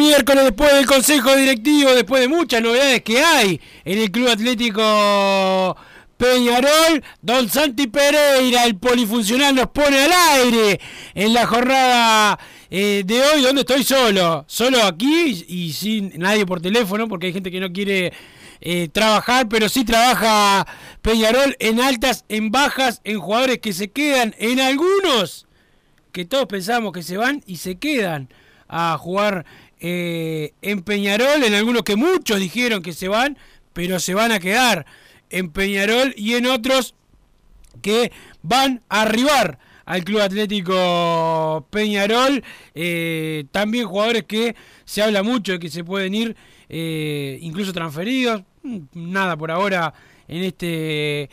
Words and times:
Miércoles 0.00 0.44
después 0.44 0.72
del 0.72 0.86
Consejo 0.86 1.36
Directivo, 1.36 1.90
después 1.90 2.22
de 2.22 2.28
muchas 2.28 2.62
novedades 2.62 3.02
que 3.02 3.20
hay 3.20 3.60
en 3.84 3.98
el 3.98 4.10
Club 4.10 4.28
Atlético 4.28 5.76
Peñarol. 6.16 7.04
Don 7.20 7.50
Santi 7.50 7.86
Pereira, 7.86 8.64
el 8.64 8.76
polifuncional, 8.76 9.54
nos 9.54 9.68
pone 9.68 10.04
al 10.04 10.12
aire 10.40 10.80
en 11.14 11.34
la 11.34 11.46
jornada 11.46 12.38
eh, 12.70 13.02
de 13.04 13.20
hoy, 13.20 13.42
donde 13.42 13.60
estoy 13.60 13.84
solo, 13.84 14.46
solo 14.48 14.82
aquí 14.84 15.44
y 15.46 15.72
sin 15.74 16.18
nadie 16.18 16.46
por 16.46 16.62
teléfono, 16.62 17.06
porque 17.06 17.26
hay 17.26 17.34
gente 17.34 17.50
que 17.50 17.60
no 17.60 17.70
quiere 17.70 18.14
eh, 18.62 18.88
trabajar, 18.90 19.50
pero 19.50 19.68
sí 19.68 19.84
trabaja 19.84 20.66
Peñarol 21.02 21.56
en 21.58 21.78
altas, 21.78 22.24
en 22.30 22.50
bajas, 22.50 23.02
en 23.04 23.20
jugadores 23.20 23.58
que 23.58 23.74
se 23.74 23.90
quedan, 23.90 24.34
en 24.38 24.60
algunos 24.60 25.46
que 26.10 26.24
todos 26.24 26.46
pensamos 26.46 26.92
que 26.92 27.02
se 27.02 27.18
van 27.18 27.42
y 27.46 27.56
se 27.56 27.76
quedan 27.76 28.30
a 28.70 28.96
jugar 28.98 29.44
eh, 29.80 30.52
en 30.62 30.82
Peñarol, 30.82 31.42
en 31.42 31.54
algunos 31.54 31.82
que 31.82 31.96
muchos 31.96 32.38
dijeron 32.38 32.82
que 32.82 32.92
se 32.92 33.08
van, 33.08 33.38
pero 33.72 33.98
se 33.98 34.14
van 34.14 34.32
a 34.32 34.40
quedar 34.40 34.86
en 35.30 35.50
Peñarol 35.50 36.12
y 36.16 36.34
en 36.34 36.46
otros 36.46 36.94
que 37.82 38.12
van 38.42 38.82
a 38.88 39.02
arribar 39.02 39.58
al 39.86 40.04
Club 40.04 40.20
Atlético 40.20 41.66
Peñarol. 41.70 42.44
Eh, 42.74 43.46
también 43.50 43.86
jugadores 43.86 44.24
que 44.24 44.54
se 44.84 45.02
habla 45.02 45.22
mucho 45.22 45.52
de 45.52 45.58
que 45.58 45.70
se 45.70 45.82
pueden 45.82 46.14
ir, 46.14 46.36
eh, 46.68 47.38
incluso 47.40 47.72
transferidos. 47.72 48.42
Mm, 48.62 48.78
Nada 48.94 49.36
por 49.36 49.50
ahora 49.50 49.92
en 50.28 50.44
este 50.44 51.30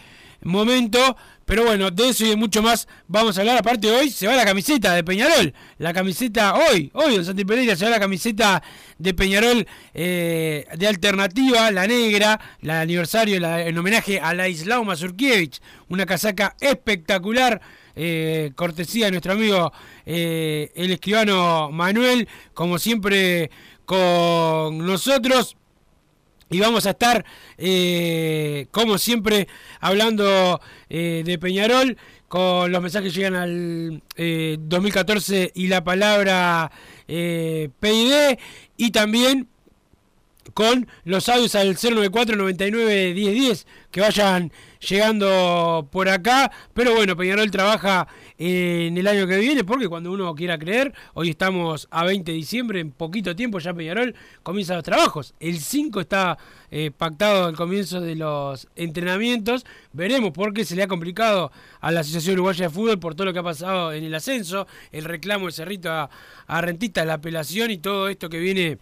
momento. 0.47 1.15
Pero 1.45 1.63
bueno, 1.63 1.91
de 1.91 2.09
eso 2.09 2.25
y 2.25 2.29
de 2.29 2.35
mucho 2.35 2.61
más 2.61 2.89
vamos 3.07 3.37
a 3.37 3.41
hablar. 3.41 3.57
Aparte 3.57 3.89
hoy 3.89 4.09
se 4.09 4.27
va 4.27 4.35
la 4.35 4.43
camiseta 4.43 4.93
de 4.93 5.03
Peñarol. 5.03 5.53
La 5.77 5.93
camiseta 5.93 6.55
hoy, 6.55 6.91
hoy 6.93 7.15
en 7.15 7.23
Santi 7.23 7.45
Pereira 7.45 7.75
se 7.77 7.85
va 7.85 7.91
la 7.91 7.99
camiseta 8.01 8.61
de 8.97 9.13
Peñarol 9.13 9.65
eh, 9.93 10.65
de 10.75 10.87
alternativa, 10.87 11.71
la 11.71 11.87
negra, 11.87 12.37
la 12.61 12.81
aniversario 12.81 13.39
la- 13.39 13.61
en 13.65 13.77
homenaje 13.77 14.19
a 14.19 14.33
Laislao 14.33 14.83
Mazurkiewicz. 14.83 15.61
Una 15.87 16.05
casaca 16.05 16.55
espectacular. 16.59 17.61
eh, 17.99 18.51
cortesía 18.55 19.05
de 19.05 19.11
nuestro 19.11 19.31
amigo 19.31 19.71
eh, 20.05 20.69
el 20.75 20.91
escribano 20.91 21.71
Manuel, 21.71 22.27
como 22.53 22.77
siempre 22.77 23.49
con 23.85 24.77
nosotros. 24.85 25.55
Y 26.49 26.59
vamos 26.59 26.85
a 26.85 26.91
estar, 26.91 27.25
eh, 27.57 28.67
como 28.71 28.97
siempre, 28.97 29.47
hablando 29.79 30.61
eh, 30.89 31.23
de 31.25 31.37
Peñarol, 31.37 31.97
con 32.27 32.71
los 32.71 32.81
mensajes 32.81 33.11
que 33.11 33.19
llegan 33.19 33.35
al 33.35 34.01
eh, 34.15 34.57
2014 34.59 35.51
y 35.55 35.67
la 35.67 35.83
palabra 35.83 36.71
eh, 37.07 37.69
PID, 37.79 38.39
y 38.77 38.91
también 38.91 39.47
con 40.53 40.87
los 41.03 41.29
audios 41.29 41.55
al 41.55 41.75
094 41.75 42.35
99 42.35 43.13
10 43.13 43.33
10 43.33 43.67
que 43.91 44.01
vayan 44.01 44.51
llegando 44.79 45.87
por 45.91 46.09
acá. 46.09 46.51
Pero 46.73 46.95
bueno, 46.95 47.15
Peñarol 47.15 47.49
trabaja 47.51 48.07
en 48.37 48.97
el 48.97 49.07
año 49.07 49.27
que 49.27 49.37
viene 49.37 49.63
porque 49.63 49.87
cuando 49.87 50.11
uno 50.11 50.33
quiera 50.35 50.57
creer, 50.57 50.93
hoy 51.13 51.29
estamos 51.29 51.87
a 51.91 52.03
20 52.03 52.31
de 52.31 52.37
diciembre, 52.37 52.79
en 52.79 52.91
poquito 52.91 53.35
tiempo 53.35 53.59
ya 53.59 53.73
Peñarol 53.73 54.15
comienza 54.43 54.75
los 54.75 54.83
trabajos. 54.83 55.33
El 55.39 55.59
5 55.59 56.01
está 56.01 56.37
eh, 56.69 56.91
pactado 56.95 57.49
el 57.49 57.55
comienzo 57.55 58.01
de 58.01 58.15
los 58.15 58.67
entrenamientos. 58.75 59.65
Veremos 59.93 60.31
porque 60.31 60.65
se 60.65 60.75
le 60.75 60.83
ha 60.83 60.87
complicado 60.87 61.51
a 61.79 61.91
la 61.91 62.01
Asociación 62.01 62.33
Uruguaya 62.33 62.65
de 62.65 62.73
Fútbol 62.73 62.99
por 62.99 63.15
todo 63.15 63.25
lo 63.25 63.33
que 63.33 63.39
ha 63.39 63.43
pasado 63.43 63.93
en 63.93 64.03
el 64.03 64.13
ascenso, 64.13 64.67
el 64.91 65.05
reclamo 65.05 65.47
de 65.47 65.51
Cerrito 65.51 65.91
a, 65.91 66.09
a 66.45 66.61
Rentista, 66.61 67.05
la 67.05 67.15
apelación 67.15 67.71
y 67.71 67.77
todo 67.77 68.09
esto 68.09 68.29
que 68.29 68.39
viene 68.39 68.77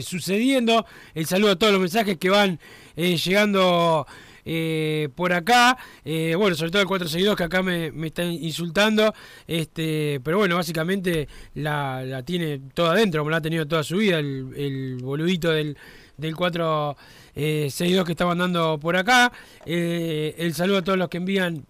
sucediendo. 0.00 0.86
El 1.14 1.26
saludo 1.26 1.52
a 1.52 1.56
todos 1.56 1.72
los 1.72 1.80
mensajes 1.80 2.16
que 2.16 2.30
van 2.30 2.58
eh, 2.96 3.16
llegando 3.16 4.06
eh, 4.44 5.08
por 5.14 5.32
acá. 5.32 5.76
Eh, 6.04 6.34
bueno, 6.36 6.56
sobre 6.56 6.70
todo 6.70 6.82
el 6.82 6.88
462 6.88 7.36
que 7.36 7.44
acá 7.44 7.62
me, 7.62 7.92
me 7.92 8.08
están 8.08 8.32
insultando. 8.32 9.14
Este, 9.46 10.20
pero 10.22 10.38
bueno, 10.38 10.56
básicamente 10.56 11.28
la, 11.54 12.02
la 12.04 12.22
tiene 12.22 12.60
toda 12.74 12.92
adentro, 12.92 13.20
como 13.20 13.30
la 13.30 13.38
ha 13.38 13.42
tenido 13.42 13.66
toda 13.66 13.82
su 13.82 13.98
vida, 13.98 14.18
el, 14.18 14.98
boludito 15.02 15.50
del, 15.50 15.76
del 16.16 16.36
462 16.36 18.04
que 18.04 18.12
está 18.12 18.26
mandando 18.26 18.78
por 18.78 18.96
acá. 18.96 19.32
Eh, 19.66 20.34
el 20.38 20.54
saludo 20.54 20.78
a 20.78 20.82
todos 20.82 20.98
los 20.98 21.08
que 21.08 21.18
envían 21.18 21.64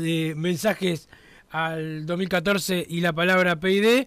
eh, 0.00 0.34
mensajes 0.36 1.08
al 1.50 2.06
2014 2.06 2.86
y 2.88 3.00
la 3.00 3.12
palabra 3.12 3.58
PID. 3.58 4.06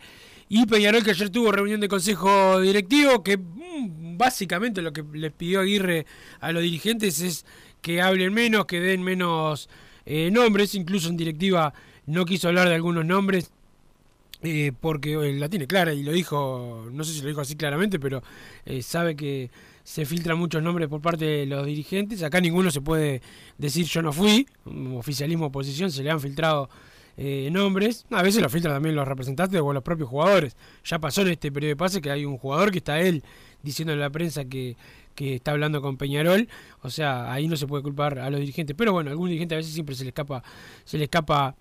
Y 0.51 0.65
Peñarol 0.65 1.03
que 1.03 1.11
ayer 1.11 1.29
tuvo 1.29 1.51
reunión 1.51 1.79
de 1.79 1.87
consejo 1.87 2.59
directivo, 2.59 3.23
que 3.23 3.37
mm, 3.37 4.17
básicamente 4.17 4.81
lo 4.81 4.91
que 4.91 5.03
les 5.13 5.31
pidió 5.31 5.59
Aguirre 5.59 6.07
a 6.39 6.51
los 6.51 6.63
dirigentes 6.63 7.21
es 7.21 7.45
que 7.81 8.01
hablen 8.01 8.33
menos, 8.33 8.65
que 8.65 8.79
den 8.79 9.03
menos 9.03 9.69
eh, 10.05 10.29
nombres, 10.31 10.75
incluso 10.75 11.09
en 11.09 11.17
directiva 11.17 11.73
no 12.05 12.25
quiso 12.25 12.47
hablar 12.47 12.69
de 12.69 12.75
algunos 12.75 13.05
nombres. 13.05 13.51
eh, 14.41 14.71
porque 14.79 15.13
eh, 15.13 15.33
la 15.33 15.49
tiene 15.49 15.67
clara 15.67 15.93
y 15.93 16.03
lo 16.03 16.11
dijo, 16.11 16.87
no 16.91 17.03
sé 17.03 17.13
si 17.13 17.21
lo 17.21 17.27
dijo 17.27 17.41
así 17.41 17.55
claramente, 17.55 17.99
pero 17.99 18.23
eh, 18.65 18.81
sabe 18.81 19.15
que 19.15 19.49
se 19.83 20.05
filtran 20.05 20.37
muchos 20.37 20.61
nombres 20.63 20.87
por 20.87 21.01
parte 21.01 21.25
de 21.25 21.45
los 21.45 21.65
dirigentes. 21.65 22.23
Acá 22.23 22.39
ninguno 22.39 22.71
se 22.71 22.81
puede 22.81 23.21
decir 23.57 23.85
yo 23.85 24.01
no 24.01 24.13
fui, 24.13 24.47
oficialismo 24.95 25.47
oposición, 25.47 25.91
se 25.91 26.03
le 26.03 26.11
han 26.11 26.19
filtrado 26.21 26.69
eh, 27.17 27.49
nombres. 27.51 28.05
A 28.11 28.21
veces 28.23 28.41
lo 28.41 28.49
filtran 28.49 28.75
también 28.75 28.95
los 28.95 29.07
representantes 29.07 29.59
o 29.61 29.73
los 29.73 29.83
propios 29.83 30.07
jugadores. 30.09 30.55
Ya 30.85 30.99
pasó 30.99 31.21
en 31.23 31.29
este 31.29 31.51
periodo 31.51 31.71
de 31.71 31.75
pase 31.75 32.01
que 32.01 32.11
hay 32.11 32.23
un 32.25 32.37
jugador 32.37 32.71
que 32.71 32.77
está 32.77 33.01
él 33.01 33.23
diciendo 33.61 33.93
a 33.93 33.97
la 33.97 34.09
prensa 34.09 34.45
que, 34.45 34.77
que 35.19 35.35
está 35.35 35.51
hablando 35.51 35.81
con 35.81 35.97
Peñarol. 35.97 36.47
O 36.81 36.89
sea, 36.89 37.29
ahí 37.33 37.49
no 37.49 37.57
se 37.57 37.67
puede 37.67 37.83
culpar 37.83 38.19
a 38.19 38.29
los 38.29 38.39
dirigentes. 38.39 38.73
Pero 38.77 38.93
bueno, 38.93 39.09
a 39.09 39.11
algún 39.11 39.27
dirigente 39.27 39.53
a 39.53 39.57
veces 39.57 39.73
siempre 39.73 39.93
se 39.93 40.05
le 40.05 40.11
escapa, 40.11 40.41
se 40.85 40.97
le 40.97 41.03
escapa 41.03 41.55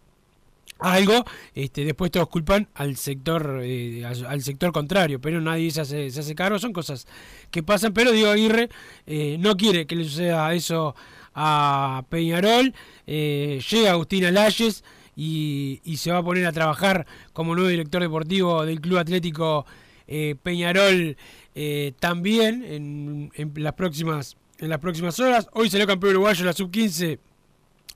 algo, 0.78 1.25
este, 1.56 1.84
después 1.84 2.12
todos 2.12 2.28
culpan 2.28 2.69
al 2.75 2.96
sector 2.96 3.62
eh, 3.64 4.05
al, 4.05 4.43
sector 4.43 4.70
contrario, 4.70 5.20
pero 5.20 5.40
nadie 5.40 5.72
se 5.72 5.81
hace, 5.81 6.08
se 6.12 6.20
hace 6.20 6.37
cargo, 6.37 6.60
son 6.60 6.72
cosas 6.72 7.08
que 7.50 7.64
pasan, 7.64 7.93
pero 7.93 8.12
Diego 8.12 8.31
Aguirre 8.31 8.69
eh, 9.05 9.38
no 9.40 9.56
quiere 9.56 9.88
que 9.88 9.96
le 9.96 10.05
suceda 10.05 10.55
eso 10.55 10.94
a 11.34 12.05
Peñarol, 12.08 12.72
eh, 13.08 13.60
llega 13.69 13.90
Agustín 13.90 14.25
Alayes 14.26 14.84
y 15.16 15.96
se 15.96 16.12
va 16.12 16.19
a 16.19 16.22
poner 16.22 16.46
a 16.46 16.52
trabajar 16.52 17.06
como 17.32 17.56
nuevo 17.56 17.69
director 17.69 18.00
deportivo 18.00 18.64
del 18.64 18.81
Club 18.81 18.99
Atlético 18.99 19.66
eh, 20.08 20.34
Peñarol 20.43 21.16
eh, 21.55 21.93
también 22.00 22.64
en, 22.64 23.52
las 23.56 23.75
próximas 23.75 24.37
en 24.58 24.70
las 24.70 24.78
próximas 24.81 25.19
horas. 25.20 25.49
Hoy 25.52 25.70
salió 25.70 25.87
campeón 25.87 26.12
uruguayo 26.14 26.44
la 26.44 26.52
sub 26.52 26.70
15 26.70 27.19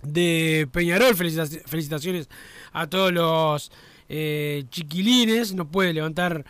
de 0.03 0.69
Peñarol. 0.71 1.17
Felicita- 1.17 1.47
felicitaciones 1.67 2.29
a 2.73 2.87
todos 2.87 3.13
los 3.13 3.73
eh, 4.09 4.65
chiquilines. 4.71 5.55
No 5.55 5.69
puede 5.69 5.93
levantar 5.93 6.45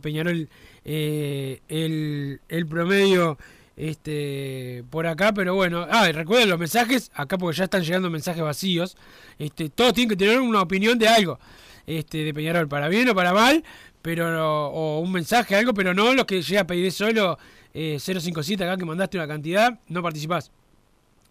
Peñarol 0.00 0.48
el, 0.84 2.40
promedio 2.68 3.38
este 3.76 4.84
por 4.90 5.06
acá, 5.06 5.32
pero 5.32 5.54
bueno. 5.54 5.86
Ah, 5.90 6.10
recuerden 6.12 6.48
los 6.48 6.58
mensajes, 6.58 7.10
acá 7.14 7.38
porque 7.38 7.58
ya 7.58 7.64
están 7.64 7.82
llegando 7.82 8.10
mensajes 8.10 8.42
vacíos. 8.42 8.96
Este, 9.38 9.68
todos 9.68 9.92
tienen 9.92 10.10
que 10.10 10.16
tener 10.16 10.40
una 10.40 10.62
opinión 10.62 10.98
de 10.98 11.08
algo. 11.08 11.38
Este, 11.86 12.18
de 12.18 12.32
Peñarol, 12.32 12.68
para 12.68 12.88
bien 12.88 13.08
o 13.08 13.14
para 13.14 13.32
mal, 13.32 13.64
pero 14.02 14.68
o 14.70 14.98
un 15.00 15.12
mensaje, 15.12 15.54
algo, 15.56 15.72
pero 15.72 15.94
no 15.94 16.12
los 16.14 16.24
que 16.26 16.42
llega 16.42 16.62
a 16.62 16.66
pedir 16.66 16.90
solo 16.92 17.38
eh, 17.72 17.98
057 17.98 18.62
acá 18.64 18.76
que 18.76 18.84
mandaste 18.84 19.16
una 19.16 19.28
cantidad, 19.28 19.78
no 19.88 20.02
participás. 20.02 20.50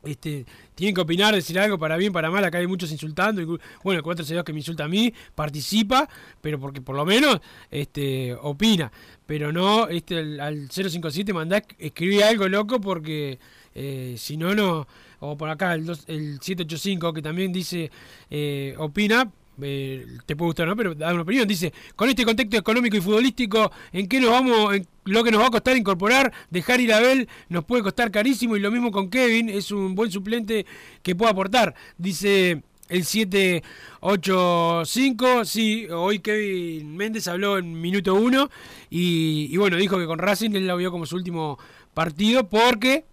Este, 0.03 0.47
tienen 0.73 0.95
que 0.95 1.01
opinar, 1.01 1.35
decir 1.35 1.59
algo 1.59 1.77
para 1.77 1.95
bien, 1.95 2.11
para 2.11 2.31
mal, 2.31 2.43
acá 2.43 2.57
hay 2.57 2.65
muchos 2.65 2.91
insultando, 2.91 3.45
bueno, 3.83 3.99
el 3.99 4.03
462 4.03 4.43
que 4.43 4.51
me 4.51 4.57
insulta 4.59 4.85
a 4.85 4.87
mí, 4.87 5.13
participa, 5.35 6.09
pero 6.41 6.59
porque 6.59 6.81
por 6.81 6.95
lo 6.95 7.05
menos 7.05 7.39
este, 7.69 8.33
opina, 8.41 8.91
pero 9.27 9.51
no 9.51 9.87
este, 9.89 10.17
al, 10.17 10.39
al 10.39 10.71
057 10.71 11.31
mandá, 11.33 11.61
escribí 11.77 12.19
algo 12.23 12.47
loco 12.47 12.81
porque 12.81 13.37
eh, 13.75 14.15
si 14.17 14.37
no, 14.37 14.55
no, 14.55 14.87
o 15.19 15.37
por 15.37 15.49
acá 15.51 15.75
el, 15.75 15.85
dos- 15.85 16.05
el 16.07 16.39
785 16.41 17.13
que 17.13 17.21
también 17.21 17.53
dice, 17.53 17.91
eh, 18.31 18.73
opina, 18.79 19.29
eh, 19.62 20.05
te 20.25 20.36
puede 20.36 20.50
gustar, 20.50 20.67
¿no? 20.67 20.75
Pero 20.75 20.96
da 20.96 21.13
una 21.13 21.22
opinión. 21.24 21.48
Dice, 21.48 21.72
con 21.96 22.10
este 22.10 22.25
contexto 22.25 22.58
económico 22.58 22.98
y 22.98 23.01
futbolístico, 23.01 23.72
¿en 23.91 24.08
qué 24.08 24.20
nos 24.20 24.31
vamos, 24.31 24.75
en 24.75 24.88
lo 25.05 25.24
que 25.24 25.31
nos 25.31 25.41
va 25.41 25.48
a 25.48 25.51
costar 25.51 25.75
incorporar? 25.77 26.31
Dejar 26.50 26.81
ir 26.81 26.93
a 26.93 26.98
Abel 26.98 27.27
nos 27.50 27.65
puede 27.65 27.84
costar 27.84 28.10
carísimo 28.12 28.55
y 28.55 28.60
lo 28.60 28.72
mismo 28.72 28.91
con 28.91 29.10
Kevin, 29.10 29.50
es 29.50 29.72
un 29.72 29.96
buen 29.96 30.12
suplente 30.12 30.65
que 31.03 31.15
puede 31.15 31.31
aportar. 31.31 31.74
Dice 31.98 32.62
el 32.89 33.05
785, 33.05 35.46
sí, 35.46 35.88
hoy 35.89 36.20
Kevin 36.20 36.96
Méndez 36.98 37.27
habló 37.27 37.58
en 37.58 37.79
minuto 37.79 38.13
uno 38.15 38.50
y, 38.89 39.48
y 39.50 39.58
bueno, 39.58 39.77
dijo 39.77 39.98
que 39.98 40.05
con 40.05 40.20
Racing 40.20 40.51
él 40.55 40.67
lo 40.67 40.75
vio 40.77 40.91
como 40.91 41.05
su 41.05 41.15
último 41.15 41.58
partido 41.93 42.50
porque 42.50 43.05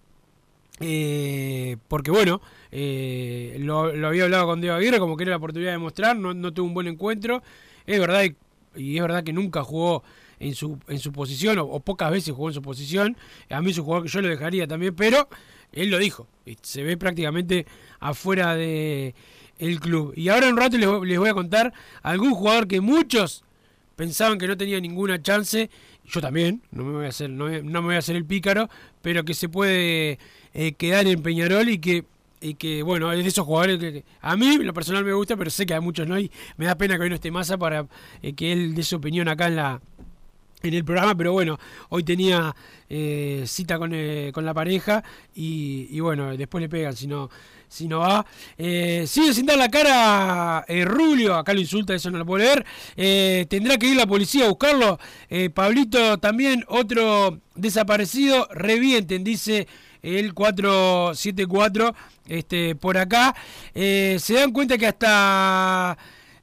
eh, 0.81 1.77
porque 1.89 2.11
bueno, 2.11 2.41
eh, 2.71 3.57
lo, 3.61 3.85
había 4.07 4.25
hablado 4.25 4.47
con 4.47 4.61
Diego 4.61 4.77
Aguirre, 4.77 4.99
como 4.99 5.17
que 5.17 5.25
era 5.25 5.31
la 5.31 5.37
oportunidad 5.39 5.73
de 5.73 5.79
mostrar, 5.79 6.17
no, 6.17 6.53
tuvo 6.53 6.67
un 6.67 6.75
buen 6.75 6.87
encuentro. 6.87 7.43
Es 7.87 7.99
verdad, 7.99 8.25
y, 8.77 8.97
es 8.97 9.03
verdad 9.03 9.25
que 9.25 9.33
nunca 9.33 9.65
jugó 9.65 10.03
en 10.39 10.55
su, 10.55 10.79
en 10.89 10.99
su 10.99 11.13
posición, 11.13 11.59
o, 11.59 11.81
pocas 11.81 12.11
veces 12.11 12.35
jugó 12.35 12.49
en 12.49 12.55
su 12.55 12.63
posición. 12.63 13.17
A 13.51 13.61
mí 13.61 13.71
es 13.71 13.79
un 13.79 13.85
jugador 13.85 14.05
que 14.05 14.13
yo 14.13 14.21
lo 14.23 14.29
dejaría 14.29 14.67
también, 14.67 14.95
pero 14.95 15.29
él 15.73 15.91
lo 15.91 15.99
dijo, 15.99 16.27
se 16.63 16.83
ve 16.83 16.97
prácticamente 16.97 17.67
afuera 18.01 18.55
de 18.55 19.15
el 19.59 19.81
club. 19.81 20.13
Y 20.17 20.29
ahora 20.29 20.47
en 20.47 20.53
un 20.53 20.59
rato 20.59 20.79
les, 20.79 21.19
voy- 21.19 21.29
a 21.29 21.35
contar 21.35 21.73
algún 22.03 22.33
jugador 22.35 22.69
que 22.69 22.81
muchos 22.81 23.45
pensaban 23.97 24.39
que 24.39 24.47
no 24.47 24.57
tenía 24.57 24.81
ninguna 24.81 25.21
chance, 25.21 25.69
yo 26.05 26.21
también, 26.21 26.63
no 26.71 26.85
me 26.85 26.93
voy 26.93 27.07
a 27.07 27.09
hacer, 27.09 27.29
no 27.29 27.49
me 27.49 27.81
voy 27.81 27.97
a 27.97 27.99
hacer 27.99 28.15
el 28.15 28.25
pícaro, 28.25 28.71
pero 29.03 29.25
que 29.25 29.35
se 29.35 29.49
puede 29.49 30.19
eh, 30.55 30.73
quedar 30.73 31.07
en 31.09 31.23
Peñarol 31.23 31.69
y 31.69 31.79
que, 31.79 32.05
y 32.41 32.55
que, 32.55 32.83
bueno, 32.83 33.13
es 33.13 33.23
de 33.23 33.29
esos 33.29 33.47
jugadores 33.47 33.79
que, 33.79 34.05
a 34.21 34.37
mí 34.37 34.59
lo 34.59 34.75
personal 34.75 35.05
me 35.05 35.13
gusta, 35.13 35.37
pero 35.37 35.51
sé 35.51 35.67
que 35.67 35.75
a 35.75 35.81
muchos 35.81 36.07
no, 36.07 36.19
y 36.19 36.31
me 36.57 36.67
da 36.67 36.77
pena 36.77 36.97
que 36.97 37.03
hoy 37.03 37.09
no 37.09 37.15
esté 37.15 37.31
Massa 37.31 37.59
para 37.59 37.87
eh, 38.23 38.35
que 38.35 38.53
él 38.53 38.75
dé 38.75 38.83
su 38.83 38.97
opinión 38.97 39.29
acá 39.29 39.49
en 39.49 39.57
la 39.57 39.81
en 40.63 40.75
el 40.75 40.85
programa, 40.85 41.15
pero 41.15 41.33
bueno, 41.33 41.59
hoy 41.89 42.03
tenía 42.03 42.55
eh, 42.89 43.45
cita 43.47 43.79
con, 43.79 43.93
eh, 43.95 44.31
con 44.33 44.45
la 44.45 44.55
pareja 44.55 45.05
y, 45.35 45.87
y 45.91 46.01
bueno, 46.01 46.37
después 46.37 46.61
le 46.61 46.69
pegan 46.69 46.97
si 46.97 47.07
no, 47.07 47.31
si 47.69 47.87
no 47.87 48.01
va. 48.01 48.27
Eh, 48.57 49.05
sigue 49.07 49.33
sin 49.35 49.47
dar 49.47 49.59
la 49.59 49.69
cara 49.69 50.65
Rulio, 50.85 51.37
acá 51.37 51.53
lo 51.53 51.61
insulta, 51.61 51.95
eso 51.95 52.11
no 52.11 52.19
lo 52.19 52.27
puedo 52.27 52.45
leer. 52.45 53.47
Tendrá 53.49 53.77
que 53.79 53.87
ir 53.87 53.97
la 53.97 54.07
policía 54.07 54.47
a 54.47 54.49
buscarlo. 54.49 54.99
Pablito 55.55 56.19
también, 56.19 56.65
otro 56.69 57.39
desaparecido, 57.55 58.49
revienten, 58.53 59.23
dice 59.23 59.69
el 60.03 60.35
474 60.35 61.95
este, 62.29 62.75
por 62.75 62.99
acá. 62.99 63.35
Eh, 63.75 64.17
se 64.21 64.35
dan 64.35 64.53
cuenta 64.53 64.79
que 64.79 64.87
hasta... 64.87 65.97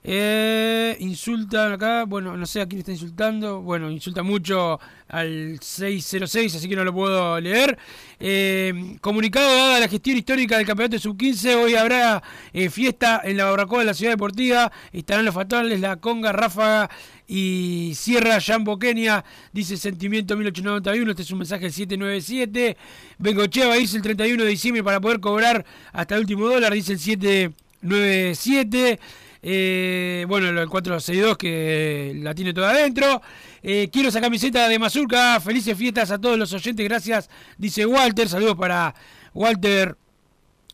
Eh, 0.07 0.95
insultan 0.99 1.71
acá, 1.71 2.05
bueno, 2.05 2.37
no 2.37 2.45
sé 2.45 2.61
a 2.61 2.67
quién 2.67 2.77
está 2.77 2.91
insultando. 2.91 3.63
Bueno, 3.63 3.89
insulta 3.89 4.21
mucho 4.21 4.79
al 5.07 5.57
606, 5.59 6.55
así 6.55 6.69
que 6.69 6.75
no 6.75 6.83
lo 6.83 6.93
puedo 6.93 7.41
leer. 7.41 7.75
Eh, 8.19 8.97
comunicado 9.01 9.47
dada 9.47 9.79
la 9.79 9.87
gestión 9.87 10.15
histórica 10.15 10.57
del 10.57 10.67
campeonato 10.67 10.97
de 10.97 10.99
sub-15, 10.99 11.55
hoy 11.55 11.73
habrá 11.73 12.21
eh, 12.53 12.69
fiesta 12.69 13.19
en 13.23 13.37
la 13.37 13.45
barbacoa 13.45 13.79
de 13.79 13.85
la 13.85 13.95
ciudad 13.95 14.11
deportiva. 14.11 14.71
Estarán 14.93 15.25
los 15.25 15.33
fatales, 15.33 15.79
la 15.79 15.95
conga, 15.95 16.31
ráfaga 16.31 16.91
y 17.27 17.93
Sierra 17.95 18.39
Jambo 18.39 18.77
Kenia. 18.77 19.25
Dice 19.53 19.75
Sentimiento 19.75 20.37
1891. 20.37 21.09
Este 21.09 21.23
es 21.23 21.31
un 21.31 21.39
mensaje 21.39 21.63
del 21.63 21.73
797. 21.73 22.77
Bengochea 23.17 23.69
va 23.69 23.73
a 23.73 23.79
irse 23.79 23.97
el 23.97 24.03
31 24.03 24.43
de 24.43 24.49
diciembre 24.49 24.83
para 24.83 25.01
poder 25.01 25.19
cobrar 25.19 25.65
hasta 25.93 26.13
el 26.13 26.21
último 26.21 26.47
dólar, 26.47 26.73
dice 26.73 26.93
el 26.93 26.99
797. 26.99 28.99
Eh, 29.47 30.25
bueno, 30.27 30.47
el 30.47 30.67
462 30.67 31.37
que 31.37 32.13
la 32.15 32.33
tiene 32.33 32.51
toda 32.51 32.71
adentro. 32.71 33.21
Eh, 33.61 33.89
quiero 33.93 34.09
esa 34.09 34.19
camiseta 34.19 34.67
de 34.67 34.79
Mazurca. 34.79 35.39
Felices 35.39 35.77
fiestas 35.77 36.09
a 36.09 36.17
todos 36.17 36.35
los 36.35 36.51
oyentes. 36.51 36.83
Gracias, 36.83 37.29
dice 37.55 37.85
Walter. 37.85 38.27
Saludos 38.27 38.55
para 38.55 38.95
Walter. 39.35 39.95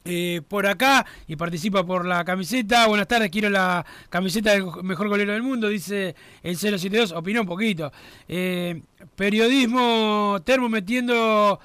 eh, 0.05 0.41
por 0.47 0.65
acá 0.65 1.05
y 1.27 1.35
participa 1.35 1.85
por 1.85 2.05
la 2.05 2.23
camiseta. 2.23 2.87
Buenas 2.87 3.09
tardes, 3.09 3.29
quiero 3.29 3.49
la 3.49 3.85
camiseta 4.09 4.51
del 4.51 4.65
mejor 4.83 5.09
golero 5.09 5.33
del 5.33 5.43
mundo, 5.43 5.67
dice 5.67 6.15
el 6.41 6.55
072. 6.55 7.11
Opinó 7.11 7.41
un 7.41 7.47
poquito. 7.47 7.91
Periodismo 9.17 10.39
termo 10.45 10.69
metiendo 10.69 11.59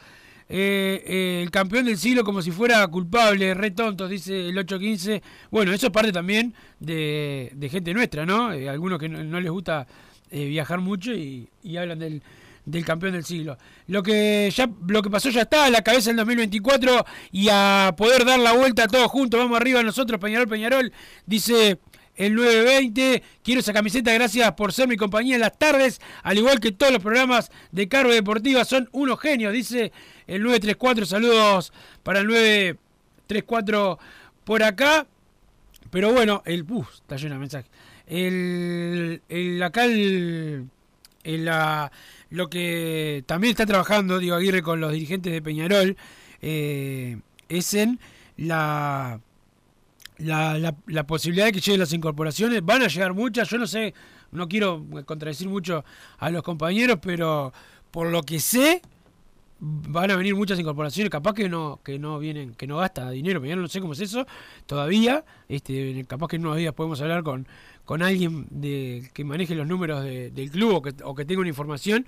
eh, 0.49 1.41
el 1.43 1.51
campeón 1.51 1.87
del 1.87 1.99
siglo 1.99 2.25
como 2.25 2.41
si 2.43 2.51
fuera 2.51 2.87
culpable, 2.87 3.55
re 3.55 3.71
tontos, 3.73 4.11
dice 4.11 4.49
el 4.49 4.59
815. 4.59 5.23
Bueno, 5.51 5.73
eso 5.73 5.87
es 5.87 5.93
parte 5.93 6.13
también 6.13 6.55
de, 6.79 7.69
gente 7.71 7.93
nuestra, 7.93 8.25
¿no? 8.25 8.53
Eh, 8.53 8.69
algunos 8.69 8.99
que 8.99 9.09
no, 9.09 9.41
les 9.41 9.51
gusta 9.51 9.87
eh, 10.31 10.47
viajar 10.47 10.81
mucho 10.81 11.13
y, 11.13 11.49
y 11.63 11.77
hablan 11.77 11.99
del, 11.99 12.23
del 12.67 12.85
campeón 12.85 13.13
del 13.13 13.25
siglo. 13.25 13.57
Lo 13.87 14.03
que 14.03 14.53
ya 14.55 14.69
lo 14.89 15.03
que 15.03 15.11
pasó 15.11 15.31
ya 15.31 15.43
está, 15.43 15.67
a 15.67 15.71
la 15.71 15.83
cabeza 15.83 16.11
del 16.11 16.17
2024 16.17 17.07
y 17.33 17.49
a 17.51 17.95
poder 17.97 18.25
dar 18.25 18.39
la 18.39 18.53
vuelta 18.53 18.87
todos 18.87 19.07
juntos. 19.07 19.41
Vamos 19.41 19.59
arriba 19.59 19.83
nosotros, 19.83 20.21
Peñarol, 20.21 20.49
Peñarol, 20.49 20.93
dice 21.25 21.79
el 22.17 22.35
920. 22.35 23.23
Quiero 23.43 23.61
esa 23.61 23.73
camiseta, 23.73 24.13
gracias 24.13 24.53
por 24.53 24.73
ser 24.73 24.89
mi 24.89 24.97
compañía 24.97 25.35
en 25.35 25.41
las 25.41 25.59
tardes, 25.59 26.01
al 26.23 26.39
igual 26.39 26.61
que 26.61 26.73
todos 26.73 26.93
los 26.93 27.03
programas 27.03 27.51
de 27.73 27.89
Cargo 27.89 28.13
Deportiva, 28.13 28.65
son 28.65 28.89
unos 28.93 29.21
genios, 29.21 29.53
dice 29.53 29.93
el 30.27 30.43
934. 30.43 31.07
Saludos 31.07 31.73
para 32.03 32.21
el 32.21 32.27
934 32.27 33.99
por 34.45 34.63
acá. 34.63 35.07
Pero 35.91 36.13
bueno, 36.13 36.43
el 36.45 36.65
uh, 36.71 36.85
está 36.95 37.17
lleno 37.17 37.39
de. 37.39 37.65
El, 38.07 39.23
el 39.29 39.63
acá 39.63 39.85
el, 39.85 40.69
el, 41.25 41.45
la, 41.45 41.91
lo 42.31 42.49
que 42.49 43.25
también 43.27 43.53
está 43.53 43.67
trabajando 43.67 44.19
Diego 44.19 44.37
Aguirre 44.37 44.63
con 44.63 44.81
los 44.81 44.93
dirigentes 44.93 45.33
de 45.33 45.43
Peñarol 45.43 45.97
eh, 46.43 47.19
es 47.49 47.75
en 47.75 47.99
la 48.37 49.21
la, 50.19 50.59
la, 50.59 50.75
la, 50.87 51.07
posibilidad 51.07 51.47
de 51.47 51.53
que 51.53 51.61
lleguen 51.61 51.81
las 51.81 51.93
incorporaciones. 51.93 52.65
Van 52.65 52.83
a 52.83 52.89
llegar 52.89 53.15
muchas, 53.15 53.49
yo 53.49 53.59
no 53.59 53.67
sé, 53.67 53.95
no 54.33 54.49
quiero 54.49 54.85
contradecir 55.05 55.49
mucho 55.49 55.85
a 56.19 56.31
los 56.31 56.43
compañeros, 56.43 56.99
pero 57.01 57.53
por 57.91 58.09
lo 58.09 58.23
que 58.23 58.41
sé, 58.41 58.83
van 59.59 60.11
a 60.11 60.17
venir 60.17 60.35
muchas 60.35 60.59
incorporaciones, 60.59 61.11
capaz 61.11 61.35
que 61.35 61.49
no, 61.49 61.81
que 61.83 61.99
no 61.99 62.19
vienen, 62.19 62.55
que 62.55 62.67
no 62.67 62.79
gasta 62.79 63.11
dinero, 63.11 63.41
pero 63.41 63.55
yo 63.55 63.61
no 63.61 63.69
sé 63.69 63.81
cómo 63.81 63.95
es 63.95 64.01
eso 64.01 64.27
todavía, 64.67 65.25
este, 65.49 66.05
capaz 66.07 66.29
que 66.29 66.37
en 66.37 66.47
unos 66.47 66.59
días 66.59 66.75
podemos 66.75 67.01
hablar 67.01 67.23
con, 67.23 67.47
con 67.85 68.03
alguien 68.03 68.47
de, 68.51 69.11
que 69.15 69.25
maneje 69.25 69.55
los 69.55 69.67
números 69.67 70.05
de, 70.05 70.31
del 70.31 70.51
club 70.51 70.75
o 70.75 70.83
que, 70.83 70.95
o 71.05 71.15
que 71.15 71.25
tenga 71.25 71.41
una 71.41 71.49
información 71.49 72.07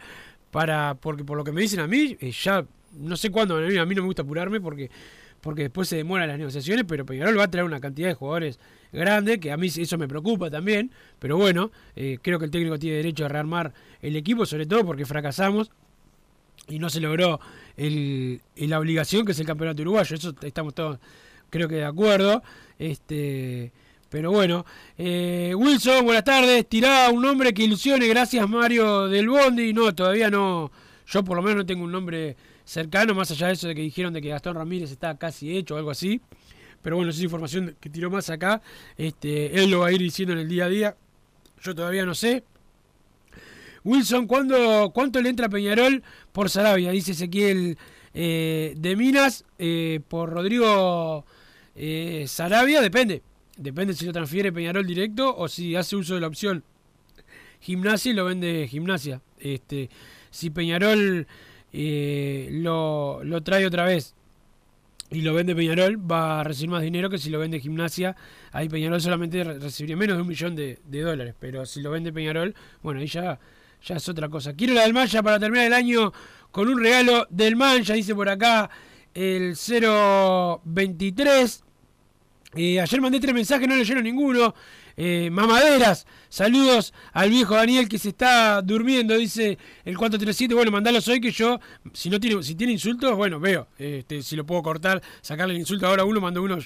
para, 0.50 0.96
porque 1.00 1.24
por 1.24 1.38
lo 1.38 1.44
que 1.44 1.52
me 1.52 1.62
dicen 1.62 1.80
a 1.80 1.86
mí, 1.86 2.16
eh, 2.20 2.32
ya 2.32 2.64
no 2.92 3.16
sé 3.16 3.30
cuándo, 3.30 3.56
a 3.56 3.60
mí 3.60 3.94
no 3.94 4.02
me 4.02 4.06
gusta 4.06 4.22
apurarme 4.22 4.60
porque 4.60 4.90
porque 5.40 5.62
después 5.62 5.88
se 5.88 5.96
demoran 5.96 6.28
las 6.28 6.38
negociaciones, 6.38 6.84
pero 6.88 7.06
Peñarol 7.06 7.38
va 7.38 7.44
a 7.44 7.50
traer 7.50 7.64
una 7.64 7.80
cantidad 7.80 8.08
de 8.08 8.14
jugadores 8.14 8.58
grande, 8.92 9.38
que 9.38 9.52
a 9.52 9.56
mí 9.56 9.68
eso 9.68 9.98
me 9.98 10.08
preocupa 10.08 10.50
también, 10.50 10.90
pero 11.18 11.36
bueno, 11.36 11.70
eh, 11.94 12.18
creo 12.22 12.38
que 12.38 12.46
el 12.46 12.50
técnico 12.50 12.78
tiene 12.78 12.96
derecho 12.96 13.24
a 13.24 13.28
rearmar 13.28 13.72
el 14.00 14.16
equipo, 14.16 14.46
sobre 14.46 14.66
todo 14.66 14.84
porque 14.84 15.04
fracasamos 15.04 15.70
y 16.68 16.78
no 16.78 16.90
se 16.90 17.00
logró 17.00 17.40
el, 17.76 18.40
la 18.56 18.78
obligación 18.78 19.24
que 19.24 19.32
es 19.32 19.40
el 19.40 19.46
campeonato 19.46 19.82
uruguayo, 19.82 20.16
eso 20.16 20.34
estamos 20.42 20.74
todos 20.74 20.98
creo 21.50 21.68
que 21.68 21.76
de 21.76 21.84
acuerdo, 21.84 22.42
este 22.78 23.72
pero 24.10 24.30
bueno, 24.30 24.64
eh, 24.96 25.54
Wilson, 25.54 26.04
buenas 26.06 26.24
tardes, 26.24 26.66
tirá 26.66 27.10
un 27.10 27.20
nombre 27.20 27.52
que 27.52 27.64
ilusione, 27.64 28.08
gracias 28.08 28.48
Mario 28.48 29.06
del 29.06 29.28
Bondi, 29.28 29.72
no, 29.74 29.94
todavía 29.94 30.30
no, 30.30 30.70
yo 31.06 31.22
por 31.24 31.36
lo 31.36 31.42
menos 31.42 31.58
no 31.58 31.66
tengo 31.66 31.84
un 31.84 31.92
nombre 31.92 32.36
cercano, 32.68 33.14
más 33.14 33.30
allá 33.30 33.46
de 33.46 33.54
eso 33.54 33.66
de 33.66 33.74
que 33.74 33.80
dijeron 33.80 34.12
de 34.12 34.20
que 34.20 34.28
Gastón 34.28 34.54
Ramírez 34.54 34.90
está 34.90 35.16
casi 35.16 35.56
hecho 35.56 35.74
o 35.74 35.78
algo 35.78 35.90
así. 35.90 36.20
Pero 36.82 36.96
bueno, 36.96 37.10
esa 37.10 37.18
es 37.18 37.24
información 37.24 37.74
que 37.80 37.88
tiró 37.88 38.10
más 38.10 38.28
acá. 38.28 38.60
Este, 38.96 39.58
él 39.62 39.70
lo 39.70 39.80
va 39.80 39.88
a 39.88 39.92
ir 39.92 40.00
diciendo 40.00 40.34
en 40.34 40.40
el 40.40 40.48
día 40.48 40.66
a 40.66 40.68
día. 40.68 40.96
Yo 41.62 41.74
todavía 41.74 42.04
no 42.04 42.14
sé. 42.14 42.44
Wilson, 43.84 44.26
¿cuándo, 44.26 44.90
¿cuánto 44.94 45.20
le 45.20 45.30
entra 45.30 45.48
Peñarol 45.48 46.02
por 46.30 46.50
Sarabia? 46.50 46.90
Dice 46.90 47.12
Ezequiel 47.12 47.78
eh, 48.12 48.74
de 48.76 48.96
Minas. 48.96 49.44
Eh, 49.58 50.00
por 50.06 50.30
Rodrigo 50.30 51.24
eh, 51.74 52.26
Sarabia, 52.28 52.82
depende. 52.82 53.22
Depende 53.56 53.94
si 53.94 54.04
lo 54.04 54.12
transfiere 54.12 54.52
Peñarol 54.52 54.86
directo 54.86 55.34
o 55.36 55.48
si 55.48 55.74
hace 55.74 55.96
uso 55.96 56.14
de 56.14 56.20
la 56.20 56.28
opción 56.28 56.62
gimnasia 57.60 58.12
y 58.12 58.14
lo 58.14 58.26
vende 58.26 58.68
gimnasia. 58.68 59.22
Este, 59.40 59.88
si 60.30 60.50
Peñarol 60.50 61.26
eh, 61.72 62.48
lo, 62.50 63.22
lo, 63.24 63.42
trae 63.42 63.66
otra 63.66 63.84
vez 63.84 64.14
y 65.10 65.22
lo 65.22 65.32
vende 65.34 65.54
Peñarol, 65.54 65.98
va 66.10 66.40
a 66.40 66.44
recibir 66.44 66.70
más 66.70 66.82
dinero 66.82 67.08
que 67.08 67.18
si 67.18 67.30
lo 67.30 67.38
vende 67.38 67.60
Gimnasia. 67.60 68.14
Ahí 68.52 68.68
Peñarol 68.68 69.00
solamente 69.00 69.42
recibiría 69.44 69.96
menos 69.96 70.16
de 70.16 70.22
un 70.22 70.28
millón 70.28 70.54
de, 70.54 70.78
dólares, 70.86 71.34
pero 71.38 71.64
si 71.64 71.80
lo 71.80 71.90
vende 71.90 72.12
Peñarol, 72.12 72.54
bueno, 72.82 73.00
ahí 73.00 73.06
ya, 73.06 73.38
ya 73.84 73.96
es 73.96 74.08
otra 74.08 74.28
cosa. 74.28 74.54
Quiero 74.54 74.74
la 74.74 74.82
del 74.82 74.92
Mancha 74.92 75.22
para 75.22 75.38
terminar 75.38 75.66
el 75.66 75.72
año 75.72 76.12
con 76.50 76.68
un 76.68 76.82
regalo 76.82 77.26
del 77.30 77.56
Mancha, 77.56 77.94
dice 77.94 78.14
por 78.14 78.28
acá 78.28 78.68
el 79.14 79.56
023. 80.64 81.64
Eh, 82.54 82.80
ayer 82.80 83.00
mandé 83.00 83.20
tres 83.20 83.34
mensajes, 83.34 83.68
no 83.68 83.76
leyeron 83.76 84.04
ninguno. 84.04 84.54
Eh, 85.00 85.30
mamaderas, 85.30 86.08
saludos 86.28 86.92
al 87.12 87.30
viejo 87.30 87.54
Daniel 87.54 87.88
que 87.88 88.00
se 88.00 88.08
está 88.08 88.60
durmiendo, 88.62 89.16
dice 89.16 89.56
el 89.84 89.96
437. 89.96 90.52
Bueno, 90.56 90.72
mandalos 90.72 91.06
hoy 91.06 91.20
que 91.20 91.30
yo, 91.30 91.60
si 91.92 92.10
no 92.10 92.18
tiene, 92.18 92.42
si 92.42 92.56
tiene 92.56 92.72
insultos, 92.72 93.14
bueno, 93.14 93.38
veo, 93.38 93.68
este, 93.78 94.24
si 94.24 94.34
lo 94.34 94.44
puedo 94.44 94.60
cortar, 94.60 95.00
sacarle 95.20 95.54
el 95.54 95.60
insulto 95.60 95.86
ahora 95.86 96.02
a 96.02 96.04
uno, 96.04 96.20
mando 96.20 96.42
uno 96.42 96.58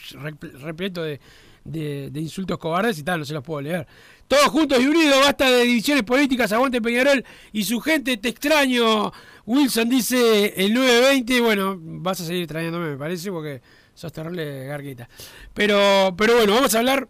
repleto 0.63 1.03
de, 1.03 1.21
de, 1.63 2.21
insultos 2.21 2.57
cobardes 2.57 2.99
y 2.99 3.03
tal, 3.03 3.19
no 3.19 3.27
se 3.27 3.35
los 3.35 3.45
puedo 3.45 3.61
leer. 3.61 3.87
Todos 4.27 4.47
juntos 4.47 4.81
y 4.81 4.87
unidos, 4.87 5.21
basta 5.23 5.51
de 5.51 5.65
divisiones 5.65 6.03
políticas, 6.03 6.51
aguante 6.53 6.81
Peñarol 6.81 7.23
y 7.53 7.65
su 7.65 7.81
gente, 7.81 8.17
te 8.17 8.31
extraño. 8.31 9.13
Wilson 9.45 9.91
dice 9.91 10.55
el 10.57 10.73
920, 10.73 11.41
bueno, 11.43 11.77
vas 11.79 12.23
a 12.23 12.25
seguir 12.25 12.45
extrañándome, 12.45 12.93
me 12.93 12.97
parece, 12.97 13.31
porque 13.31 13.61
sos 13.93 14.11
terrible 14.11 14.65
garguita. 14.65 15.07
Pero, 15.53 16.15
pero 16.17 16.37
bueno, 16.37 16.55
vamos 16.55 16.75
a 16.75 16.79
hablar 16.79 17.09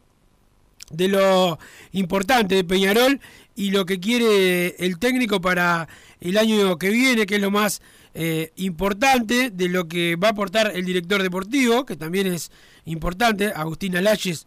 de 0.92 1.08
lo 1.08 1.58
importante 1.92 2.54
de 2.54 2.64
Peñarol 2.64 3.20
y 3.54 3.70
lo 3.70 3.84
que 3.84 3.99
quiere 3.99 4.76
el 4.78 4.99
técnico 4.99 5.40
para 5.40 5.88
el 6.20 6.38
año 6.38 6.78
que 6.78 6.90
viene, 6.90 7.26
que 7.26 7.37
es 7.37 7.40
lo 7.40 7.50
más 7.50 7.82
eh, 8.14 8.52
importante, 8.56 9.50
de 9.50 9.68
lo 9.68 9.88
que 9.88 10.16
va 10.16 10.28
a 10.28 10.30
aportar 10.32 10.72
el 10.75 10.84
director 10.84 11.22
deportivo, 11.22 11.84
que 11.84 11.96
también 11.96 12.26
es 12.26 12.50
importante, 12.84 13.52
Agustín 13.54 13.96
Alayes, 13.96 14.46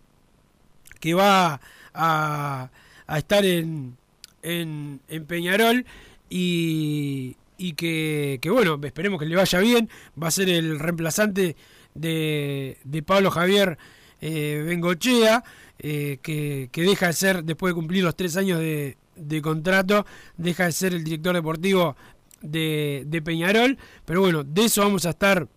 que 1.00 1.14
va 1.14 1.60
a, 1.94 2.70
a 3.08 3.18
estar 3.18 3.46
en, 3.46 3.98
en, 4.44 5.02
en, 5.08 5.26
Peñarol 5.26 5.86
y, 6.30 7.36
y 7.58 7.74
que, 7.74 8.40
que, 8.42 8.50
bueno, 8.50 8.80
esperemos 8.84 9.20
que 9.20 9.26
le 9.26 9.36
vaya 9.36 9.60
bien, 9.60 9.90
va 10.22 10.28
a 10.28 10.32
ser 10.32 10.50
el 10.50 10.80
reemplazante 10.80 11.56
de, 11.96 12.78
de 12.84 13.04
Pablo 13.04 13.32
Javier 13.32 13.78
eh, 14.22 14.64
Bengochea. 14.66 15.44
Eh, 15.80 16.20
que, 16.22 16.70
deja 16.74 17.08
de 17.08 17.14
ser, 17.14 17.44
después 17.44 17.72
de 17.72 17.76
cumplir 17.76 18.04
los 18.04 18.16
tres 18.16 18.38
años 18.38 18.60
de, 18.60 19.42
contrato, 19.42 20.06
deja 20.38 20.66
de 20.66 20.72
ser 20.72 20.94
el 20.94 21.04
director 21.04 21.36
deportivo 21.36 21.96
de, 22.42 23.22
Peñarol. 23.24 23.78
Pero 24.06 24.22
bueno, 24.22 24.44
de 24.44 24.66
eso 24.66 24.82
vamos 24.82 25.06
a 25.06 25.12
estar 25.12 25.48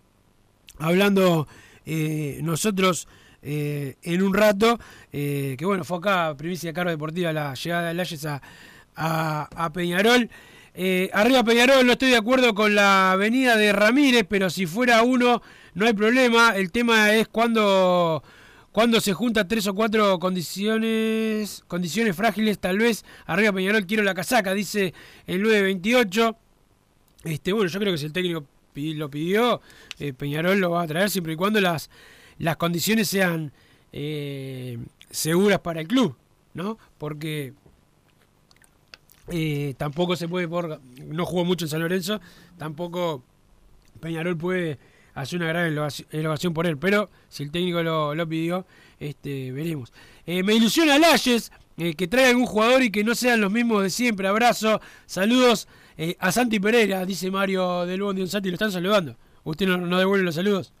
hablando 0.77 1.47
eh, 1.85 2.39
nosotros 2.43 3.07
eh, 3.41 3.95
en 4.03 4.21
un 4.21 4.33
rato. 4.33 4.79
que 5.11 5.63
bueno, 5.63 5.83
fue 5.83 5.97
acá, 5.97 6.35
primicia 6.37 6.69
de 6.69 6.73
cargo 6.73 6.91
deportiva, 6.91 7.31
la 7.31 7.53
llegada 7.53 7.87
de 7.87 7.93
Layes 7.93 8.25
a, 8.25 8.41
a, 8.95 9.69
Peñarol. 9.71 10.29
Arriba 11.13 11.43
Peñarol, 11.43 11.85
no 11.85 11.93
estoy 11.93 12.09
de 12.09 12.17
acuerdo 12.17 12.53
con 12.53 12.75
la 12.75 13.15
venida 13.17 13.57
de 13.57 13.73
Ramírez, 13.73 14.25
pero 14.29 14.49
si 14.49 14.65
fuera 14.65 15.01
uno, 15.03 15.41
no 15.73 15.85
hay 15.85 15.93
problema. 15.93 16.55
El 16.55 16.71
tema 16.71 17.13
es 17.13 17.27
cuando, 17.27 18.23
cuando 18.79 19.01
se 19.01 19.11
juntan 19.11 19.45
tres 19.45 19.67
o 19.67 19.75
cuatro 19.75 20.19
condiciones, 20.19 21.65
condiciones 21.67 22.15
frágiles, 22.15 22.59
tal 22.59 22.77
vez 22.77 23.03
arriba 23.25 23.51
Peñarol 23.51 23.85
quiero 23.85 24.03
la 24.03 24.13
casaca, 24.13 24.53
dice 24.53 24.93
el 25.27 25.41
928. 25.41 26.37
Este, 27.25 27.51
bueno, 27.51 27.69
yo 27.69 27.77
creo 27.77 27.91
que 27.91 27.97
si 27.97 28.05
el 28.05 28.13
técnico 28.13 28.45
lo 28.73 29.09
pidió, 29.11 29.59
eh, 29.99 30.13
Peñarol 30.13 30.61
lo 30.61 30.69
va 30.69 30.83
a 30.83 30.87
traer 30.87 31.09
siempre 31.09 31.33
y 31.33 31.35
cuando 31.35 31.59
las, 31.59 31.89
las 32.37 32.55
condiciones 32.55 33.09
sean 33.09 33.51
eh, 33.91 34.77
seguras 35.09 35.59
para 35.59 35.81
el 35.81 35.87
club, 35.89 36.15
¿no? 36.53 36.77
Porque 36.97 37.51
eh, 39.27 39.73
tampoco 39.77 40.15
se 40.15 40.29
puede, 40.29 40.47
por 40.47 40.79
no 41.05 41.25
jugó 41.25 41.43
mucho 41.43 41.65
en 41.65 41.69
San 41.69 41.81
Lorenzo, 41.81 42.21
tampoco 42.57 43.25
Peñarol 43.99 44.37
puede 44.37 44.79
hacer 45.21 45.39
una 45.39 45.47
gran 45.47 45.71
elevaci- 45.73 46.05
elevación 46.11 46.53
por 46.53 46.65
él, 46.67 46.77
pero 46.77 47.09
si 47.29 47.43
el 47.43 47.51
técnico 47.51 47.81
lo, 47.83 48.13
lo 48.15 48.27
pidió, 48.27 48.65
este, 48.99 49.51
veremos. 49.51 49.91
Eh, 50.25 50.43
me 50.43 50.53
ilusiona 50.55 50.97
Layes, 50.99 51.51
eh, 51.77 51.93
que 51.95 52.07
traiga 52.07 52.29
algún 52.29 52.45
jugador 52.45 52.83
y 52.83 52.91
que 52.91 53.03
no 53.03 53.15
sean 53.15 53.41
los 53.41 53.51
mismos 53.51 53.83
de 53.83 53.89
siempre. 53.89 54.27
Abrazo, 54.27 54.81
saludos 55.05 55.67
eh, 55.97 56.15
a 56.19 56.31
Santi 56.31 56.59
Pereira, 56.59 57.05
dice 57.05 57.29
Mario 57.31 57.85
del 57.85 58.01
Bondi. 58.01 58.27
Santi, 58.27 58.49
lo 58.49 58.55
están 58.55 58.71
saludando. 58.71 59.15
Usted 59.43 59.67
no, 59.67 59.77
no 59.77 59.97
devuelve 59.97 60.25
los 60.25 60.35
saludos. 60.35 60.71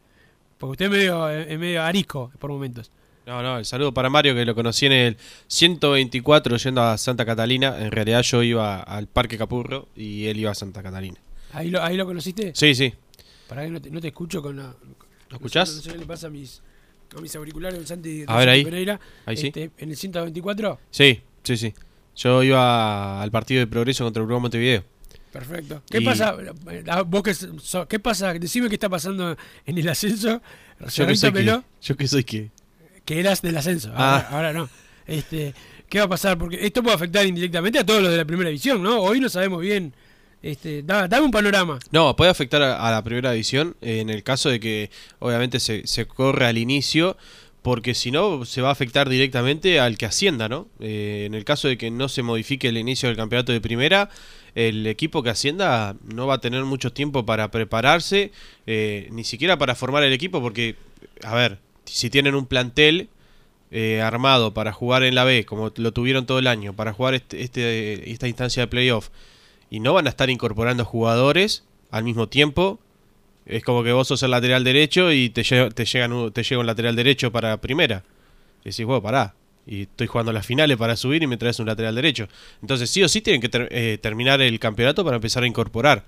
Porque 0.57 0.71
usted 0.71 0.85
es 0.85 0.91
medio, 0.91 1.29
es 1.29 1.57
medio 1.57 1.81
arisco 1.83 2.31
por 2.37 2.49
momentos. 2.51 2.91
No, 3.25 3.41
no, 3.43 3.57
el 3.59 3.65
saludo 3.65 3.93
para 3.93 4.09
Mario 4.09 4.33
que 4.35 4.43
lo 4.43 4.55
conocí 4.55 4.87
en 4.87 4.91
el 4.91 5.17
124 5.47 6.57
yendo 6.57 6.81
a 6.81 6.97
Santa 6.97 7.25
Catalina. 7.25 7.75
En 7.79 7.91
realidad 7.91 8.21
yo 8.23 8.43
iba 8.43 8.79
al 8.81 9.07
Parque 9.07 9.37
Capurro 9.37 9.87
y 9.95 10.25
él 10.25 10.37
iba 10.37 10.51
a 10.51 10.55
Santa 10.55 10.81
Catalina. 10.83 11.17
¿Ahí 11.53 11.69
lo, 11.69 11.81
ahí 11.81 11.95
lo 11.97 12.05
conociste? 12.05 12.51
Sí, 12.55 12.75
sí. 12.75 12.93
Para 13.49 13.63
que 13.65 13.69
no 13.71 13.81
te, 13.81 13.89
no 13.91 13.99
te 13.99 14.07
escucho 14.07 14.41
con 14.41 14.55
la. 14.55 14.73
¿Lo 15.29 15.35
escuchás? 15.35 15.67
No 15.69 15.73
sé, 15.73 15.77
no 15.77 15.83
sé 15.83 15.91
qué 15.91 15.97
le 15.97 16.05
pasa 16.05 16.27
a 16.27 16.29
mis, 16.29 16.61
a 17.17 17.19
mis 17.19 17.35
auriculares 17.35 17.85
Santi, 17.87 18.23
A 18.27 18.37
ver, 18.37 18.49
ahí. 18.49 18.63
Pereira. 18.63 18.99
Ahí 19.25 19.35
sí. 19.35 19.47
Este, 19.47 19.71
En 19.77 19.89
el 19.89 19.97
124. 19.97 20.79
Sí, 20.91 21.21
sí, 21.43 21.57
sí. 21.57 21.73
Yo 22.15 22.43
iba 22.43 23.21
al 23.21 23.31
partido 23.31 23.59
de 23.59 23.67
progreso 23.67 24.03
contra 24.05 24.21
el 24.21 24.25
Uruguay 24.25 24.41
Montevideo. 24.43 24.83
Perfecto. 25.31 25.83
¿Qué 25.89 25.99
Y- 25.99 26.05
pasa? 26.05 26.35
Vos 27.05 27.23
que 27.23 27.33
so- 27.33 27.87
¿Qué 27.87 27.99
pasa? 27.99 28.33
Decime 28.33 28.67
qué 28.69 28.75
está 28.75 28.89
pasando 28.89 29.35
en 29.65 29.77
el 29.77 29.89
ascenso. 29.89 30.41
Yo 30.93 31.05
que 31.07 31.15
soy 31.15 31.33
que, 31.33 31.43
yo 31.81 31.97
que 31.97 32.07
soy 32.07 32.23
que. 32.23 32.51
que 33.05 33.19
eras 33.19 33.41
del 33.41 33.57
ascenso. 33.57 33.91
Ah. 33.95 34.17
Ahora, 34.17 34.29
ahora 34.29 34.53
no. 34.53 34.69
Este, 35.05 35.53
¿Qué 35.87 35.97
va 35.99 36.05
a 36.05 36.09
pasar? 36.09 36.37
Porque 36.37 36.63
esto 36.65 36.83
puede 36.83 36.95
afectar 36.95 37.25
indirectamente 37.25 37.79
a 37.79 37.85
todos 37.85 38.01
los 38.01 38.11
de 38.11 38.17
la 38.17 38.25
primera 38.25 38.49
división, 38.49 38.81
¿no? 38.83 38.99
Hoy 39.01 39.19
no 39.19 39.27
sabemos 39.29 39.61
bien. 39.61 39.93
Este, 40.41 40.83
da- 40.83 41.07
dame 41.07 41.25
un 41.25 41.31
panorama. 41.31 41.79
No, 41.91 42.15
puede 42.15 42.31
afectar 42.31 42.61
a, 42.61 42.91
la 42.91 43.03
primera 43.03 43.31
división 43.31 43.75
eh, 43.81 43.99
en 43.99 44.09
el 44.09 44.23
caso 44.23 44.49
de 44.49 44.59
que 44.59 44.89
obviamente 45.19 45.59
se, 45.59 45.85
se 45.85 46.05
corre 46.05 46.45
al 46.45 46.57
inicio, 46.57 47.17
porque 47.61 47.93
si 47.93 48.09
no 48.09 48.45
se 48.45 48.61
va 48.61 48.69
a 48.69 48.71
afectar 48.71 49.09
directamente 49.09 49.79
al 49.79 49.97
que 49.97 50.05
ascienda, 50.05 50.47
¿no? 50.47 50.67
Eh, 50.79 51.23
en 51.25 51.33
el 51.33 51.43
caso 51.43 51.67
de 51.67 51.77
que 51.77 51.91
no 51.91 52.07
se 52.07 52.23
modifique 52.23 52.69
el 52.69 52.77
inicio 52.77 53.09
del 53.09 53.17
campeonato 53.17 53.51
de 53.51 53.59
primera, 53.59 54.09
el 54.55 54.87
equipo 54.87 55.23
que 55.23 55.29
ascienda 55.29 55.95
no 56.03 56.25
va 56.25 56.35
a 56.35 56.41
tener 56.41 56.63
mucho 56.63 56.93
tiempo 56.93 57.25
para 57.25 57.51
prepararse, 57.51 58.31
eh, 58.65 59.09
ni 59.11 59.23
siquiera 59.23 59.57
para 59.57 59.75
formar 59.75 60.03
el 60.03 60.13
equipo, 60.13 60.41
porque, 60.41 60.75
a 61.23 61.35
ver, 61.35 61.59
si 61.85 62.09
tienen 62.09 62.33
un 62.33 62.45
plantel 62.45 63.09
eh, 63.71 64.01
armado 64.01 64.53
para 64.53 64.71
jugar 64.71 65.03
en 65.03 65.15
la 65.15 65.25
B, 65.25 65.45
como 65.45 65.71
lo 65.75 65.91
tuvieron 65.91 66.25
todo 66.25 66.39
el 66.39 66.47
año, 66.47 66.73
para 66.73 66.93
jugar 66.93 67.13
este, 67.13 67.43
este, 67.43 68.09
esta 68.09 68.27
instancia 68.27 68.63
de 68.63 68.67
playoff, 68.67 69.09
y 69.69 69.79
no 69.79 69.93
van 69.93 70.07
a 70.07 70.09
estar 70.09 70.29
incorporando 70.29 70.85
jugadores 70.85 71.63
al 71.91 72.03
mismo 72.03 72.27
tiempo. 72.27 72.79
Es 73.45 73.63
como 73.63 73.83
que 73.83 73.91
vos 73.91 74.07
sos 74.07 74.21
el 74.23 74.31
lateral 74.31 74.63
derecho 74.63 75.11
y 75.11 75.29
te, 75.29 75.43
te, 75.43 75.85
llegan 75.85 76.31
llega 76.33 76.59
un 76.59 76.65
lateral 76.65 76.95
derecho 76.95 77.31
para 77.31 77.57
primera. 77.57 78.03
Y 78.63 78.69
decís, 78.69 78.85
bueno, 78.85 79.01
pará. 79.01 79.33
Y 79.65 79.83
estoy 79.83 80.07
jugando 80.07 80.33
las 80.33 80.45
finales 80.45 80.77
para 80.77 80.95
subir 80.95 81.21
y 81.21 81.27
me 81.27 81.37
traes 81.37 81.59
un 81.59 81.67
lateral 81.67 81.95
derecho. 81.95 82.27
Entonces, 82.61 82.89
sí 82.89 83.03
o 83.03 83.09
sí 83.09 83.21
tienen 83.21 83.41
que 83.41 83.49
eh, 83.71 83.97
terminar 84.01 84.41
el 84.41 84.59
campeonato 84.59 85.03
para 85.03 85.17
empezar 85.17 85.43
a 85.43 85.47
incorporar. 85.47 86.05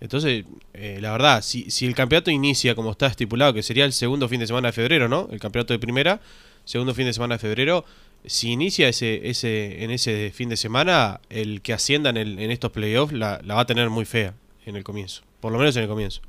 Entonces, 0.00 0.44
eh, 0.74 0.98
la 1.00 1.12
verdad, 1.12 1.42
si, 1.42 1.70
si 1.70 1.86
el 1.86 1.94
campeonato 1.94 2.30
inicia 2.30 2.74
como 2.74 2.92
está 2.92 3.06
estipulado, 3.06 3.52
que 3.52 3.62
sería 3.62 3.84
el 3.84 3.92
segundo 3.92 4.28
fin 4.28 4.40
de 4.40 4.46
semana 4.46 4.68
de 4.68 4.72
febrero, 4.72 5.08
¿no? 5.08 5.28
El 5.32 5.40
campeonato 5.40 5.72
de 5.72 5.78
primera, 5.78 6.20
segundo 6.64 6.94
fin 6.94 7.06
de 7.06 7.12
semana 7.12 7.34
de 7.34 7.38
febrero, 7.40 7.84
si 8.26 8.50
inicia 8.52 8.88
ese, 8.88 9.28
ese, 9.28 9.82
en 9.84 9.90
ese 9.90 10.30
fin 10.34 10.48
de 10.48 10.56
semana, 10.56 11.20
el 11.30 11.62
que 11.62 11.72
ascienda 11.72 12.10
en, 12.10 12.16
el- 12.16 12.38
en 12.38 12.50
estos 12.50 12.70
playoffs 12.72 13.12
la, 13.12 13.40
la 13.44 13.54
va 13.54 13.60
a 13.62 13.66
tener 13.66 13.88
muy 13.90 14.04
fea 14.04 14.34
en 14.66 14.76
el 14.76 14.84
comienzo. 14.84 15.22
Por 15.40 15.52
lo 15.52 15.58
menos 15.58 15.76
en 15.76 15.82
el 15.84 15.88
comienzo. 15.88 16.20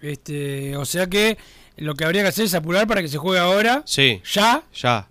Este, 0.00 0.76
o 0.76 0.84
sea 0.84 1.06
que 1.08 1.38
lo 1.76 1.94
que 1.94 2.04
habría 2.04 2.22
que 2.22 2.28
hacer 2.28 2.44
es 2.44 2.54
apurar 2.54 2.86
para 2.86 3.02
que 3.02 3.08
se 3.08 3.18
juegue 3.18 3.40
ahora. 3.40 3.82
Sí, 3.84 4.20
Ya. 4.32 4.62
ya. 4.74 5.08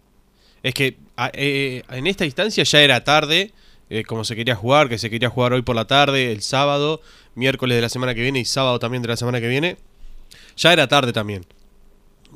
Es 0.64 0.74
que 0.74 0.98
a- 1.18 1.32
eh, 1.34 1.84
en 1.90 2.08
esta 2.08 2.26
instancia 2.26 2.64
ya 2.64 2.82
era 2.82 3.04
tarde, 3.04 3.52
eh, 3.90 4.04
como 4.04 4.24
se 4.24 4.36
quería 4.36 4.56
jugar, 4.56 4.90
que 4.90 4.98
se 4.98 5.10
quería 5.10 5.30
jugar 5.30 5.54
hoy 5.54 5.62
por 5.62 5.76
la 5.76 5.86
tarde, 5.86 6.32
el 6.32 6.42
sábado, 6.42 7.02
miércoles 7.36 7.76
de 7.78 7.82
la 7.82 7.90
semana 7.90 8.14
que 8.16 8.22
viene 8.22 8.40
y 8.40 8.46
sábado 8.46 8.80
también 8.80 9.02
de 9.02 9.10
la 9.10 9.18
semana 9.18 9.40
que 9.42 9.48
viene. 9.48 9.78
Ya 10.58 10.74
era 10.74 10.88
tarde 10.88 11.14
también. 11.14 11.46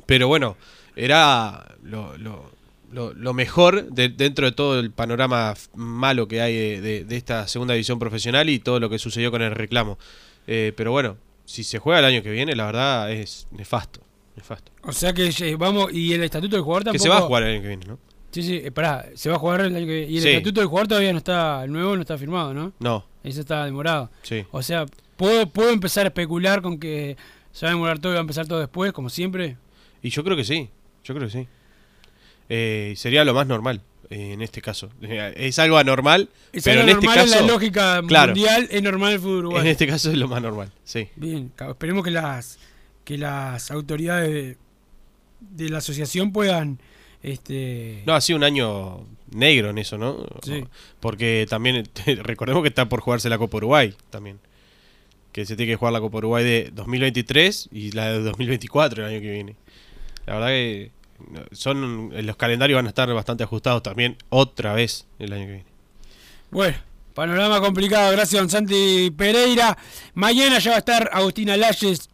Pero 0.06 0.28
bueno, 0.28 0.56
era 0.96 1.76
lo, 1.82 2.16
lo- 2.18 2.50
lo- 2.92 3.12
lo 3.14 3.32
mejor 3.34 3.90
de- 3.90 4.08
dentro 4.10 4.46
de 4.46 4.52
todo 4.52 4.78
el 4.78 4.90
panorama 4.90 5.54
malo 5.74 6.28
que 6.28 6.40
hay 6.42 6.54
de, 6.54 6.80
de- 6.80 7.04
de 7.04 7.16
esta 7.16 7.48
segunda 7.48 7.74
división 7.74 7.98
profesional 7.98 8.48
y 8.48 8.58
todo 8.58 8.78
lo 8.80 8.88
que 8.90 8.98
sucedió 8.98 9.30
con 9.30 9.42
el 9.42 9.52
reclamo. 9.52 9.98
Eh, 10.46 10.72
pero 10.76 10.90
bueno, 10.92 11.16
si 11.44 11.64
se 11.64 11.78
juega 11.78 11.98
el 12.00 12.04
año 12.04 12.22
que 12.22 12.30
viene, 12.30 12.54
la 12.54 12.66
verdad 12.66 13.10
es 13.12 13.46
nefasto. 13.50 14.00
nefasto. 14.36 14.72
O 14.82 14.92
sea 14.92 15.12
que 15.12 15.28
eh, 15.28 15.56
vamos. 15.56 15.92
Y 15.92 16.12
el 16.14 16.22
estatuto 16.22 16.56
del 16.56 16.64
jugador 16.64 16.82
Que 16.84 16.98
tampoco. 16.98 17.02
se 17.02 17.08
va 17.08 17.18
a 17.18 17.20
jugar 17.22 17.42
el 17.42 17.50
año 17.54 17.62
que 17.62 17.68
viene, 17.68 17.86
¿no? 17.86 17.98
Sí, 18.30 18.42
sí, 18.42 18.60
eh, 18.64 18.70
pará, 18.70 19.06
se 19.14 19.28
va 19.28 19.36
a 19.36 19.38
jugar 19.38 19.60
el 19.60 19.76
año 19.76 19.86
que 19.86 20.06
Y 20.08 20.16
el 20.16 20.22
Sí. 20.22 20.28
estatuto 20.30 20.60
del 20.60 20.68
jugador 20.68 20.88
todavía 20.88 21.12
no 21.12 21.18
está. 21.18 21.64
El 21.64 21.72
nuevo 21.72 21.94
no 21.96 22.00
está 22.02 22.16
firmado, 22.16 22.54
¿no? 22.54 22.72
No, 22.78 23.04
Ese 23.22 23.40
está 23.40 23.64
demorado. 23.66 24.10
sí. 24.22 24.44
O 24.50 24.62
sea, 24.62 24.86
¿puedo, 25.16 25.46
puedo 25.50 25.70
empezar 25.70 26.06
a 26.06 26.08
especular 26.08 26.62
con 26.62 26.78
que 26.78 27.16
se 27.52 27.66
va 27.66 27.72
a 27.72 27.74
demorar 27.74 27.98
todo 27.98 28.12
y 28.12 28.14
va 28.14 28.20
a 28.20 28.22
empezar 28.22 28.46
todo 28.46 28.58
después, 28.60 28.92
como 28.94 29.10
siempre. 29.10 29.58
Y 30.02 30.08
yo 30.08 30.24
creo 30.24 30.34
que 30.36 30.44
sí, 30.44 30.70
yo 31.04 31.14
creo 31.14 31.26
que 31.28 31.32
sí. 31.32 31.46
Eh, 32.48 32.94
sería 32.96 33.24
lo 33.24 33.32
más 33.34 33.46
normal 33.46 33.80
eh, 34.10 34.32
en 34.32 34.42
este 34.42 34.60
caso. 34.60 34.90
Eh, 35.02 35.32
Es 35.36 35.58
algo 35.58 35.78
anormal, 35.78 36.28
Es 36.52 36.64
pero 36.64 36.80
algo 36.80 36.90
en 36.90 36.96
este 36.98 37.06
caso, 37.06 37.38
en 37.38 37.46
la 37.46 37.52
lógica 37.52 38.02
claro. 38.06 38.32
mundial, 38.34 38.68
es 38.70 38.82
normal 38.82 39.12
el 39.14 39.18
fútbol 39.20 39.32
en 39.32 39.38
uruguayo. 39.46 39.70
este 39.70 39.86
caso 39.86 40.10
es 40.10 40.18
lo 40.18 40.28
más 40.28 40.42
normal, 40.42 40.70
sí. 40.84 41.08
Bien, 41.16 41.52
esperemos 41.68 42.04
que 42.04 42.10
las 42.10 42.58
que 43.04 43.18
las 43.18 43.70
autoridades 43.70 44.30
de, 44.32 44.56
de 45.40 45.68
la 45.70 45.78
asociación 45.78 46.32
puedan 46.32 46.78
este 47.22 48.02
No, 48.06 48.14
ha 48.14 48.20
sido 48.20 48.36
un 48.36 48.44
año 48.44 49.06
negro 49.30 49.70
en 49.70 49.78
eso, 49.78 49.96
¿no? 49.98 50.26
Sí. 50.42 50.64
Porque 51.00 51.46
también, 51.48 51.88
recordemos 52.22 52.62
que 52.62 52.68
está 52.68 52.88
por 52.88 53.00
jugarse 53.00 53.28
la 53.28 53.38
Copa 53.38 53.56
Uruguay 53.58 53.94
también. 54.10 54.38
Que 55.32 55.46
se 55.46 55.56
tiene 55.56 55.72
que 55.72 55.76
jugar 55.76 55.92
la 55.94 56.00
Copa 56.00 56.18
Uruguay 56.18 56.44
de 56.44 56.70
2023 56.74 57.70
y 57.72 57.92
la 57.92 58.12
de 58.12 58.20
2024 58.22 59.04
el 59.06 59.12
año 59.14 59.20
que 59.22 59.30
viene. 59.30 59.56
La 60.26 60.34
verdad 60.34 60.48
que 60.48 60.90
son 61.52 62.10
los 62.26 62.36
calendarios 62.36 62.76
van 62.76 62.86
a 62.86 62.90
estar 62.90 63.12
bastante 63.12 63.44
ajustados 63.44 63.82
también 63.82 64.16
otra 64.28 64.74
vez 64.74 65.06
el 65.18 65.32
año 65.32 65.46
que 65.46 65.52
viene. 65.52 65.66
Bueno, 66.50 66.76
panorama 67.14 67.60
complicado, 67.60 68.12
gracias 68.12 68.40
don 68.40 68.50
Santi 68.50 69.10
Pereira. 69.10 69.76
Mañana 70.14 70.58
ya 70.58 70.70
va 70.72 70.76
a 70.76 70.80
estar 70.80 71.10
Agustina 71.12 71.56
Layes 71.56 72.08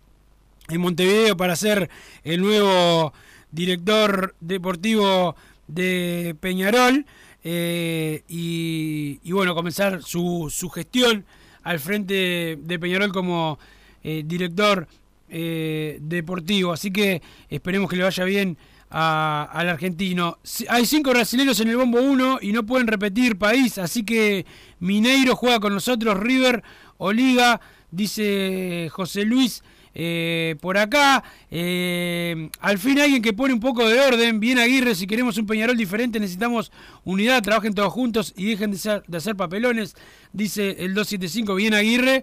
en 0.68 0.80
Montevideo 0.80 1.36
para 1.36 1.56
ser 1.56 1.88
el 2.24 2.40
nuevo 2.40 3.12
director 3.50 4.34
deportivo 4.40 5.34
de 5.66 6.36
Peñarol 6.40 7.06
eh, 7.44 8.22
y, 8.28 9.32
bueno, 9.32 9.54
comenzar 9.54 10.02
su, 10.02 10.48
su 10.50 10.68
gestión 10.70 11.24
al 11.62 11.78
frente 11.78 12.58
de 12.60 12.78
Peñarol 12.78 13.12
como 13.12 13.58
eh, 14.02 14.22
director 14.24 14.86
eh, 15.28 15.98
deportivo. 16.00 16.72
Así 16.72 16.90
que 16.90 17.22
esperemos 17.48 17.90
que 17.90 17.96
le 17.96 18.04
vaya 18.04 18.24
bien 18.24 18.56
a- 18.90 19.48
al 19.52 19.68
argentino. 19.68 20.38
Hay 20.68 20.86
cinco 20.86 21.10
brasileños 21.10 21.60
en 21.60 21.68
el 21.68 21.76
bombo 21.76 22.00
1 22.00 22.38
y 22.40 22.52
no 22.52 22.64
pueden 22.64 22.86
repetir 22.86 23.36
país, 23.38 23.78
así 23.78 24.02
que 24.04 24.46
Mineiro 24.80 25.36
juega 25.36 25.60
con 25.60 25.74
nosotros, 25.74 26.18
River 26.18 26.62
o 26.96 27.12
Liga, 27.12 27.60
dice 27.90 28.88
José 28.90 29.24
Luis. 29.24 29.62
eh, 30.00 30.54
por 30.60 30.78
acá, 30.78 31.24
eh, 31.50 32.50
al 32.60 32.78
fin 32.78 33.00
alguien 33.00 33.20
que 33.20 33.32
pone 33.32 33.52
un 33.52 33.58
poco 33.58 33.88
de 33.88 33.98
orden, 33.98 34.38
bien 34.38 34.58
Aguirre, 34.60 34.94
si 34.94 35.08
queremos 35.08 35.38
un 35.38 35.46
Peñarol 35.46 35.76
diferente 35.76 36.20
necesitamos 36.20 36.70
unidad, 37.04 37.42
trabajen 37.42 37.74
todos 37.74 37.92
juntos 37.92 38.32
y 38.36 38.44
dejen 38.44 38.70
de, 38.70 38.78
ser- 38.78 39.02
de 39.08 39.16
hacer 39.16 39.34
papelones, 39.34 39.96
dice 40.32 40.76
el 40.78 40.94
275, 40.94 41.54
bien 41.56 41.74
Aguirre, 41.74 42.22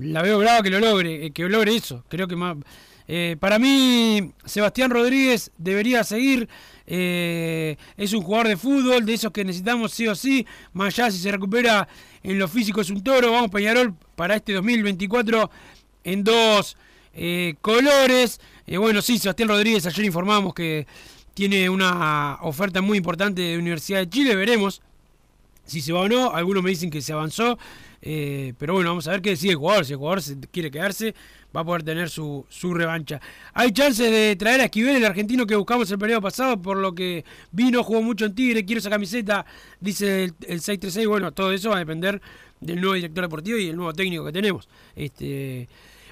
la 0.00 0.22
veo 0.22 0.38
brava 0.38 0.62
que 0.62 0.70
lo 0.70 0.80
logre, 0.80 1.26
eh, 1.26 1.30
que 1.32 1.46
logre 1.50 1.76
eso, 1.76 2.02
creo 2.08 2.28
que 2.28 2.36
más, 2.36 2.56
Eh, 3.08 3.36
para 3.38 3.58
mí, 3.58 4.32
Sebastián 4.44 4.90
Rodríguez 4.90 5.50
debería 5.58 6.04
seguir. 6.04 6.48
eh, 6.88 7.76
es 7.96 8.12
un 8.12 8.22
jugador 8.22 8.48
de 8.48 8.56
fútbol, 8.56 9.04
de 9.04 9.14
esos 9.14 9.32
que 9.32 9.44
necesitamos 9.44 9.92
sí 9.92 10.06
o 10.06 10.14
sí. 10.14 10.46
Más 10.72 10.98
allá 10.98 11.10
si 11.10 11.18
se 11.18 11.30
recupera 11.32 11.88
en 12.22 12.38
lo 12.38 12.48
físico 12.48 12.80
es 12.80 12.90
un 12.90 13.02
toro. 13.02 13.32
Vamos 13.32 13.50
Peñarol 13.50 13.94
para 14.14 14.36
este 14.36 14.52
2024 14.52 15.50
en 16.04 16.24
dos 16.24 16.76
eh, 17.14 17.54
colores. 17.60 18.40
Bueno, 18.66 19.02
sí, 19.02 19.18
Sebastián 19.18 19.48
Rodríguez, 19.48 19.86
ayer 19.86 20.04
informamos 20.04 20.54
que 20.54 20.86
tiene 21.34 21.68
una 21.68 22.38
oferta 22.42 22.80
muy 22.80 22.98
importante 22.98 23.42
de 23.42 23.58
Universidad 23.58 24.00
de 24.00 24.08
Chile. 24.08 24.34
Veremos 24.34 24.82
si 25.64 25.80
se 25.80 25.92
va 25.92 26.00
o 26.00 26.08
no. 26.08 26.32
Algunos 26.32 26.62
me 26.62 26.70
dicen 26.70 26.90
que 26.90 27.02
se 27.02 27.12
avanzó. 27.12 27.58
pero 28.00 28.74
bueno, 28.74 28.90
vamos 28.90 29.06
a 29.08 29.12
ver 29.12 29.22
qué 29.22 29.30
decide 29.30 29.52
el 29.52 29.56
jugador. 29.56 29.84
Si 29.84 29.92
el 29.92 29.98
jugador 29.98 30.22
quiere 30.50 30.70
quedarse, 30.70 31.14
va 31.56 31.62
a 31.62 31.64
poder 31.64 31.82
tener 31.82 32.10
su, 32.10 32.44
su 32.50 32.74
revancha. 32.74 33.18
Hay 33.54 33.72
chances 33.72 34.10
de 34.10 34.36
traer 34.36 34.60
a 34.60 34.64
Esquivel, 34.64 34.96
el 34.96 35.04
argentino 35.06 35.46
que 35.46 35.56
buscamos 35.56 35.90
el 35.90 35.98
periodo 35.98 36.20
pasado, 36.20 36.60
por 36.60 36.76
lo 36.76 36.94
que 36.94 37.24
vino, 37.50 37.82
jugó 37.82 38.02
mucho 38.02 38.26
en 38.26 38.34
Tigre, 38.34 38.66
quiero 38.66 38.80
esa 38.80 38.90
camiseta, 38.90 39.46
dice 39.80 40.24
el, 40.24 40.34
el 40.42 40.60
636. 40.60 41.06
Bueno, 41.06 41.32
todo 41.32 41.52
eso 41.52 41.70
va 41.70 41.76
a 41.76 41.78
depender 41.78 42.20
del 42.60 42.80
nuevo 42.80 42.94
director 42.94 43.24
deportivo 43.24 43.58
y 43.58 43.68
el 43.68 43.76
nuevo 43.76 43.94
técnico 43.94 44.24
que 44.26 44.32
tenemos. 44.32 44.68
Este. 44.94 45.68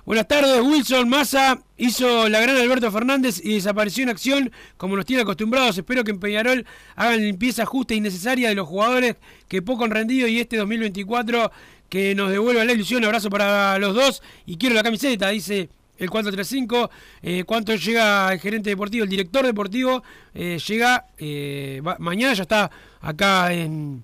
Buenas 0.07 0.29
tardes, 0.29 0.61
Wilson 0.61 1.09
Massa 1.09 1.63
hizo 1.79 2.29
la 2.29 2.39
gran 2.39 2.57
Alberto 2.59 2.93
Fernández 2.93 3.41
y 3.43 3.55
desapareció 3.55 4.03
en 4.03 4.11
acción 4.11 4.53
como 4.77 4.97
nos 4.97 5.07
tiene 5.07 5.23
acostumbrados. 5.23 5.79
Espero 5.79 6.05
que 6.05 6.11
en 6.11 6.21
Peñarol 6.21 6.67
hagan 6.95 7.23
limpieza 7.23 7.65
justa 7.65 7.95
y 7.95 8.03
necesaria 8.03 8.51
de 8.51 8.55
los 8.55 8.69
jugadores 8.69 9.17
que 9.49 9.63
poco 9.63 9.85
han 9.85 9.91
rendido 9.91 10.29
y 10.29 10.41
este 10.41 10.59
2024 10.59 11.51
que 11.95 12.13
nos 12.17 12.29
devuelva 12.29 12.65
la 12.65 12.73
ilusión. 12.73 13.05
Abrazo 13.05 13.31
para 13.31 13.79
los 13.79 13.95
dos 13.95 14.21
y 14.47 14.57
quiero 14.57 14.75
la 14.75 14.83
camiseta, 14.83 15.29
dice 15.29 15.69
el 15.97 16.11
435. 16.11 16.91
Eh, 17.23 17.45
¿Cuánto 17.47 17.73
llega 17.77 18.33
el 18.33 18.41
gerente 18.41 18.69
deportivo, 18.69 19.05
el 19.05 19.11
director 19.11 19.47
deportivo? 19.47 20.03
Eh, 20.35 20.59
llega 20.67 21.07
eh, 21.19 21.81
mañana, 22.01 22.35
ya 22.35 22.43
está 22.43 22.69
acá 23.01 23.53
en, 23.53 24.03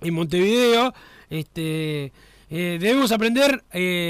en 0.00 0.14
Montevideo. 0.14 0.92
Este, 1.30 2.12
eh, 2.50 2.78
debemos 2.80 3.12
aprender 3.12 3.62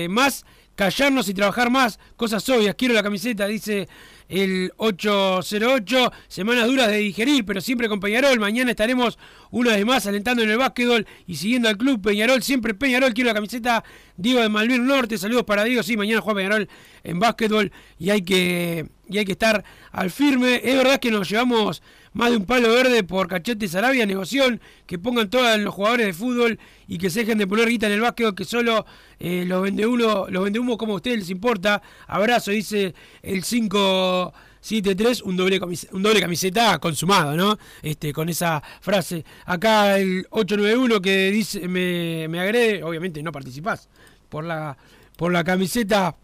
más, 0.08 0.46
callarnos 0.74 1.28
y 1.28 1.34
trabajar 1.34 1.68
más. 1.68 1.98
Cosas 2.16 2.48
obvias. 2.48 2.74
Quiero 2.76 2.94
la 2.94 3.02
camiseta, 3.02 3.46
dice 3.46 3.90
el 4.32 4.72
808. 4.78 6.10
Semanas 6.26 6.66
duras 6.66 6.88
de 6.88 6.96
digerir, 6.96 7.44
pero 7.44 7.60
siempre 7.60 7.88
con 7.88 8.00
Peñarol. 8.00 8.40
Mañana 8.40 8.70
estaremos 8.70 9.18
una 9.50 9.76
vez 9.76 9.84
más 9.84 10.06
alentando 10.06 10.42
en 10.42 10.50
el 10.50 10.56
básquetbol 10.56 11.06
y 11.26 11.36
siguiendo 11.36 11.68
al 11.68 11.76
club 11.76 12.00
Peñarol. 12.00 12.42
Siempre 12.42 12.72
Peñarol. 12.72 13.12
Quiero 13.12 13.28
la 13.28 13.34
camiseta 13.34 13.84
Diego 14.16 14.40
de 14.40 14.48
Malvin 14.48 14.86
Norte. 14.86 15.18
Saludos 15.18 15.44
para 15.44 15.64
Diego. 15.64 15.82
Sí, 15.82 15.98
mañana 15.98 16.22
juega 16.22 16.38
Peñarol 16.38 16.68
en 17.04 17.20
básquetbol 17.20 17.72
y 17.98 18.08
hay 18.08 18.22
que, 18.22 18.88
y 19.08 19.18
hay 19.18 19.24
que 19.26 19.32
estar 19.32 19.62
al 19.90 20.10
firme. 20.10 20.62
Es 20.64 20.78
verdad 20.78 20.98
que 20.98 21.10
nos 21.10 21.28
llevamos 21.28 21.82
más 22.14 22.30
de 22.30 22.36
un 22.36 22.44
palo 22.44 22.68
verde 22.72 23.04
por 23.04 23.26
Cachete 23.28 23.66
Sarabia, 23.68 24.04
negoción, 24.06 24.60
que 24.86 24.98
pongan 24.98 25.30
todos 25.30 25.58
los 25.58 25.72
jugadores 25.74 26.06
de 26.06 26.12
fútbol 26.12 26.58
y 26.86 26.98
que 26.98 27.08
se 27.10 27.20
dejen 27.20 27.38
de 27.38 27.46
poner 27.46 27.68
guita 27.68 27.86
en 27.86 27.92
el 27.92 28.00
básquet, 28.00 28.34
que 28.34 28.44
solo 28.44 28.84
eh, 29.18 29.44
los 29.46 29.62
vende 29.62 29.86
uno, 29.86 30.26
los 30.28 30.44
vende 30.44 30.58
humo 30.58 30.76
como 30.76 30.92
a 30.92 30.96
ustedes 30.96 31.18
les 31.20 31.30
importa. 31.30 31.80
Abrazo, 32.06 32.50
dice 32.50 32.94
el 33.22 33.42
573, 33.42 35.22
un 35.22 35.36
doble, 35.36 35.60
camis- 35.60 35.88
un 35.92 36.02
doble 36.02 36.20
camiseta 36.20 36.78
consumado, 36.78 37.36
¿no? 37.36 37.58
Este, 37.82 38.12
con 38.12 38.28
esa 38.28 38.62
frase. 38.80 39.24
Acá 39.46 39.98
el 39.98 40.26
891 40.30 41.00
que 41.00 41.30
dice, 41.30 41.66
me, 41.68 42.26
me 42.28 42.40
agrede, 42.40 42.82
obviamente 42.84 43.22
no 43.22 43.32
participás 43.32 43.88
por 44.28 44.44
la, 44.44 44.76
por 45.16 45.32
la 45.32 45.44
camiseta 45.44 46.14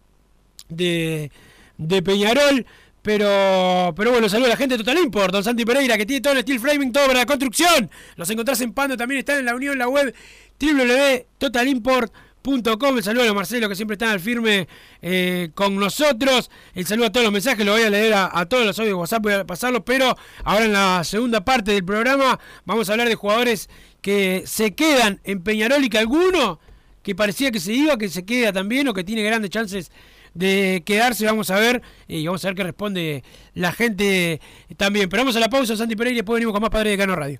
de, 0.69 1.31
de 1.77 2.01
Peñarol. 2.03 2.65
Pero, 3.01 3.93
pero 3.95 4.11
bueno, 4.11 4.27
saludo 4.27 4.47
a 4.47 4.49
la 4.49 4.57
gente 4.57 4.77
de 4.77 4.83
Total 4.83 5.01
Import, 5.01 5.31
Don 5.31 5.41
Santi 5.43 5.63
Pereira, 5.63 5.97
que 5.97 6.05
tiene 6.05 6.19
todo 6.21 6.33
el 6.33 6.41
steel 6.41 6.59
framing, 6.59 6.91
todo 6.91 7.07
para 7.07 7.19
la 7.19 7.25
construcción. 7.25 7.89
Los 8.17 8.29
encontrás 8.29 8.59
en 8.61 8.73
Pando, 8.73 8.97
también 8.97 9.19
están 9.19 9.39
en 9.39 9.45
la 9.45 9.55
unión, 9.55 9.71
en 9.73 9.79
la 9.79 9.87
web 9.87 10.13
www.totalimport.com. 10.59 12.97
El 12.97 13.03
saludo 13.03 13.23
a 13.23 13.27
los 13.27 13.35
Marcelo, 13.35 13.69
que 13.69 13.75
siempre 13.75 13.93
están 13.93 14.09
al 14.09 14.19
firme 14.19 14.67
eh, 15.01 15.51
con 15.53 15.77
nosotros. 15.77 16.51
El 16.73 16.85
saludo 16.85 17.05
a 17.07 17.11
todos 17.11 17.23
los 17.23 17.31
mensajes, 17.31 17.65
lo 17.65 17.71
voy 17.71 17.83
a 17.83 17.89
leer 17.89 18.13
a, 18.13 18.37
a 18.37 18.45
todos 18.47 18.65
los 18.65 18.77
audios 18.79 18.95
de 18.95 18.99
WhatsApp, 18.99 19.23
voy 19.23 19.31
a. 19.33 19.45
Pero 19.85 20.17
ahora 20.43 20.65
en 20.65 20.73
la 20.73 21.05
segunda 21.05 21.45
parte 21.45 21.71
del 21.71 21.85
programa 21.85 22.37
vamos 22.65 22.89
a 22.89 22.93
hablar 22.93 23.07
de 23.07 23.15
jugadores 23.15 23.69
que 24.01 24.43
se 24.45 24.75
quedan 24.75 25.21
en 25.23 25.41
Peñarol 25.41 25.85
y 25.85 25.89
que 25.89 25.99
alguno 25.99 26.59
que 27.03 27.15
parecía 27.15 27.51
que 27.51 27.61
se 27.61 27.73
iba, 27.73 27.97
que 27.97 28.09
se 28.09 28.25
queda 28.25 28.51
también 28.51 28.87
o 28.87 28.93
que 28.93 29.03
tiene 29.03 29.23
grandes 29.23 29.51
chances 29.51 29.91
de 30.39 30.83
quedarse, 30.85 31.25
vamos 31.25 31.51
a 31.51 31.59
ver, 31.59 31.81
y 32.07 32.25
vamos 32.25 32.43
a 32.45 32.47
ver 32.47 32.55
qué 32.55 32.63
responde 32.63 33.23
la 33.53 33.71
gente 33.73 34.39
también. 34.77 35.09
Pero 35.09 35.21
vamos 35.21 35.35
a 35.35 35.39
la 35.39 35.49
pausa, 35.49 35.75
Santi 35.75 35.95
Pereira, 35.95 36.13
y 36.13 36.17
después 36.21 36.35
venimos 36.35 36.53
con 36.53 36.61
más 36.61 36.71
Padre 36.71 36.91
de 36.91 36.97
Cano 36.97 37.15
Radio. 37.15 37.39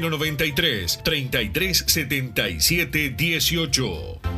093 0.00 1.02
3377 1.02 3.16
18. 3.16 4.37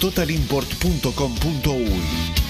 www.totalimport.com.uy. 0.00 2.49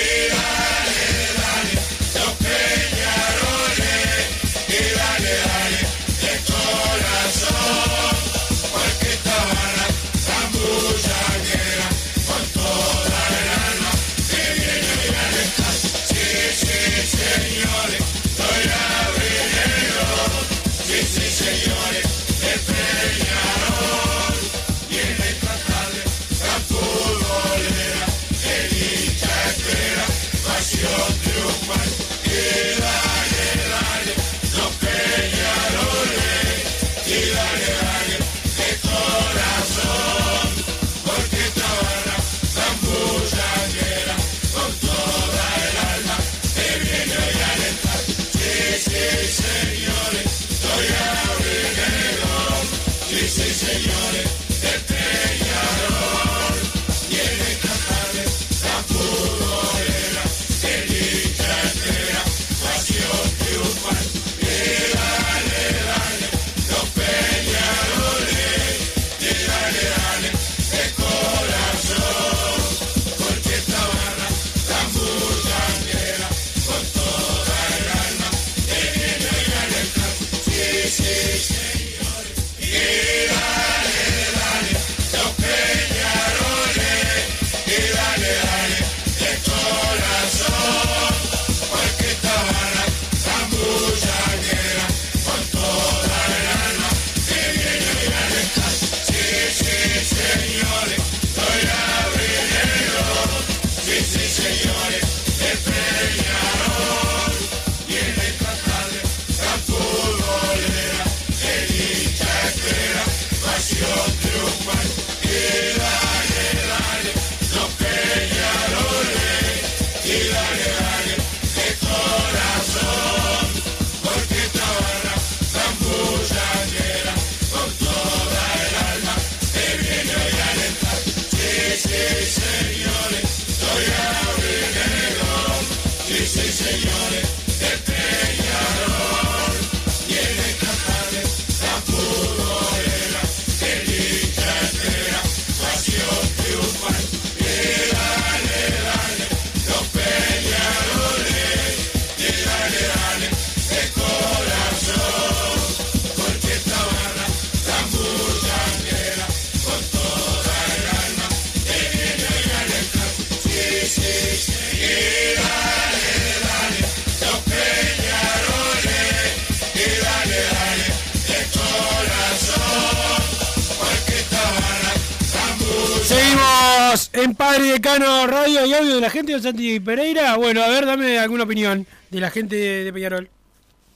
Audio 178.91 178.95
de 178.95 179.01
la 179.01 179.09
gente 179.09 179.33
de 179.33 179.41
Santi 179.41 179.79
Pereira. 179.79 180.35
Bueno, 180.35 180.61
a 180.61 180.67
ver, 180.67 180.85
dame 180.85 181.17
alguna 181.17 181.43
opinión 181.45 181.87
de 182.09 182.19
la 182.19 182.29
gente 182.29 182.55
de 182.57 182.91
Peñarol. 182.91 183.29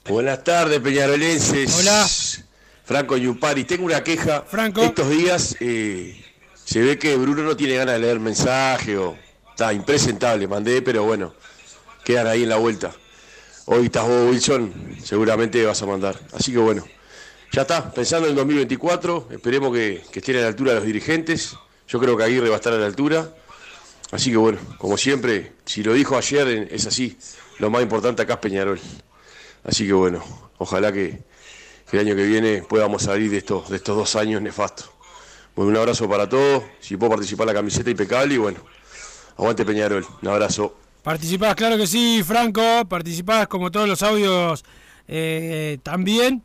Buenas 0.08 0.44
tardes, 0.44 0.80
peñarolenses. 0.80 1.76
Hola. 1.78 2.08
Franco 2.86 3.18
Yupari. 3.18 3.66
Tengo 3.66 3.86
una 3.86 4.04
queja. 4.04 4.44
Franco. 4.44 4.82
Estos 4.82 5.10
días 5.10 5.58
eh, 5.60 6.24
se 6.64 6.80
ve 6.82 6.98
que 6.98 7.18
Bruno 7.18 7.44
no 7.44 7.58
tiene 7.58 7.76
ganas 7.76 7.96
de 7.96 8.00
leer 8.00 8.22
mensaje 8.22 8.98
o 8.98 9.18
está 9.50 9.74
impresentable. 9.74 10.48
Mandé, 10.48 10.82
pero 10.82 11.04
bueno, 11.04 11.34
quedan 12.06 12.28
ahí 12.28 12.44
en 12.44 12.50
la 12.50 12.58
vuelta. 12.58 12.94
Hoy 13.66 13.88
estás 13.88 14.08
vos, 14.08 14.32
Wilson, 14.32 14.98
seguramente 15.04 15.66
vas 15.66 15.82
a 15.82 15.86
mandar. 15.88 16.18
Así 16.32 16.54
que 16.54 16.60
bueno, 16.60 16.86
ya 17.52 17.64
está. 17.64 17.92
Pensando 17.92 18.28
en 18.28 18.32
el 18.32 18.38
2024, 18.38 19.28
esperemos 19.32 19.74
que, 19.74 20.04
que 20.12 20.20
estén 20.20 20.38
a 20.38 20.42
la 20.42 20.48
altura 20.48 20.72
de 20.72 20.78
los 20.78 20.86
dirigentes. 20.86 21.56
Yo 21.88 22.00
creo 22.00 22.16
que 22.16 22.24
Aguirre 22.24 22.48
va 22.48 22.56
a 22.56 22.58
estar 22.58 22.72
a 22.72 22.78
la 22.78 22.86
altura. 22.86 23.30
Así 24.12 24.32
que 24.32 24.38
bueno, 24.38 24.60
como 24.78 24.98
siempre, 24.98 25.54
si 25.66 25.84
lo 25.84 25.94
dijo 25.94 26.18
ayer, 26.18 26.68
es 26.72 26.86
así. 26.86 27.18
Lo 27.60 27.70
más 27.70 27.82
importante 27.82 28.22
acá 28.22 28.34
es 28.34 28.40
Peñarol. 28.40 28.80
Así 29.64 29.88
que 29.88 29.94
bueno, 29.94 30.24
ojalá 30.58 30.92
que, 30.92 31.24
que 31.90 31.98
el 31.98 32.08
año 32.08 32.16
que 32.16 32.26
viene 32.26 32.62
podamos 32.62 33.04
salir 33.04 33.32
de 33.32 33.38
estos, 33.38 33.70
de 33.70 33.78
estos 33.78 33.98
dos 33.98 34.16
años 34.16 34.42
nefastos. 34.42 34.92
Bueno, 35.56 35.72
un 35.72 35.78
abrazo 35.78 36.08
para 36.10 36.28
todos. 36.28 36.64
Si 36.80 36.98
puedo 36.98 37.12
participar 37.12 37.48
la 37.48 37.54
camiseta 37.54 37.90
impecable 37.90 38.36
y 38.36 38.38
bueno, 38.38 38.60
aguante 39.38 39.66
Peñarol. 39.66 40.06
Un 40.22 40.28
abrazo. 40.28 40.78
Participás, 41.02 41.56
claro 41.56 41.78
que 41.78 41.88
sí, 41.88 42.22
Franco. 42.26 42.86
Participás 42.88 43.48
como 43.48 43.72
todos 43.72 43.88
los 43.88 44.04
audios 44.04 44.66
eh, 45.08 45.78
también. 45.82 46.44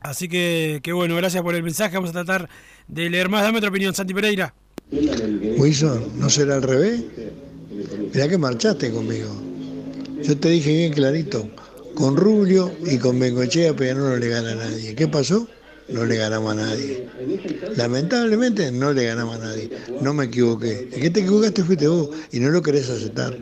Así 0.00 0.28
que, 0.28 0.80
que 0.82 0.92
bueno, 0.92 1.16
gracias 1.16 1.42
por 1.42 1.54
el 1.54 1.62
mensaje. 1.62 1.94
Vamos 1.96 2.10
a 2.10 2.24
tratar 2.24 2.48
de 2.88 3.08
leer 3.08 3.28
más. 3.28 3.42
Dame 3.42 3.58
otra 3.58 3.70
opinión, 3.70 3.94
Santi 3.94 4.12
Pereira. 4.12 4.52
Wilson, 4.90 6.18
¿no 6.18 6.28
será 6.30 6.56
al 6.56 6.62
revés? 6.62 7.02
Mirá 8.12 8.28
que 8.28 8.38
marchaste 8.38 8.90
conmigo. 8.90 9.28
Yo 10.22 10.36
te 10.38 10.50
dije 10.50 10.72
bien 10.72 10.92
clarito, 10.92 11.48
con 11.94 12.16
Rubio 12.16 12.72
y 12.86 12.98
con 12.98 13.18
Bengochea 13.18 13.74
Peñarol 13.74 14.10
no 14.10 14.16
le 14.16 14.28
gana 14.28 14.52
a 14.52 14.54
nadie. 14.56 14.94
¿Qué 14.94 15.08
pasó? 15.08 15.48
No 15.86 16.06
le 16.06 16.16
ganamos 16.16 16.52
a 16.52 16.54
nadie. 16.54 17.06
Lamentablemente 17.76 18.72
no 18.72 18.94
le 18.94 19.04
ganamos 19.04 19.36
a 19.36 19.38
nadie. 19.40 19.70
No 20.00 20.14
me 20.14 20.24
equivoqué. 20.24 20.88
El 20.90 21.00
que 21.02 21.10
te 21.10 21.20
equivocaste 21.20 21.62
fuiste 21.62 21.88
vos 21.88 22.08
y 22.32 22.40
no 22.40 22.48
lo 22.48 22.62
querés 22.62 22.88
aceptar. 22.88 23.36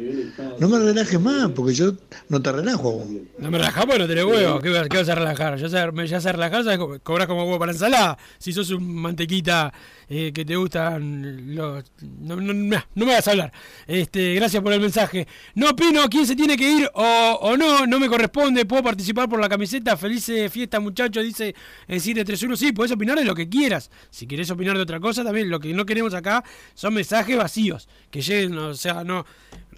No 0.59 0.69
me 0.69 0.79
relajes 0.81 1.21
más, 1.21 1.53
porque 1.53 1.73
yo 1.75 1.93
no 2.29 2.43
te 2.43 2.51
relajo. 2.51 3.07
No 3.39 3.49
me 3.51 3.59
relajás 3.59 3.85
porque 3.85 4.01
no 4.01 4.09
tenés 4.09 4.25
huevo. 4.25 4.59
¿Qué, 4.61 4.73
qué 4.91 4.97
vas 4.97 5.09
a 5.09 5.15
relajar? 5.15 5.57
Ya 5.57 5.69
sé, 5.69 5.77
ya 5.77 6.79
co- 6.79 6.99
cobras 7.05 7.29
como 7.29 7.45
huevo 7.45 7.61
para 7.61 7.71
ensalada. 7.71 8.19
Si 8.39 8.53
sos 8.53 8.71
un 8.71 8.93
mantequita 8.93 9.73
eh, 10.09 10.33
que 10.33 10.45
te 10.45 10.57
gustan 10.57 11.55
los. 11.55 11.85
No, 12.21 12.37
no, 12.37 12.53
no, 12.53 12.85
no 12.95 13.07
me 13.07 13.13
vas 13.13 13.27
a 13.29 13.31
hablar. 13.33 13.53
Este, 13.87 14.35
gracias 14.35 14.63
por 14.63 14.73
el 14.73 14.81
mensaje. 14.81 15.27
No 15.55 15.71
opino 15.71 16.09
quién 16.09 16.27
se 16.27 16.37
tiene 16.37 16.57
que 16.57 16.71
ir 16.71 16.91
o, 16.95 17.39
o 17.41 17.57
no, 17.57 17.87
no 17.87 17.99
me 17.99 18.09
corresponde. 18.09 18.65
Puedo 18.65 18.83
participar 18.83 19.29
por 19.29 19.41
la 19.41 19.49
camiseta. 19.49 19.97
Feliz 19.97 20.29
eh, 20.29 20.49
fiesta, 20.49 20.81
muchachos, 20.81 21.25
dice 21.25 21.55
el 21.89 22.01
731. 22.01 22.57
Sí, 22.57 22.73
puedes 22.73 22.93
opinar 22.93 23.19
de 23.19 23.25
lo 23.25 23.35
que 23.35 23.49
quieras. 23.49 23.91
Si 24.11 24.27
querés 24.27 24.51
opinar 24.51 24.77
de 24.77 24.83
otra 24.83 25.01
cosa, 25.01 25.25
también 25.25 25.51
lo 25.51 25.61
que 25.61 25.73
no 25.73 25.85
queremos 25.87 26.15
acá 26.15 26.45
son 26.75 26.95
mensajes 26.95 27.37
vacíos. 27.37 27.89
Que 28.11 28.21
lleguen, 28.21 28.57
o 28.59 28.75
sea, 28.75 29.05
no. 29.05 29.25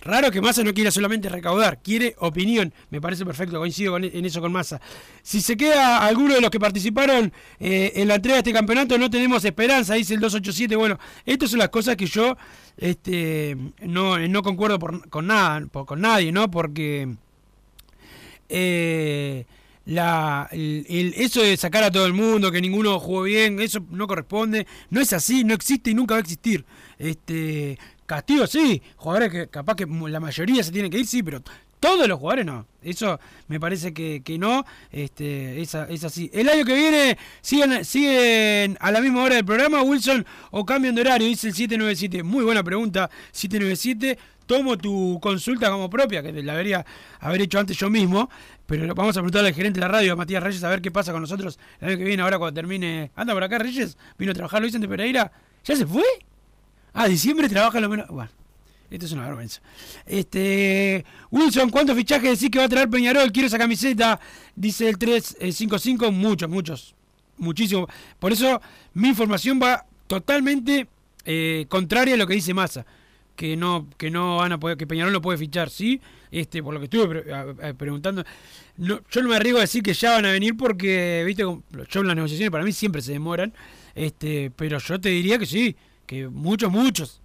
Raro 0.04 0.30
que 0.30 0.40
Massa 0.40 0.62
no 0.62 0.74
quiera 0.74 0.90
solamente 0.90 1.28
recaudar, 1.28 1.80
quiere 1.82 2.14
opinión. 2.18 2.72
Me 2.90 3.00
parece 3.00 3.24
perfecto, 3.24 3.58
coincido 3.58 3.92
con- 3.92 4.04
en 4.04 4.24
eso 4.24 4.40
con 4.40 4.52
Massa. 4.52 4.80
Si 5.22 5.40
se 5.40 5.56
queda 5.56 6.06
alguno 6.06 6.34
de 6.34 6.40
los 6.42 6.50
que 6.50 6.60
participaron 6.60 7.32
eh, 7.58 7.92
en 7.96 8.08
la 8.08 8.16
entrega 8.16 8.34
de 8.34 8.40
este 8.40 8.52
campeonato, 8.52 8.98
no 8.98 9.08
tenemos 9.10 9.44
esperanza, 9.44 9.94
dice 9.94 10.14
el 10.14 10.20
287. 10.20 10.76
Bueno, 10.76 10.98
estas 11.24 11.50
son 11.50 11.58
las 11.58 11.70
cosas 11.70 11.96
que 11.96 12.06
yo 12.06 12.36
este, 12.76 13.56
no, 13.82 14.18
no 14.18 14.42
concuerdo 14.42 14.78
con 14.78 15.26
nada, 15.26 15.66
con 15.70 16.00
nadie, 16.00 16.32
¿no? 16.32 16.50
Porque 16.50 17.08
eh, 18.48 19.46
eso 19.86 21.42
de 21.42 21.56
sacar 21.56 21.84
a 21.84 21.90
todo 21.90 22.06
el 22.06 22.12
mundo, 22.12 22.50
que 22.50 22.60
ninguno 22.60 22.98
jugó 23.00 23.22
bien, 23.22 23.60
eso 23.60 23.84
no 23.90 24.06
corresponde. 24.06 24.66
No 24.90 25.00
es 25.00 25.12
así, 25.12 25.44
no 25.44 25.54
existe 25.54 25.90
y 25.90 25.94
nunca 25.94 26.14
va 26.14 26.18
a 26.18 26.22
existir. 26.22 26.64
Este 26.98 27.78
Castigo 28.06 28.46
sí, 28.46 28.82
jugadores 28.96 29.30
que 29.30 29.48
capaz 29.48 29.76
que 29.76 29.86
la 29.86 30.20
mayoría 30.20 30.62
se 30.62 30.72
tienen 30.72 30.90
que 30.90 30.98
ir, 30.98 31.06
sí, 31.06 31.22
pero 31.22 31.42
todos 31.84 32.08
los 32.08 32.18
jugadores 32.18 32.46
no. 32.46 32.66
Eso 32.82 33.20
me 33.48 33.60
parece 33.60 33.92
que, 33.92 34.22
que 34.22 34.38
no. 34.38 34.64
Este, 34.90 35.60
es, 35.60 35.74
así. 35.74 36.30
El 36.32 36.48
año 36.48 36.64
que 36.64 36.74
viene 36.74 37.18
siguen, 37.42 37.84
siguen 37.84 38.78
a 38.80 38.90
la 38.90 39.02
misma 39.02 39.22
hora 39.22 39.34
del 39.34 39.44
programa, 39.44 39.82
Wilson, 39.82 40.24
o 40.50 40.64
cambian 40.64 40.94
de 40.94 41.02
horario, 41.02 41.28
dice 41.28 41.48
el 41.48 41.54
797. 41.54 42.22
Muy 42.22 42.42
buena 42.42 42.62
pregunta, 42.62 43.10
797. 43.32 44.18
Tomo 44.46 44.78
tu 44.78 45.18
consulta 45.20 45.70
como 45.70 45.90
propia, 45.90 46.22
que 46.22 46.32
la 46.42 46.52
debería 46.52 46.86
haber 47.20 47.42
hecho 47.42 47.58
antes 47.58 47.76
yo 47.76 47.90
mismo, 47.90 48.30
pero 48.64 48.94
vamos 48.94 49.14
a 49.16 49.20
preguntarle 49.20 49.48
al 49.48 49.54
gerente 49.54 49.78
de 49.78 49.86
la 49.86 49.88
radio, 49.88 50.14
a 50.14 50.16
Matías 50.16 50.42
Reyes, 50.42 50.64
a 50.64 50.70
ver 50.70 50.80
qué 50.80 50.90
pasa 50.90 51.12
con 51.12 51.20
nosotros 51.20 51.58
el 51.80 51.88
año 51.88 51.98
que 51.98 52.04
viene, 52.04 52.22
ahora 52.22 52.38
cuando 52.38 52.54
termine. 52.54 53.10
Anda 53.14 53.34
por 53.34 53.44
acá, 53.44 53.58
Reyes, 53.58 53.98
vino 54.18 54.32
a 54.32 54.34
trabajar 54.34 54.62
Luis 54.62 54.74
Ante 54.74 54.88
Pereira. 54.88 55.32
¿Ya 55.64 55.76
se 55.76 55.86
fue? 55.86 56.04
Ah, 56.94 57.08
diciembre 57.08 57.48
trabaja 57.48 57.80
lo 57.80 57.88
menos. 57.88 58.06
Bueno, 58.08 58.30
esto 58.88 59.06
es 59.06 59.12
una 59.12 59.26
vergüenza. 59.26 59.60
Este. 60.06 61.04
Wilson, 61.30 61.68
¿cuántos 61.70 61.96
fichajes 61.96 62.38
decís 62.38 62.50
que 62.50 62.60
va 62.60 62.66
a 62.66 62.68
traer 62.68 62.88
Peñarol? 62.88 63.32
Quiero 63.32 63.48
esa 63.48 63.58
camiseta. 63.58 64.20
Dice 64.54 64.88
el 64.88 64.96
355. 64.96 66.12
Muchos, 66.12 66.48
muchos. 66.48 66.94
Muchísimo. 67.36 67.88
Por 68.20 68.32
eso 68.32 68.62
mi 68.94 69.08
información 69.08 69.58
va 69.60 69.84
totalmente 70.06 70.86
eh, 71.24 71.66
contraria 71.68 72.14
a 72.14 72.16
lo 72.16 72.28
que 72.28 72.34
dice 72.34 72.54
Massa. 72.54 72.86
Que 73.34 73.56
no, 73.56 73.88
que 73.98 74.12
no 74.12 74.36
van 74.36 74.52
a 74.52 74.60
poder, 74.60 74.76
que 74.76 74.86
Peñarol 74.86 75.12
no 75.12 75.20
puede 75.20 75.36
fichar, 75.36 75.68
¿sí? 75.68 76.00
Este, 76.30 76.62
por 76.62 76.72
lo 76.72 76.78
que 76.78 76.84
estuve 76.84 77.74
preguntando. 77.74 78.24
No, 78.76 79.00
yo 79.10 79.22
no 79.22 79.28
me 79.28 79.34
arriesgo 79.34 79.58
a 79.58 79.62
decir 79.62 79.82
que 79.82 79.92
ya 79.92 80.12
van 80.12 80.26
a 80.26 80.30
venir 80.30 80.56
porque, 80.56 81.24
viste, 81.26 81.42
yo 81.42 82.00
en 82.00 82.06
las 82.06 82.14
negociaciones 82.14 82.52
para 82.52 82.62
mí 82.62 82.70
siempre 82.70 83.02
se 83.02 83.10
demoran. 83.10 83.52
Este, 83.96 84.52
pero 84.54 84.78
yo 84.78 85.00
te 85.00 85.08
diría 85.08 85.36
que 85.40 85.46
sí, 85.46 85.74
que 86.06 86.28
muchos, 86.28 86.70
muchos 86.70 87.20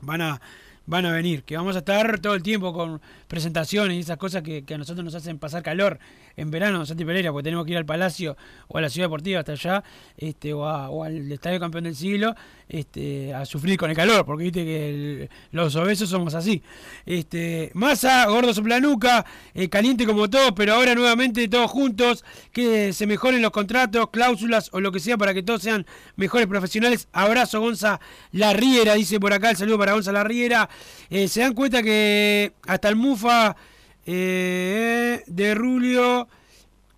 van 0.00 0.22
a 0.22 0.40
van 0.86 1.06
a 1.06 1.12
venir, 1.12 1.44
que 1.44 1.56
vamos 1.56 1.76
a 1.76 1.80
estar 1.80 2.18
todo 2.18 2.34
el 2.34 2.42
tiempo 2.42 2.72
con 2.72 3.00
presentaciones 3.28 3.96
y 3.96 4.00
esas 4.00 4.16
cosas 4.16 4.42
que, 4.42 4.64
que 4.64 4.74
a 4.74 4.78
nosotros 4.78 5.04
nos 5.04 5.14
hacen 5.14 5.38
pasar 5.38 5.62
calor 5.62 6.00
en 6.40 6.50
verano, 6.50 6.86
Santi 6.86 7.04
Pereira, 7.04 7.32
porque 7.32 7.44
tenemos 7.44 7.66
que 7.66 7.72
ir 7.72 7.76
al 7.76 7.84
Palacio 7.84 8.34
o 8.68 8.78
a 8.78 8.80
la 8.80 8.88
Ciudad 8.88 9.06
Deportiva 9.08 9.40
hasta 9.40 9.52
allá, 9.52 9.84
este, 10.16 10.54
o, 10.54 11.04
al 11.04 11.30
Estadio 11.30 11.60
Campeón 11.60 11.84
del 11.84 11.94
Siglo, 11.94 12.34
este, 12.66 13.34
a 13.34 13.44
sufrir 13.44 13.76
con 13.76 13.90
el 13.90 13.96
calor, 13.96 14.24
porque 14.24 14.44
viste 14.44 14.64
que 14.64 15.28
los 15.52 15.76
obesos 15.76 16.08
somos 16.08 16.34
así. 16.34 16.62
Este, 17.04 17.70
masa, 17.74 18.26
gordo 18.26 18.54
soplanuca, 18.54 19.26
eh, 19.52 19.68
caliente 19.68 20.06
como 20.06 20.30
todos, 20.30 20.52
pero 20.56 20.74
ahora 20.74 20.94
nuevamente 20.94 21.46
todos 21.48 21.70
juntos, 21.70 22.24
que 22.52 22.94
se 22.94 23.06
mejoren 23.06 23.42
los 23.42 23.50
contratos, 23.50 24.08
cláusulas 24.10 24.70
o 24.72 24.80
lo 24.80 24.92
que 24.92 25.00
sea 25.00 25.18
para 25.18 25.34
que 25.34 25.42
todos 25.42 25.62
sean 25.62 25.84
mejores 26.16 26.46
profesionales. 26.46 27.06
Abrazo, 27.12 27.60
Gonza 27.60 28.00
Larriera, 28.32 28.94
dice 28.94 29.20
por 29.20 29.34
acá 29.34 29.50
el 29.50 29.56
saludo 29.58 29.78
para 29.78 29.92
Gonza 29.92 30.10
Larriera. 30.10 30.70
Eh, 31.10 31.28
se 31.28 31.40
dan 31.40 31.52
cuenta 31.52 31.82
que 31.82 32.54
hasta 32.66 32.88
el 32.88 32.96
Mufa 32.96 33.56
eh, 34.06 35.22
de 35.26 35.54
Rulio 35.54 36.28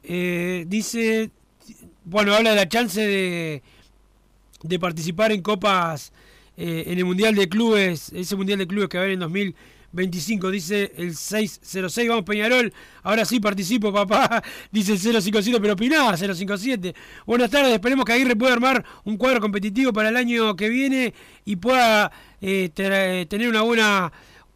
eh, 0.03 0.65
dice, 0.67 1.31
bueno, 2.05 2.35
habla 2.35 2.51
de 2.51 2.57
la 2.57 2.69
chance 2.69 3.01
de, 3.01 3.63
de 4.63 4.79
participar 4.79 5.33
en 5.33 5.43
copas 5.43 6.13
eh, 6.57 6.85
en 6.87 6.99
el 6.99 7.05
Mundial 7.05 7.35
de 7.35 7.49
Clubes, 7.49 8.13
ese 8.15 8.37
Mundial 8.37 8.59
de 8.59 8.67
Clubes 8.67 8.89
que 8.89 8.99
va 8.99 9.03
a 9.03 9.05
haber 9.05 9.15
en 9.15 9.21
2025, 9.21 10.51
dice 10.51 10.93
el 10.97 11.17
606, 11.17 12.09
vamos 12.09 12.25
Peñarol, 12.25 12.73
ahora 13.03 13.25
sí 13.25 13.41
participo 13.41 13.93
papá, 13.93 14.43
dice 14.71 14.93
el 14.93 14.99
057, 14.99 15.61
pero 15.61 15.75
opinaba 15.75 16.17
057. 16.17 16.95
Buenas 17.27 17.51
tardes, 17.51 17.73
esperemos 17.73 18.05
que 18.05 18.13
Aguirre 18.13 18.37
pueda 18.37 18.53
armar 18.53 18.85
un 19.05 19.17
cuadro 19.17 19.41
competitivo 19.41 19.93
para 19.93 20.11
el 20.11 20.17
año 20.17 20.55
que 20.57 20.69
viene 20.69 21.15
y 21.45 21.57
pueda 21.57 22.13
eh, 22.41 22.71
tener 22.75 23.49
una 23.49 23.63
buena 23.63 24.13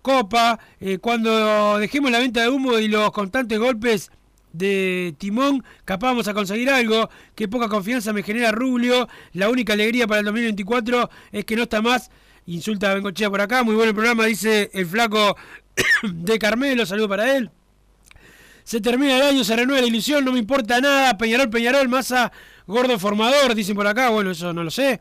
Copa. 0.07 0.61
Eh, 0.81 0.99
cuando 0.99 1.79
dejemos 1.81 2.13
la 2.13 2.21
venta 2.21 2.41
de 2.41 2.49
humo 2.49 2.79
y 2.79 2.87
los 2.87 3.11
constantes 3.11 3.59
golpes 3.59 4.13
de 4.53 5.17
timón, 5.19 5.65
capaz 5.85 6.07
vamos 6.07 6.29
a 6.29 6.33
conseguir 6.33 6.71
algo. 6.71 7.11
Qué 7.35 7.49
poca 7.49 7.69
confianza 7.69 8.13
me 8.13 8.23
genera 8.23 8.53
Rubio. 8.53 9.09
La 9.33 9.49
única 9.49 9.73
alegría 9.73 10.07
para 10.07 10.21
el 10.21 10.27
2024 10.27 11.11
es 11.33 11.45
que 11.45 11.57
no 11.57 11.65
está 11.65 11.83
más. 11.83 12.13
Insulta 12.47 12.93
a 12.93 12.95
Bengochea 12.95 13.29
por 13.29 13.41
acá. 13.41 13.65
Muy 13.65 13.75
bueno 13.75 13.89
el 13.89 13.97
programa, 13.97 14.27
dice 14.27 14.71
el 14.75 14.87
flaco 14.87 15.37
de 16.05 16.39
Carmelo. 16.39 16.87
Saludo 16.87 17.09
para 17.09 17.37
él. 17.37 17.51
Se 18.63 18.81
termina 18.81 19.17
el 19.17 19.23
año, 19.23 19.43
se 19.43 19.57
renueva 19.57 19.81
la 19.81 19.89
ilusión, 19.89 20.25
no 20.25 20.31
me 20.31 20.39
importa 20.39 20.81
nada. 20.81 21.19
Peñarol, 21.19 21.51
Peñarol, 21.51 21.89
masa 21.89 22.31
gordo 22.69 22.97
formador, 23.01 23.57
dicen 23.57 23.75
por 23.75 23.89
acá. 23.89 24.11
Bueno, 24.11 24.31
eso 24.31 24.53
no 24.53 24.63
lo 24.63 24.71
sé. 24.71 25.01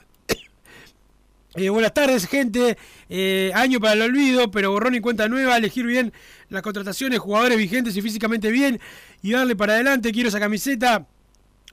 Eh, 1.58 1.70
buenas 1.70 1.94
tardes, 1.94 2.28
gente. 2.28 2.78
Eh, 3.08 3.50
año 3.56 3.80
para 3.80 3.94
el 3.94 4.02
olvido, 4.02 4.52
pero 4.52 4.72
borrón 4.72 4.96
y 4.96 5.00
cuenta 5.00 5.30
nueva. 5.30 5.56
Elegir 5.56 5.86
bien 5.86 6.12
las 6.50 6.62
contrataciones, 6.62 7.20
jugadores 7.20 7.58
vigentes 7.58 7.96
y 7.96 8.02
físicamente 8.02 8.52
bien. 8.52 8.80
Y 9.22 9.32
darle 9.32 9.56
para 9.56 9.74
adelante. 9.74 10.12
Quiero 10.12 10.28
esa 10.28 10.40
camiseta. 10.40 11.08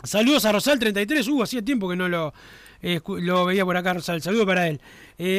Saludos 0.04 0.44
a 0.44 0.52
Rosal 0.52 0.78
33. 0.78 1.26
Uh, 1.26 1.42
hacía 1.42 1.62
tiempo 1.62 1.88
que 1.88 1.96
no 1.96 2.08
lo, 2.08 2.32
eh, 2.80 3.00
veía 3.46 3.64
por 3.64 3.76
acá, 3.76 3.94
Rosal. 3.94 4.22
Saludo 4.22 4.46
para 4.46 4.68
él. 4.68 4.80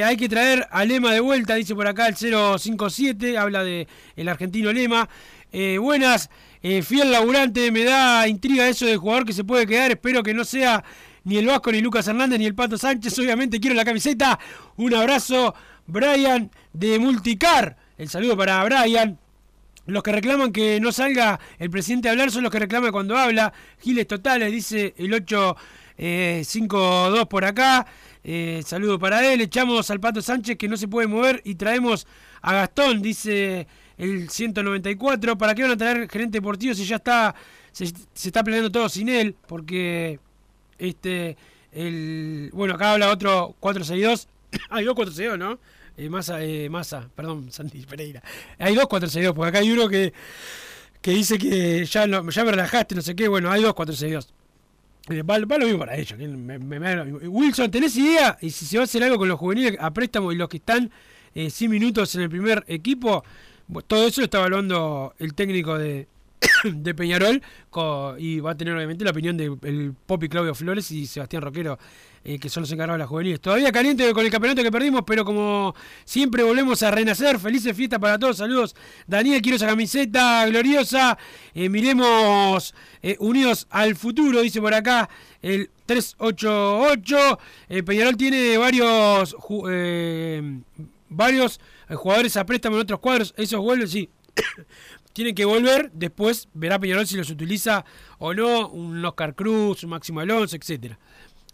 Hay 0.03 0.17
que 0.17 0.27
traer 0.27 0.67
a 0.71 0.85
Lema 0.85 1.13
de 1.13 1.19
vuelta, 1.19 1.55
dice 1.55 1.73
por 1.73 1.87
acá 1.87 2.07
el 2.07 2.15
057. 2.15 3.37
Habla 3.37 3.63
de 3.63 3.87
el 4.17 4.27
argentino 4.27 4.73
Lema. 4.73 5.07
Buenas, 5.79 6.29
fiel 6.61 7.11
laburante. 7.11 7.71
Me 7.71 7.85
da 7.85 8.27
intriga 8.27 8.67
eso 8.67 8.85
del 8.85 8.97
jugador 8.97 9.25
que 9.25 9.33
se 9.33 9.45
puede 9.45 9.65
quedar. 9.67 9.91
Espero 9.91 10.21
que 10.21 10.33
no 10.33 10.43
sea 10.43 10.83
ni 11.23 11.37
el 11.37 11.47
Vasco, 11.47 11.71
ni 11.71 11.81
Lucas 11.81 12.07
Hernández, 12.07 12.39
ni 12.39 12.45
el 12.45 12.55
Pato 12.55 12.77
Sánchez. 12.77 13.17
Obviamente 13.19 13.59
quiero 13.59 13.75
la 13.75 13.85
camiseta. 13.85 14.39
Un 14.77 14.93
abrazo, 14.93 15.53
Brian 15.87 16.51
de 16.73 16.99
Multicar. 16.99 17.77
El 17.97 18.09
saludo 18.09 18.37
para 18.37 18.63
Brian. 18.63 19.17
Los 19.85 20.01
que 20.01 20.13
reclaman 20.13 20.53
que 20.53 20.79
no 20.79 20.93
salga 20.93 21.39
el 21.59 21.69
presidente 21.69 22.07
a 22.07 22.11
hablar 22.11 22.31
son 22.31 22.43
los 22.43 22.51
que 22.51 22.59
reclaman 22.59 22.91
cuando 22.91 23.17
habla. 23.17 23.51
Giles 23.79 24.07
totales, 24.07 24.51
dice 24.51 24.93
el 24.97 25.13
852 25.13 27.27
por 27.27 27.45
acá. 27.45 27.85
Eh, 28.23 28.63
saludo 28.65 28.97
para 28.97 29.31
él. 29.31 29.41
Echamos 29.41 29.91
al 29.91 29.99
Pato 29.99 30.21
Sánchez 30.21 30.57
que 30.57 30.69
no 30.69 30.77
se 30.77 30.87
puede 30.87 31.07
mover 31.07 31.41
y 31.43 31.55
traemos 31.55 32.07
a 32.41 32.53
Gastón, 32.53 33.01
dice 33.01 33.67
el 33.97 34.29
194. 34.29 35.37
¿Para 35.37 35.53
qué 35.53 35.63
van 35.63 35.71
a 35.71 35.77
traer 35.77 36.09
gerente 36.09 36.37
deportivo 36.37 36.73
si 36.73 36.85
ya 36.85 36.95
está 36.95 37.35
se, 37.73 37.87
se 37.87 38.29
está 38.29 38.41
planeando 38.41 38.71
todo 38.71 38.87
sin 38.87 39.09
él? 39.09 39.35
Porque 39.47 40.21
este 40.77 41.37
el 41.71 42.49
bueno 42.53 42.75
acá 42.75 42.93
habla 42.93 43.11
otro 43.11 43.55
462. 43.59 44.27
Hay 44.69 44.85
dos 44.85 44.95
462, 44.95 45.37
¿no? 45.37 45.59
Eh, 45.95 46.09
Massa, 46.09 46.43
eh, 46.43 46.69
Massa, 46.69 47.09
perdón, 47.15 47.47
Sandy 47.51 47.85
Pereira. 47.85 48.21
Hay 48.59 48.75
dos 48.75 48.87
462, 48.87 49.35
porque 49.35 49.49
acá 49.49 49.59
hay 49.59 49.71
uno 49.71 49.87
que, 49.87 50.13
que 51.01 51.11
dice 51.11 51.37
que 51.37 51.85
ya, 51.85 52.05
ya 52.05 52.21
me 52.43 52.51
relajaste, 52.51 52.95
no 52.95 53.01
sé 53.01 53.15
qué. 53.15 53.27
Bueno, 53.27 53.51
hay 53.51 53.61
dos 53.61 53.73
462. 53.73 54.33
Eh, 55.09 55.21
va, 55.21 55.37
va 55.39 55.57
lo 55.57 55.65
mismo 55.65 55.79
para 55.79 55.97
ellos. 55.97 56.17
Wilson, 57.27 57.69
¿tenés 57.69 57.95
idea? 57.97 58.37
Y 58.41 58.49
si 58.51 58.65
se 58.65 58.77
va 58.77 58.83
a 58.83 58.85
hacer 58.85 59.03
algo 59.03 59.17
con 59.17 59.27
los 59.27 59.37
juveniles 59.37 59.77
a 59.79 59.91
préstamo 59.91 60.31
y 60.31 60.35
los 60.35 60.47
que 60.47 60.57
están 60.57 60.91
eh, 61.35 61.49
100 61.49 61.71
minutos 61.71 62.15
en 62.15 62.21
el 62.21 62.29
primer 62.29 62.63
equipo, 62.67 63.23
todo 63.87 64.07
eso 64.07 64.21
lo 64.21 64.25
está 64.25 64.39
evaluando 64.39 65.13
el 65.19 65.33
técnico 65.33 65.77
de, 65.77 66.07
de 66.63 66.93
Peñarol 66.93 67.41
y 68.17 68.39
va 68.39 68.51
a 68.51 68.57
tener 68.57 68.75
obviamente 68.75 69.03
la 69.03 69.11
opinión 69.11 69.35
del 69.37 69.93
Popi 70.05 70.29
Claudio 70.29 70.53
Flores 70.53 70.91
y 70.91 71.07
Sebastián 71.07 71.41
Roquero, 71.41 71.79
eh, 72.23 72.37
que 72.39 72.49
son 72.49 72.61
los 72.61 72.71
encargados 72.71 72.97
de 72.97 72.99
las 72.99 73.09
juveniles. 73.09 73.41
Todavía 73.41 73.71
caliente 73.71 74.13
con 74.13 74.23
el 74.23 74.31
campeonato 74.31 74.61
que 74.61 74.71
perdimos, 74.71 75.03
pero 75.05 75.25
como 75.25 75.75
siempre 76.05 76.43
volvemos 76.43 76.83
a 76.83 76.91
renacer. 76.91 77.39
Felices 77.39 77.75
fiestas 77.75 77.99
para 77.99 78.19
todos. 78.19 78.37
Saludos. 78.37 78.75
Daniel, 79.07 79.41
quiero 79.41 79.55
esa 79.55 79.67
camiseta 79.67 80.45
gloriosa. 80.45 81.17
Eh, 81.53 81.67
miremos 81.69 82.73
eh, 83.01 83.17
unidos 83.19 83.67
al 83.69 83.95
futuro, 83.95 84.41
dice 84.41 84.61
por 84.61 84.73
acá 84.73 85.09
el 85.41 85.69
388. 85.85 87.39
Eh, 87.69 87.83
Peñarol 87.83 88.17
tiene 88.17 88.57
varios 88.57 89.35
varios 91.09 91.59
jugadores 91.89 92.37
a 92.37 92.45
préstamo 92.45 92.75
en 92.75 92.83
otros 92.83 92.99
cuadros. 92.99 93.33
Esos 93.37 93.61
vuelven, 93.61 93.87
sí. 93.87 94.09
Tienen 95.13 95.35
que 95.35 95.45
volver, 95.45 95.91
después 95.93 96.49
verá 96.53 96.79
Peñarol 96.79 97.07
si 97.07 97.15
los 97.15 97.29
utiliza 97.29 97.85
o 98.17 98.33
no, 98.33 98.69
un 98.69 99.03
Oscar 99.05 99.35
Cruz, 99.35 99.83
un 99.83 99.91
Máximo 99.91 100.19
Alonso, 100.19 100.55
etcétera. 100.55 100.97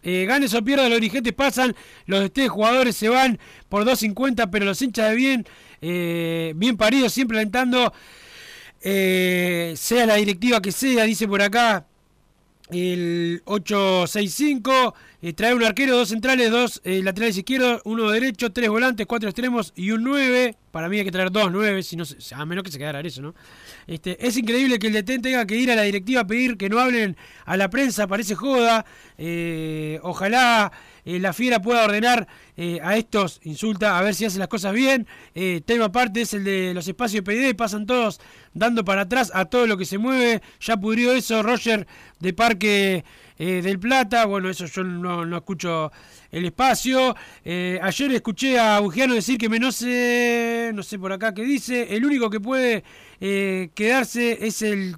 Eh, 0.02 0.26
ganes 0.26 0.54
o 0.54 0.64
pierdas, 0.64 0.90
los 0.90 1.00
dirigentes 1.00 1.34
pasan, 1.34 1.76
los 2.06 2.34
de 2.34 2.48
jugadores 2.48 2.96
se 2.96 3.10
van 3.10 3.38
por 3.68 3.84
2.50, 3.84 4.50
pero 4.50 4.66
los 4.66 4.82
hinchas 4.82 5.10
de 5.10 5.16
bien, 5.16 5.46
eh, 5.82 6.54
bien 6.56 6.78
paridos, 6.78 7.12
siempre 7.12 7.38
alentando, 7.38 7.94
eh, 8.82 9.74
sea 9.76 10.06
la 10.06 10.16
directiva 10.16 10.62
que 10.62 10.72
sea, 10.72 11.04
dice 11.04 11.28
por 11.28 11.42
acá 11.42 11.89
el 12.72 13.42
865, 13.46 14.94
eh, 15.22 15.34
trae 15.34 15.54
un 15.54 15.64
arquero, 15.64 15.98
dos 15.98 16.10
centrales, 16.10 16.52
dos 16.52 16.82
eh, 16.84 17.02
laterales 17.04 17.38
izquierdos, 17.38 17.82
uno 17.84 18.10
derecho, 18.10 18.52
tres 18.52 18.70
volantes, 18.70 19.06
cuatro 19.08 19.30
extremos 19.30 19.74
y 19.76 19.92
un 19.92 20.04
9. 20.04 20.56
Para 20.72 20.88
mí 20.88 21.00
hay 21.00 21.04
que 21.04 21.12
traer 21.12 21.32
dos 21.32 21.52
9, 21.52 21.82
si 21.82 21.96
no, 21.96 22.04
a 22.36 22.46
menos 22.46 22.64
que 22.64 22.72
se 22.72 22.78
quedara 22.78 23.00
eso, 23.02 23.22
¿no? 23.22 23.34
Este, 23.88 24.26
es 24.26 24.38
increíble 24.38 24.78
que 24.78 24.88
el 24.88 24.94
DT 24.94 25.22
tenga 25.22 25.46
que 25.48 25.56
ir 25.56 25.72
a 25.72 25.76
la 25.76 25.82
directiva 25.82 26.22
a 26.22 26.28
pedir 26.28 26.58
que 26.58 26.70
no 26.70 26.80
hablen 26.80 27.18
a 27.46 27.58
la 27.58 27.70
prensa, 27.70 28.08
parece 28.08 28.36
joda. 28.36 28.86
Eh, 29.18 30.00
ojalá 30.04 30.72
eh, 31.06 31.20
la 31.20 31.34
fiera 31.34 31.62
pueda 31.62 31.84
ordenar 31.84 32.28
eh, 32.58 32.80
a 32.84 32.98
estos, 32.98 33.40
insulta, 33.44 33.98
a 33.98 34.02
ver 34.02 34.16
si 34.16 34.26
hacen 34.26 34.40
las 34.40 34.48
cosas 34.48 34.74
bien. 34.74 35.08
Eh, 35.34 35.62
tema 35.66 35.86
aparte 35.86 36.22
es 36.22 36.34
el 36.34 36.44
de 36.44 36.74
los 36.74 36.88
espacios 36.88 37.24
PD, 37.24 37.56
pasan 37.56 37.86
todos 37.86 38.20
dando 38.54 38.84
para 38.84 39.02
atrás 39.02 39.32
a 39.34 39.46
todo 39.46 39.68
lo 39.68 39.78
que 39.78 39.86
se 39.86 39.98
mueve. 39.98 40.42
Ya 40.60 40.78
pudrió 40.78 41.14
eso, 41.14 41.44
Roger 41.44 41.88
de 42.20 42.34
Parque 42.34 43.06
del 43.38 43.80
Plata. 43.80 44.26
Bueno, 44.26 44.50
eso 44.50 44.66
yo 44.66 44.84
no, 44.84 45.26
no 45.26 45.38
escucho 45.38 45.92
el 46.30 46.46
espacio. 46.46 47.16
Ayer 47.46 48.12
escuché 48.12 48.60
a 48.60 48.80
Bugiano 48.82 49.14
decir 49.14 49.38
que 49.38 49.48
me 49.48 49.60
no 49.60 49.72
sé, 49.72 50.74
por 51.00 51.14
acá 51.14 51.34
qué 51.34 51.44
dice. 51.44 51.96
El 51.96 52.04
único 52.04 52.30
que 52.30 52.42
puede 52.42 52.84
quedarse 53.20 54.46
es 54.46 54.62
el 54.62 54.98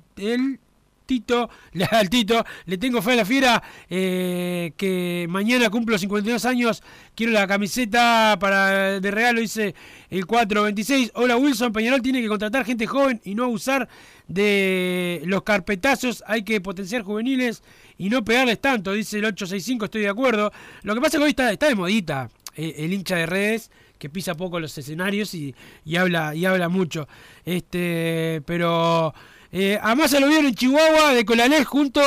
Tito, 1.19 1.49
le- 2.65 2.77
tengo 2.77 3.01
fe 3.01 3.11
a 3.11 3.15
la 3.15 3.25
fiera, 3.25 3.61
eh, 3.89 4.71
que 4.77 5.25
mañana 5.29 5.69
cumplo 5.69 5.97
52 5.97 6.45
años, 6.45 6.81
quiero 7.15 7.33
la 7.33 7.45
camiseta 7.47 8.37
para 8.39 8.99
de 9.01 9.11
regalo, 9.11 9.41
dice 9.41 9.75
el 10.09 10.25
426. 10.25 11.11
Hola 11.15 11.35
Wilson, 11.35 11.73
Peñarol 11.73 12.01
tiene 12.01 12.21
que 12.21 12.27
contratar 12.29 12.63
gente 12.63 12.87
joven 12.87 13.19
y 13.25 13.35
no 13.35 13.43
abusar 13.43 13.89
de 14.27 15.21
los 15.25 15.43
carpetazos, 15.43 16.23
hay 16.27 16.43
que 16.43 16.61
potenciar 16.61 17.01
juveniles 17.01 17.61
y 17.97 18.09
no 18.09 18.23
pegarles 18.23 18.61
tanto, 18.61 18.93
dice 18.93 19.17
el 19.19 19.25
865, 19.25 19.85
estoy 19.85 20.01
de 20.03 20.09
acuerdo. 20.09 20.51
Lo 20.83 20.95
que 20.95 21.01
pasa 21.01 21.17
es 21.17 21.19
que 21.19 21.23
hoy 21.25 21.29
está, 21.31 21.51
está 21.51 21.67
de 21.67 21.75
modita 21.75 22.29
eh, 22.55 22.75
el 22.77 22.93
hincha 22.93 23.17
de 23.17 23.25
redes 23.25 23.69
que 23.99 24.09
pisa 24.09 24.33
poco 24.33 24.59
los 24.59 24.75
escenarios 24.77 25.35
y, 25.35 25.53
y 25.85 25.95
habla 25.97 26.33
y 26.33 26.45
habla 26.45 26.69
mucho. 26.69 27.07
Este, 27.45 28.41
pero 28.47 29.13
eh, 29.51 29.79
a 29.81 29.95
Massa 29.95 30.19
lo 30.19 30.27
vieron 30.27 30.45
en 30.45 30.55
Chihuahua 30.55 31.13
de 31.13 31.25
Colalés 31.25 31.65
junto 31.65 32.01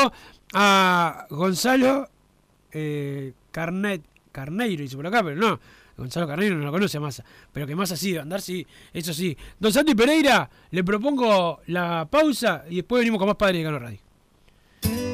a 0.55 1.27
Gonzalo 1.31 2.09
eh, 2.73 3.33
Carnet, 3.51 4.03
Carneiro, 4.33 4.83
dice 4.83 4.97
por 4.97 5.07
acá, 5.07 5.23
pero 5.23 5.37
no. 5.37 5.61
Gonzalo 5.97 6.27
Carneiro 6.27 6.57
no 6.57 6.65
lo 6.65 6.73
conoce 6.73 6.97
a 6.97 7.01
Massa. 7.01 7.25
Pero 7.53 7.67
que 7.67 7.77
Massa 7.77 7.97
sí, 7.97 8.17
andar 8.17 8.41
sí, 8.41 8.67
eso 8.93 9.13
sí. 9.13 9.37
Don 9.59 9.73
Santi 9.73 9.95
Pereira, 9.95 10.51
le 10.71 10.83
propongo 10.83 11.61
la 11.67 12.07
pausa 12.11 12.65
y 12.69 12.77
después 12.77 13.01
venimos 13.01 13.19
con 13.19 13.29
más 13.29 13.37
Padre 13.37 13.59
de 13.59 13.65
Cano 13.65 13.79
Radio. 13.79 15.14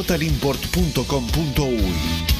www.totalimport.com.uy. 0.00 2.39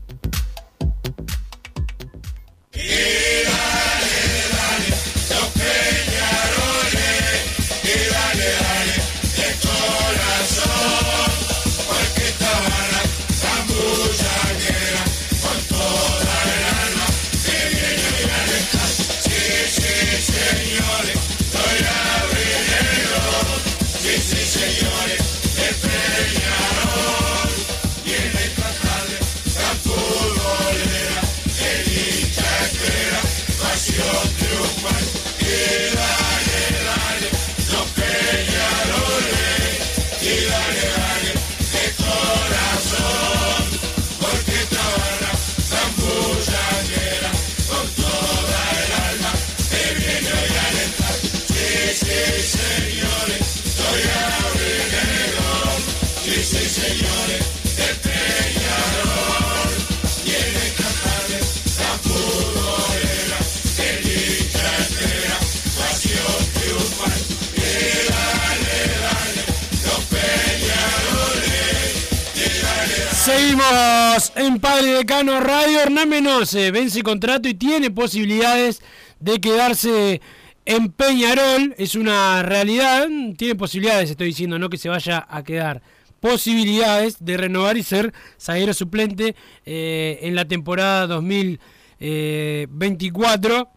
Seguimos 73.71 74.33
en 74.35 74.59
Padre 74.59 74.97
Decano 74.97 75.39
Radio. 75.39 75.79
Hernán 75.79 76.09
Menose 76.09 76.71
vence 76.71 77.01
contrato 77.03 77.47
y 77.47 77.53
tiene 77.53 77.89
posibilidades 77.89 78.81
de 79.21 79.39
quedarse 79.39 80.19
en 80.65 80.91
Peñarol. 80.91 81.73
Es 81.77 81.95
una 81.95 82.43
realidad. 82.43 83.07
Tiene 83.37 83.55
posibilidades, 83.55 84.09
estoy 84.09 84.27
diciendo, 84.27 84.59
no 84.59 84.69
que 84.69 84.77
se 84.77 84.89
vaya 84.89 85.25
a 85.29 85.41
quedar. 85.43 85.81
Posibilidades 86.19 87.23
de 87.23 87.37
renovar 87.37 87.77
y 87.77 87.83
ser 87.83 88.13
zaguero 88.37 88.73
suplente 88.73 89.37
eh, 89.65 90.19
en 90.23 90.35
la 90.35 90.43
temporada 90.45 91.07
2024. 91.07 93.69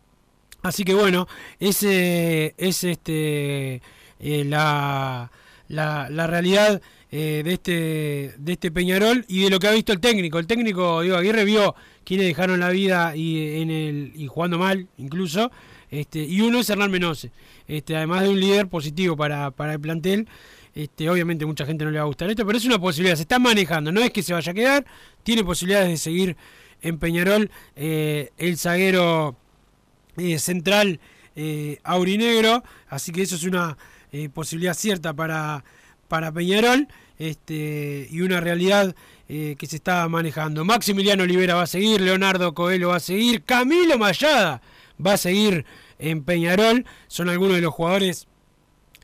Así 0.62 0.82
que 0.82 0.94
bueno, 0.94 1.28
ese 1.60 2.56
es 2.58 2.82
este 2.82 3.80
eh, 4.18 4.44
la, 4.44 5.30
la 5.68 6.26
realidad 6.26 6.82
eh, 7.16 7.42
de 7.44 7.52
este 7.52 8.34
de 8.38 8.52
este 8.54 8.72
Peñarol 8.72 9.24
y 9.28 9.44
de 9.44 9.50
lo 9.50 9.60
que 9.60 9.68
ha 9.68 9.70
visto 9.70 9.92
el 9.92 10.00
técnico. 10.00 10.40
El 10.40 10.48
técnico 10.48 11.00
Diego 11.00 11.16
Aguirre 11.16 11.44
vio 11.44 11.76
quienes 12.02 12.26
dejaron 12.26 12.58
la 12.58 12.70
vida 12.70 13.14
y 13.14 13.60
en 13.60 13.70
el 13.70 14.12
y 14.16 14.26
jugando 14.26 14.58
mal 14.58 14.88
incluso. 14.98 15.52
Este, 15.92 16.24
y 16.24 16.40
uno 16.40 16.58
es 16.58 16.68
Hernán 16.70 16.90
Menose, 16.90 17.30
este, 17.68 17.94
además 17.94 18.22
de 18.22 18.30
un 18.30 18.40
líder 18.40 18.66
positivo 18.66 19.16
para, 19.16 19.52
para 19.52 19.74
el 19.74 19.80
plantel. 19.80 20.26
Este, 20.74 21.08
obviamente 21.08 21.46
mucha 21.46 21.64
gente 21.64 21.84
no 21.84 21.92
le 21.92 21.98
va 21.98 22.02
a 22.02 22.08
gustar 22.08 22.28
esto, 22.30 22.44
pero 22.44 22.58
es 22.58 22.64
una 22.64 22.80
posibilidad, 22.80 23.14
se 23.14 23.22
está 23.22 23.38
manejando, 23.38 23.92
no 23.92 24.00
es 24.00 24.10
que 24.10 24.24
se 24.24 24.32
vaya 24.32 24.50
a 24.50 24.54
quedar, 24.54 24.84
tiene 25.22 25.44
posibilidades 25.44 25.90
de 25.90 25.96
seguir 25.98 26.36
en 26.82 26.98
Peñarol 26.98 27.48
eh, 27.76 28.30
el 28.38 28.58
zaguero 28.58 29.36
eh, 30.16 30.40
central 30.40 30.98
aurinegro, 31.84 32.64
así 32.88 33.12
que 33.12 33.22
eso 33.22 33.36
es 33.36 33.44
una 33.44 33.76
posibilidad 34.32 34.74
cierta 34.74 35.14
para, 35.14 35.64
para 36.08 36.32
Peñarol 36.32 36.88
este, 37.18 38.08
y 38.10 38.20
una 38.20 38.40
realidad 38.40 38.94
eh, 39.28 39.56
que 39.58 39.66
se 39.66 39.76
está 39.76 40.08
manejando. 40.08 40.64
Maximiliano 40.64 41.22
Olivera 41.22 41.54
va 41.54 41.62
a 41.62 41.66
seguir, 41.66 42.00
Leonardo 42.00 42.54
Coelho 42.54 42.88
va 42.88 42.96
a 42.96 43.00
seguir, 43.00 43.42
Camilo 43.42 43.98
Mayada 43.98 44.60
va 45.04 45.14
a 45.14 45.18
seguir 45.18 45.64
en 45.98 46.24
Peñarol, 46.24 46.84
son 47.08 47.28
algunos 47.28 47.56
de 47.56 47.62
los 47.62 47.74
jugadores 47.74 48.26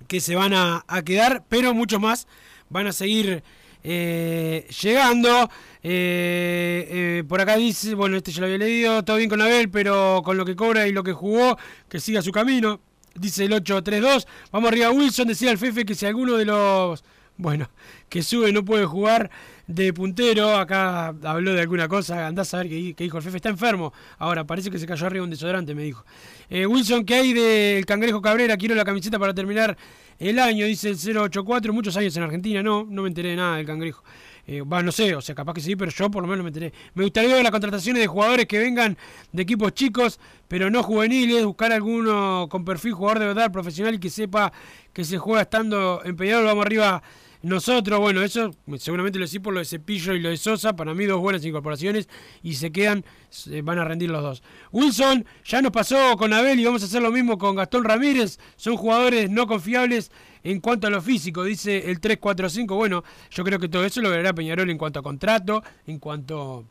que 0.08 0.20
se 0.20 0.34
van 0.34 0.54
a, 0.54 0.84
a 0.88 1.02
quedar, 1.02 1.44
pero 1.48 1.74
muchos 1.74 2.00
más 2.00 2.26
van 2.68 2.86
a 2.86 2.92
seguir 2.92 3.42
eh, 3.82 4.66
llegando. 4.82 5.50
Eh, 5.82 7.24
por 7.28 7.40
acá 7.40 7.56
dice, 7.56 7.94
bueno, 7.94 8.16
este 8.16 8.32
ya 8.32 8.40
lo 8.40 8.46
había 8.46 8.58
leído, 8.58 9.02
todo 9.04 9.16
bien 9.16 9.30
con 9.30 9.40
Abel, 9.40 9.70
pero 9.70 10.22
con 10.24 10.36
lo 10.36 10.44
que 10.44 10.56
cobra 10.56 10.86
y 10.86 10.92
lo 10.92 11.02
que 11.02 11.12
jugó, 11.12 11.58
que 11.88 12.00
siga 12.00 12.22
su 12.22 12.32
camino. 12.32 12.80
Dice 13.14 13.44
el 13.44 13.52
832. 13.52 14.26
Vamos 14.52 14.70
arriba, 14.70 14.90
Wilson. 14.90 15.28
Decía 15.28 15.50
al 15.50 15.58
Fefe 15.58 15.84
que 15.84 15.94
si 15.94 16.06
alguno 16.06 16.36
de 16.36 16.44
los, 16.44 17.02
bueno, 17.40 17.70
que 18.08 18.22
sube 18.22 18.52
no 18.52 18.64
puede 18.64 18.84
jugar 18.84 19.30
de 19.66 19.92
puntero. 19.92 20.56
Acá 20.56 21.14
habló 21.24 21.54
de 21.54 21.62
alguna 21.62 21.88
cosa. 21.88 22.26
Andás 22.26 22.52
a 22.54 22.58
ver 22.58 22.68
qué, 22.68 22.94
dijo 22.96 23.16
el 23.16 23.22
Fefe. 23.22 23.36
Está 23.36 23.48
enfermo. 23.48 23.92
Ahora, 24.18 24.44
parece 24.44 24.70
que 24.70 24.78
se 24.78 24.86
cayó 24.86 25.06
arriba 25.06 25.24
un 25.24 25.30
desodorante, 25.30 25.74
me 25.74 25.82
dijo. 25.82 26.04
Eh, 26.48 26.66
Wilson, 26.66 27.04
¿qué 27.04 27.14
hay 27.14 27.32
del 27.32 27.86
Cangrejo 27.86 28.20
Cabrera? 28.20 28.56
Quiero 28.56 28.74
la 28.74 28.84
camiseta 28.84 29.18
para 29.18 29.32
terminar 29.32 29.76
el 30.18 30.38
año, 30.38 30.66
dice 30.66 30.90
el 30.90 30.96
084. 30.96 31.72
Muchos 31.72 31.96
años 31.96 32.14
en 32.16 32.22
Argentina, 32.24 32.62
no, 32.62 32.86
no 32.88 33.02
me 33.02 33.08
enteré 33.08 33.30
de 33.30 33.36
nada 33.36 33.56
del 33.56 33.66
Cangrejo. 33.66 34.02
Eh, 34.46 34.64
no 34.64 34.90
sé, 34.92 35.14
o 35.14 35.20
sea, 35.20 35.34
capaz 35.34 35.54
que 35.54 35.60
sí, 35.60 35.76
pero 35.76 35.90
yo 35.92 36.10
por 36.10 36.22
lo 36.22 36.28
menos 36.28 36.42
me 36.42 36.48
enteré. 36.48 36.72
Me 36.94 37.04
gustaría 37.04 37.34
ver 37.34 37.42
las 37.42 37.52
contrataciones 37.52 38.02
de 38.02 38.06
jugadores 38.08 38.46
que 38.46 38.58
vengan 38.58 38.98
de 39.30 39.42
equipos 39.42 39.72
chicos, 39.72 40.18
pero 40.48 40.70
no 40.70 40.82
juveniles, 40.82 41.44
buscar 41.44 41.72
alguno 41.72 42.48
con 42.50 42.64
perfil 42.64 42.94
jugador 42.94 43.20
de 43.20 43.26
verdad 43.26 43.52
profesional 43.52 44.00
que 44.00 44.10
sepa 44.10 44.52
que 44.92 45.04
se 45.04 45.18
juega 45.18 45.42
estando 45.42 46.02
en 46.04 46.16
Peñarol. 46.16 46.46
Vamos 46.46 46.66
arriba, 46.66 47.00
nosotros, 47.42 47.98
bueno, 48.00 48.22
eso 48.22 48.54
seguramente 48.78 49.18
lo 49.18 49.24
decís 49.24 49.40
por 49.40 49.54
lo 49.54 49.60
de 49.60 49.64
Cepillo 49.64 50.14
y 50.14 50.20
lo 50.20 50.28
de 50.28 50.36
Sosa, 50.36 50.76
para 50.76 50.92
mí 50.92 51.06
dos 51.06 51.20
buenas 51.20 51.44
incorporaciones 51.44 52.08
y 52.42 52.54
se 52.54 52.70
quedan, 52.70 53.04
se 53.30 53.62
van 53.62 53.78
a 53.78 53.84
rendir 53.84 54.10
los 54.10 54.22
dos. 54.22 54.42
Wilson, 54.72 55.24
ya 55.44 55.62
nos 55.62 55.72
pasó 55.72 56.16
con 56.18 56.32
Abel 56.32 56.60
y 56.60 56.64
vamos 56.64 56.82
a 56.82 56.86
hacer 56.86 57.00
lo 57.00 57.10
mismo 57.10 57.38
con 57.38 57.56
Gastón 57.56 57.84
Ramírez, 57.84 58.38
son 58.56 58.76
jugadores 58.76 59.30
no 59.30 59.46
confiables 59.46 60.10
en 60.42 60.60
cuanto 60.60 60.86
a 60.86 60.90
lo 60.90 61.00
físico, 61.00 61.42
dice 61.44 61.90
el 61.90 62.00
345, 62.00 62.74
bueno, 62.74 63.04
yo 63.30 63.42
creo 63.42 63.58
que 63.58 63.68
todo 63.68 63.84
eso 63.84 64.02
lo 64.02 64.10
verá 64.10 64.34
Peñarol 64.34 64.68
en 64.68 64.78
cuanto 64.78 65.00
a 65.00 65.02
contrato, 65.02 65.62
en 65.86 65.98
cuanto 65.98 66.64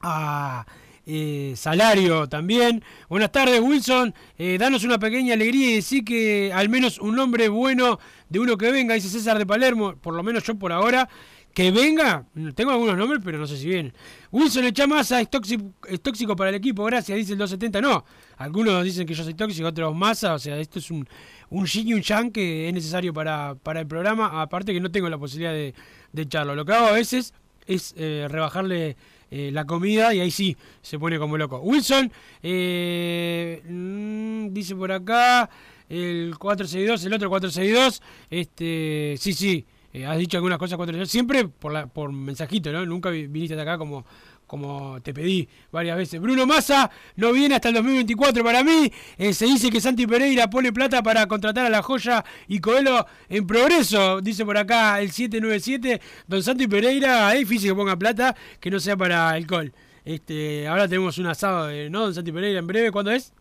a 0.00 0.66
eh, 1.12 1.56
salario 1.56 2.28
también. 2.28 2.84
Buenas 3.08 3.32
tardes, 3.32 3.60
Wilson. 3.60 4.14
Eh, 4.38 4.58
danos 4.58 4.84
una 4.84 4.98
pequeña 4.98 5.34
alegría 5.34 5.70
y 5.70 5.74
decir 5.74 6.04
que 6.04 6.52
al 6.54 6.68
menos 6.68 6.98
un 7.00 7.16
nombre 7.16 7.48
bueno 7.48 7.98
de 8.28 8.38
uno 8.38 8.56
que 8.56 8.70
venga, 8.70 8.94
dice 8.94 9.08
César 9.08 9.36
de 9.36 9.44
Palermo, 9.44 9.96
por 9.96 10.14
lo 10.14 10.22
menos 10.22 10.44
yo 10.44 10.54
por 10.54 10.72
ahora. 10.72 11.08
Que 11.52 11.72
venga, 11.72 12.26
tengo 12.54 12.70
algunos 12.70 12.96
nombres, 12.96 13.20
pero 13.24 13.36
no 13.36 13.44
sé 13.44 13.56
si 13.56 13.66
vienen. 13.66 13.92
Wilson 14.30 14.66
Echamasa 14.66 15.20
es 15.20 15.28
tóxico, 15.28 15.72
es 15.88 16.00
tóxico 16.00 16.36
para 16.36 16.50
el 16.50 16.54
equipo, 16.54 16.84
gracias, 16.84 17.18
dice 17.18 17.32
el 17.32 17.38
270. 17.38 17.80
No, 17.80 18.04
algunos 18.36 18.84
dicen 18.84 19.04
que 19.04 19.14
yo 19.14 19.24
soy 19.24 19.34
tóxico, 19.34 19.66
otros 19.66 19.92
masa. 19.92 20.34
O 20.34 20.38
sea, 20.38 20.56
esto 20.58 20.78
es 20.78 20.92
un, 20.92 21.08
un 21.48 21.66
yin 21.66 21.88
y 21.88 21.94
un 21.94 22.02
yang 22.02 22.30
que 22.30 22.68
es 22.68 22.72
necesario 22.72 23.12
para, 23.12 23.56
para 23.56 23.80
el 23.80 23.88
programa. 23.88 24.40
Aparte 24.40 24.72
que 24.72 24.78
no 24.78 24.92
tengo 24.92 25.08
la 25.08 25.18
posibilidad 25.18 25.52
de, 25.52 25.74
de 26.12 26.22
echarlo. 26.22 26.54
Lo 26.54 26.64
que 26.64 26.72
hago 26.72 26.86
a 26.86 26.92
veces 26.92 27.34
es 27.66 27.94
eh, 27.96 28.26
rebajarle 28.28 28.96
eh, 29.30 29.50
la 29.52 29.64
comida 29.64 30.12
y 30.14 30.20
ahí 30.20 30.30
sí 30.30 30.56
se 30.82 30.98
pone 30.98 31.18
como 31.18 31.36
loco. 31.38 31.58
Wilson 31.60 32.10
eh, 32.42 33.62
mm, 33.68 34.52
dice 34.52 34.74
por 34.74 34.92
acá 34.92 35.48
el 35.88 36.34
462, 36.38 37.04
el 37.04 37.12
otro 37.14 37.28
462. 37.28 38.02
Este, 38.30 39.14
sí, 39.18 39.32
sí, 39.32 39.64
eh, 39.92 40.06
has 40.06 40.18
dicho 40.18 40.36
algunas 40.36 40.58
cosas 40.58 40.76
462, 40.76 41.10
siempre 41.10 41.48
por, 41.48 41.72
la, 41.72 41.86
por 41.86 42.12
mensajito, 42.12 42.72
¿no? 42.72 42.84
Nunca 42.86 43.10
vi- 43.10 43.26
viniste 43.26 43.54
hasta 43.54 43.62
acá 43.62 43.78
como 43.78 44.04
como 44.50 45.00
te 45.00 45.14
pedí 45.14 45.48
varias 45.70 45.96
veces. 45.96 46.20
Bruno 46.20 46.44
Massa 46.44 46.90
no 47.14 47.32
viene 47.32 47.54
hasta 47.54 47.68
el 47.68 47.74
2024 47.76 48.42
para 48.42 48.64
mí. 48.64 48.92
Eh, 49.16 49.32
se 49.32 49.46
dice 49.46 49.70
que 49.70 49.80
Santi 49.80 50.08
Pereira 50.08 50.50
pone 50.50 50.72
plata 50.72 51.04
para 51.04 51.24
contratar 51.28 51.66
a 51.66 51.70
la 51.70 51.82
joya 51.82 52.24
y 52.48 52.58
Coelho 52.58 53.06
en 53.28 53.46
progreso. 53.46 54.20
Dice 54.20 54.44
por 54.44 54.58
acá 54.58 55.00
el 55.00 55.12
797. 55.12 56.00
Don 56.26 56.42
Santi 56.42 56.66
Pereira, 56.66 57.32
es 57.32 57.38
difícil 57.38 57.70
que 57.70 57.76
ponga 57.76 57.96
plata 57.96 58.34
que 58.58 58.72
no 58.72 58.80
sea 58.80 58.96
para 58.96 59.30
alcohol. 59.30 59.72
Este, 60.04 60.66
ahora 60.66 60.88
tenemos 60.88 61.16
un 61.18 61.28
asado, 61.28 61.70
eh, 61.70 61.88
¿no? 61.88 62.00
Don 62.00 62.14
Santi 62.14 62.32
Pereira 62.32 62.58
en 62.58 62.66
breve. 62.66 62.90
¿Cuándo 62.90 63.12
es? 63.12 63.32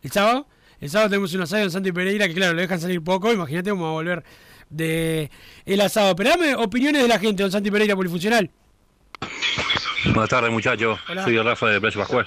¿El 0.00 0.12
sábado? 0.12 0.46
El 0.80 0.90
sábado 0.90 1.10
tenemos 1.10 1.34
un 1.34 1.40
asado 1.40 1.56
de 1.56 1.62
Don 1.64 1.72
Santi 1.72 1.90
Pereira 1.90 2.28
que, 2.28 2.34
claro, 2.34 2.52
lo 2.52 2.60
dejan 2.60 2.80
salir 2.80 3.02
poco. 3.02 3.32
Imagínate 3.32 3.70
cómo 3.70 3.82
va 3.82 3.90
a 3.90 3.94
volver 3.94 4.24
de 4.70 5.28
el 5.66 5.80
asado. 5.80 6.14
Pero 6.14 6.30
dame 6.30 6.54
opiniones 6.54 7.02
de 7.02 7.08
la 7.08 7.18
gente, 7.18 7.42
Don 7.42 7.50
Santi 7.50 7.72
Pereira, 7.72 7.96
polifuncional. 7.96 8.48
Buenas 10.04 10.28
tardes 10.28 10.50
muchachos, 10.50 10.98
Hola. 11.08 11.24
soy 11.24 11.38
Rafa 11.38 11.68
de 11.68 11.80
Plaza 11.80 11.98
Pascual. 12.00 12.26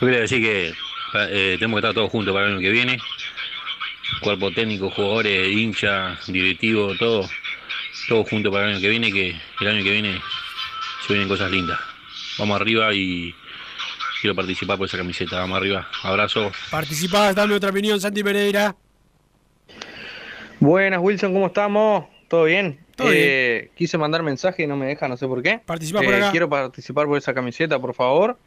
Yo 0.00 0.06
quería 0.06 0.20
decir 0.20 0.42
que 0.42 0.74
eh, 1.14 1.56
tenemos 1.58 1.80
que 1.80 1.86
estar 1.86 1.94
todos 1.94 2.10
juntos 2.10 2.34
para 2.34 2.46
el 2.46 2.52
año 2.52 2.60
que 2.60 2.70
viene. 2.70 2.98
Cuerpo 4.20 4.50
técnico, 4.50 4.90
jugadores, 4.90 5.48
hincha, 5.48 6.18
directivo, 6.26 6.94
todo, 6.98 7.28
todo 8.08 8.24
juntos 8.24 8.52
para 8.52 8.66
el 8.66 8.72
año 8.72 8.80
que 8.80 8.88
viene, 8.88 9.12
que 9.12 9.36
el 9.60 9.68
año 9.68 9.84
que 9.84 9.90
viene 9.92 10.20
se 11.06 11.12
vienen 11.12 11.28
cosas 11.28 11.50
lindas. 11.50 11.78
Vamos 12.38 12.60
arriba 12.60 12.92
y 12.92 13.34
quiero 14.20 14.34
participar 14.34 14.76
por 14.76 14.86
esa 14.86 14.98
camiseta, 14.98 15.38
vamos 15.38 15.58
arriba. 15.58 15.88
Abrazo. 16.02 16.50
Participás, 16.70 17.34
dame 17.36 17.54
otra 17.54 17.70
opinión, 17.70 18.00
Santi 18.00 18.24
Pereira. 18.24 18.74
Buenas, 20.58 21.00
Wilson, 21.00 21.32
¿cómo 21.32 21.46
estamos? 21.46 22.06
¿Todo 22.28 22.44
bien? 22.44 22.80
Todo 23.00 23.10
Eh, 23.12 23.70
Quise 23.74 23.98
mandar 23.98 24.22
mensaje 24.22 24.62
y 24.62 24.66
no 24.66 24.76
me 24.76 24.86
deja, 24.86 25.08
no 25.08 25.16
sé 25.16 25.26
por 25.26 25.42
qué. 25.42 25.60
Participá 25.64 26.00
por 26.02 26.12
Eh, 26.12 26.16
acá. 26.16 26.30
Quiero 26.30 26.48
participar 26.48 27.06
por 27.06 27.18
esa 27.18 27.34
camiseta, 27.34 27.78
por 27.78 27.94
favor. 27.94 28.38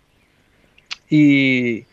Y 1.10 1.86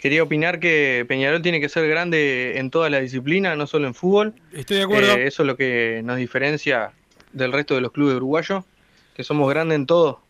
quería 0.00 0.22
opinar 0.22 0.60
que 0.60 1.04
Peñarol 1.08 1.42
tiene 1.42 1.60
que 1.60 1.68
ser 1.68 1.86
grande 1.88 2.58
en 2.58 2.70
toda 2.70 2.90
la 2.90 3.00
disciplina, 3.00 3.54
no 3.56 3.66
solo 3.66 3.86
en 3.86 3.94
fútbol. 3.94 4.34
Estoy 4.52 4.78
de 4.78 4.82
acuerdo. 4.84 5.12
Eh, 5.14 5.26
eso 5.26 5.42
es 5.42 5.46
lo 5.46 5.56
que 5.56 6.00
nos 6.04 6.16
diferencia 6.16 6.92
del 7.32 7.52
resto 7.52 7.74
de 7.74 7.80
los 7.80 7.92
clubes 7.92 8.16
uruguayos, 8.16 8.64
que 9.16 9.24
somos 9.24 9.48
grandes 9.48 9.76
en 9.76 9.86
todo. 9.86 10.20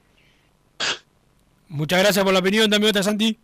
Muchas 1.68 2.00
gracias 2.00 2.24
por 2.24 2.32
la 2.34 2.40
opinión, 2.40 2.68
dame 2.68 2.86
otra, 2.86 3.02
Santi. 3.02 3.38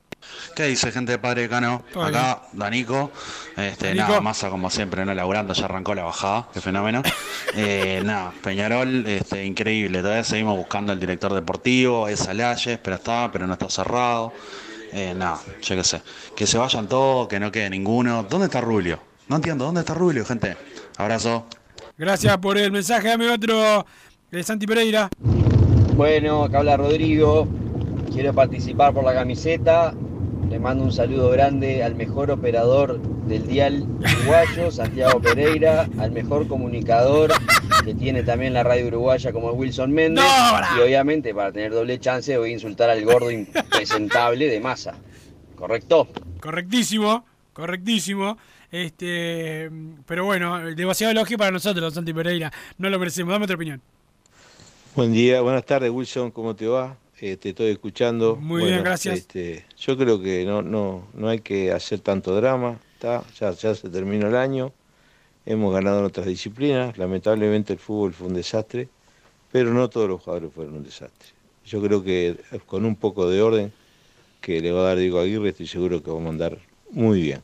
¿Qué 0.54 0.64
dice 0.64 0.90
gente 0.92 1.12
de 1.12 1.18
Padre 1.18 1.48
Cano? 1.48 1.84
Acá, 1.94 2.42
Danico. 2.52 3.10
Este, 3.56 3.88
Danico. 3.88 4.08
nada, 4.08 4.20
Massa 4.20 4.50
como 4.50 4.70
siempre, 4.70 5.04
no 5.04 5.14
laburando, 5.14 5.54
ya 5.54 5.66
arrancó 5.66 5.94
la 5.94 6.04
bajada, 6.04 6.48
qué 6.52 6.60
fenómeno. 6.60 7.02
Eh, 7.54 8.02
nada, 8.04 8.32
Peñarol, 8.42 9.06
este, 9.06 9.44
increíble. 9.44 10.00
Todavía 10.00 10.22
seguimos 10.22 10.56
buscando 10.56 10.92
el 10.92 11.00
director 11.00 11.32
deportivo, 11.32 12.06
es 12.06 12.28
Alayes, 12.28 12.78
pero 12.82 12.96
está, 12.96 13.30
pero 13.32 13.46
no 13.46 13.54
está 13.54 13.70
cerrado. 13.70 14.32
Eh, 14.92 15.14
nada, 15.16 15.40
yo 15.62 15.74
qué 15.74 15.82
sé. 15.82 16.02
Que 16.36 16.46
se 16.46 16.58
vayan 16.58 16.88
todos, 16.88 17.26
que 17.26 17.40
no 17.40 17.50
quede 17.50 17.70
ninguno. 17.70 18.24
¿Dónde 18.24 18.46
está 18.46 18.60
Rubio? 18.60 19.00
No 19.28 19.36
entiendo, 19.36 19.64
¿dónde 19.64 19.80
está 19.80 19.94
Rubio, 19.94 20.24
gente? 20.24 20.56
Abrazo. 20.98 21.46
Gracias 21.96 22.36
por 22.38 22.58
el 22.58 22.70
mensaje, 22.70 23.08
dame 23.08 23.28
otro 23.30 23.84
de 24.30 24.42
Santi 24.42 24.66
Pereira. 24.66 25.08
Bueno, 25.96 26.44
acá 26.44 26.58
habla 26.58 26.76
Rodrigo. 26.76 27.48
Quiero 28.12 28.32
participar 28.32 28.92
por 28.92 29.04
la 29.04 29.14
camiseta. 29.14 29.94
Le 30.48 30.58
mando 30.58 30.84
un 30.84 30.92
saludo 30.92 31.30
grande 31.30 31.82
al 31.82 31.94
mejor 31.94 32.30
operador 32.30 32.98
del 33.26 33.46
dial 33.46 33.82
uruguayo, 33.82 34.70
Santiago 34.70 35.20
Pereira, 35.20 35.86
al 35.98 36.10
mejor 36.10 36.48
comunicador 36.48 37.30
que 37.84 37.94
tiene 37.94 38.22
también 38.22 38.54
la 38.54 38.62
radio 38.62 38.86
uruguaya 38.86 39.30
como 39.30 39.50
es 39.50 39.56
Wilson 39.58 39.92
Méndez. 39.92 40.24
y 40.76 40.80
obviamente 40.80 41.34
para 41.34 41.52
tener 41.52 41.72
doble 41.72 42.00
chance 42.00 42.36
voy 42.38 42.50
a 42.50 42.52
insultar 42.54 42.88
al 42.88 43.04
gordo 43.04 43.30
impresentable 43.30 44.46
de 44.48 44.58
masa. 44.60 44.94
¿Correcto? 45.54 46.08
Correctísimo, 46.40 47.26
correctísimo. 47.52 48.38
Este, 48.70 49.70
pero 50.06 50.24
bueno, 50.24 50.58
demasiado 50.74 51.10
elogio 51.10 51.36
para 51.36 51.50
nosotros, 51.50 51.92
Santi 51.92 52.14
Pereira. 52.14 52.50
No 52.78 52.88
lo 52.88 52.98
merecemos, 52.98 53.32
dame 53.32 53.44
otra 53.44 53.56
opinión. 53.56 53.82
Buen 54.94 55.12
día, 55.12 55.42
buenas 55.42 55.64
tardes 55.66 55.90
Wilson, 55.90 56.30
¿cómo 56.30 56.56
te 56.56 56.66
va? 56.66 56.96
Eh, 57.20 57.36
te 57.36 57.50
estoy 57.50 57.70
escuchando. 57.70 58.36
Muy 58.36 58.64
bien, 58.64 58.82
gracias. 58.82 59.18
este, 59.18 59.64
yo 59.80 59.96
creo 59.96 60.20
que 60.20 60.44
no, 60.44 60.62
no, 60.62 61.06
no 61.14 61.28
hay 61.28 61.40
que 61.40 61.72
hacer 61.72 62.00
tanto 62.00 62.34
drama, 62.34 62.80
ya, 63.00 63.22
ya 63.52 63.74
se 63.74 63.88
terminó 63.88 64.28
el 64.28 64.36
año, 64.36 64.72
hemos 65.46 65.72
ganado 65.72 66.00
en 66.00 66.04
otras 66.06 66.26
disciplinas, 66.26 66.98
lamentablemente 66.98 67.72
el 67.72 67.78
fútbol 67.78 68.12
fue 68.12 68.26
un 68.26 68.34
desastre, 68.34 68.88
pero 69.52 69.72
no 69.72 69.88
todos 69.88 70.08
los 70.08 70.20
jugadores 70.20 70.52
fueron 70.52 70.74
un 70.74 70.84
desastre. 70.84 71.28
Yo 71.64 71.80
creo 71.80 72.02
que 72.02 72.28
eh, 72.28 72.60
con 72.66 72.84
un 72.84 72.96
poco 72.96 73.28
de 73.30 73.40
orden 73.40 73.72
que 74.40 74.60
le 74.60 74.72
va 74.72 74.80
a 74.80 74.84
dar 74.84 74.98
Diego 74.98 75.20
Aguirre, 75.20 75.50
estoy 75.50 75.66
seguro 75.66 76.02
que 76.02 76.10
vamos 76.10 76.26
a 76.26 76.30
andar 76.30 76.58
muy 76.90 77.20
bien. 77.22 77.42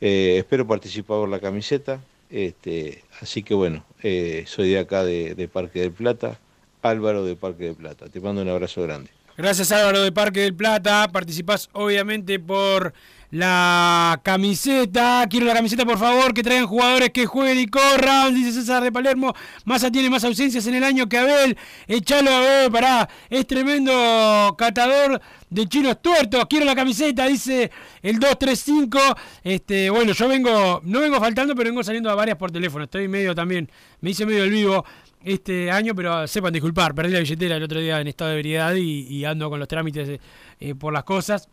Eh, 0.00 0.36
espero 0.38 0.66
participar 0.66 1.18
por 1.18 1.28
la 1.28 1.40
camiseta, 1.40 2.00
este, 2.30 3.02
así 3.20 3.42
que 3.42 3.54
bueno, 3.54 3.84
eh, 4.02 4.44
soy 4.46 4.70
de 4.70 4.78
acá 4.78 5.04
de, 5.04 5.34
de 5.34 5.48
Parque 5.48 5.80
del 5.80 5.92
Plata, 5.92 6.38
Álvaro 6.82 7.24
de 7.24 7.36
Parque 7.36 7.64
del 7.64 7.74
Plata. 7.74 8.08
Te 8.08 8.20
mando 8.20 8.40
un 8.40 8.48
abrazo 8.48 8.82
grande. 8.82 9.10
Gracias 9.40 9.72
Álvaro 9.72 10.02
de 10.02 10.12
Parque 10.12 10.40
del 10.40 10.54
Plata. 10.54 11.08
Participás 11.10 11.70
obviamente 11.72 12.38
por 12.38 12.92
la 13.30 14.20
camiseta. 14.22 15.26
Quiero 15.28 15.46
la 15.46 15.54
camiseta, 15.54 15.84
por 15.84 15.98
favor, 15.98 16.34
que 16.34 16.42
traigan 16.42 16.66
jugadores 16.66 17.10
que 17.10 17.26
jueguen 17.26 17.58
y 17.60 17.66
corran. 17.66 18.34
Dice 18.34 18.52
César 18.52 18.82
de 18.82 18.92
Palermo. 18.92 19.34
Massa 19.64 19.90
tiene 19.90 20.10
más 20.10 20.24
ausencias 20.24 20.66
en 20.66 20.74
el 20.74 20.84
año 20.84 21.08
que 21.08 21.18
Abel. 21.18 21.56
Echalo 21.86 22.30
a 22.30 22.38
Abel, 22.38 22.72
pará. 22.72 23.08
Es 23.28 23.46
tremendo 23.46 24.54
catador 24.58 25.20
de 25.48 25.66
chinos 25.66 26.00
tuertos. 26.02 26.44
Quiero 26.48 26.64
la 26.64 26.74
camiseta, 26.74 27.26
dice 27.26 27.70
el 28.02 28.18
235. 28.18 28.98
Este, 29.44 29.90
bueno, 29.90 30.12
yo 30.12 30.28
vengo, 30.28 30.80
no 30.84 31.00
vengo 31.00 31.18
faltando, 31.20 31.54
pero 31.54 31.70
vengo 31.70 31.82
saliendo 31.82 32.10
a 32.10 32.14
varias 32.14 32.36
por 32.36 32.50
teléfono. 32.50 32.84
Estoy 32.84 33.08
medio 33.08 33.34
también, 33.34 33.70
me 34.00 34.10
hice 34.10 34.26
medio 34.26 34.44
el 34.44 34.50
vivo 34.50 34.84
este 35.22 35.70
año, 35.70 35.94
pero 35.94 36.26
sepan 36.26 36.52
disculpar, 36.52 36.94
perdí 36.94 37.12
la 37.12 37.18
billetera 37.18 37.56
el 37.56 37.62
otro 37.62 37.78
día 37.78 38.00
en 38.00 38.08
estado 38.08 38.30
de 38.30 38.36
ebriedad 38.36 38.74
y, 38.74 39.24
ando 39.24 39.50
con 39.50 39.58
los 39.58 39.68
trámites 39.68 40.18
eh, 40.60 40.74
por 40.74 40.92
las 40.92 41.04
cosas. 41.04 41.48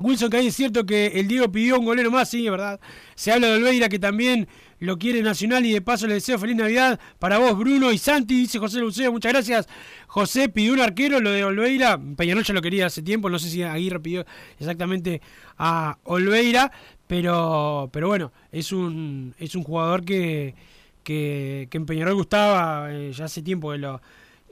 Wilson, 0.00 0.30
que 0.30 0.36
ahí 0.36 0.46
es 0.48 0.56
cierto 0.56 0.86
que 0.86 1.06
el 1.08 1.28
Diego 1.28 1.50
pidió 1.50 1.78
un 1.78 1.84
golero 1.84 2.10
más, 2.10 2.30
sí, 2.30 2.44
es 2.44 2.50
verdad. 2.50 2.80
Se 3.14 3.32
habla 3.32 3.48
de 3.48 3.54
Olveira 3.54 3.88
que 3.88 3.98
también 3.98 4.48
lo 4.80 4.98
quiere 4.98 5.22
Nacional 5.22 5.66
y 5.66 5.72
de 5.72 5.80
paso 5.80 6.06
le 6.06 6.14
deseo 6.14 6.38
feliz 6.38 6.56
Navidad 6.56 7.00
para 7.18 7.38
vos, 7.38 7.58
Bruno 7.58 7.90
y 7.92 7.98
Santi, 7.98 8.34
dice 8.40 8.58
José 8.58 8.78
Luceo, 8.78 9.10
muchas 9.10 9.32
gracias. 9.32 9.68
José 10.06 10.48
pidió 10.48 10.72
un 10.72 10.80
arquero, 10.80 11.20
lo 11.20 11.30
de 11.30 11.44
Olveira, 11.44 11.98
Peñarol 12.16 12.44
ya 12.44 12.54
lo 12.54 12.62
quería 12.62 12.86
hace 12.86 13.02
tiempo, 13.02 13.28
no 13.28 13.38
sé 13.38 13.50
si 13.50 13.62
Aguirre 13.62 14.00
pidió 14.00 14.24
exactamente 14.58 15.20
a 15.56 15.98
Olveira, 16.04 16.70
pero, 17.06 17.90
pero 17.92 18.08
bueno, 18.08 18.32
es 18.52 18.70
un, 18.70 19.34
es 19.38 19.54
un 19.56 19.64
jugador 19.64 20.04
que, 20.04 20.54
que, 21.02 21.66
que 21.70 21.76
en 21.76 21.86
Peñarol 21.86 22.14
gustaba, 22.14 22.92
eh, 22.92 23.12
ya 23.12 23.24
hace 23.24 23.42
tiempo 23.42 23.72
que 23.72 23.78
lo, 23.78 24.00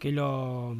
que 0.00 0.10
lo, 0.10 0.76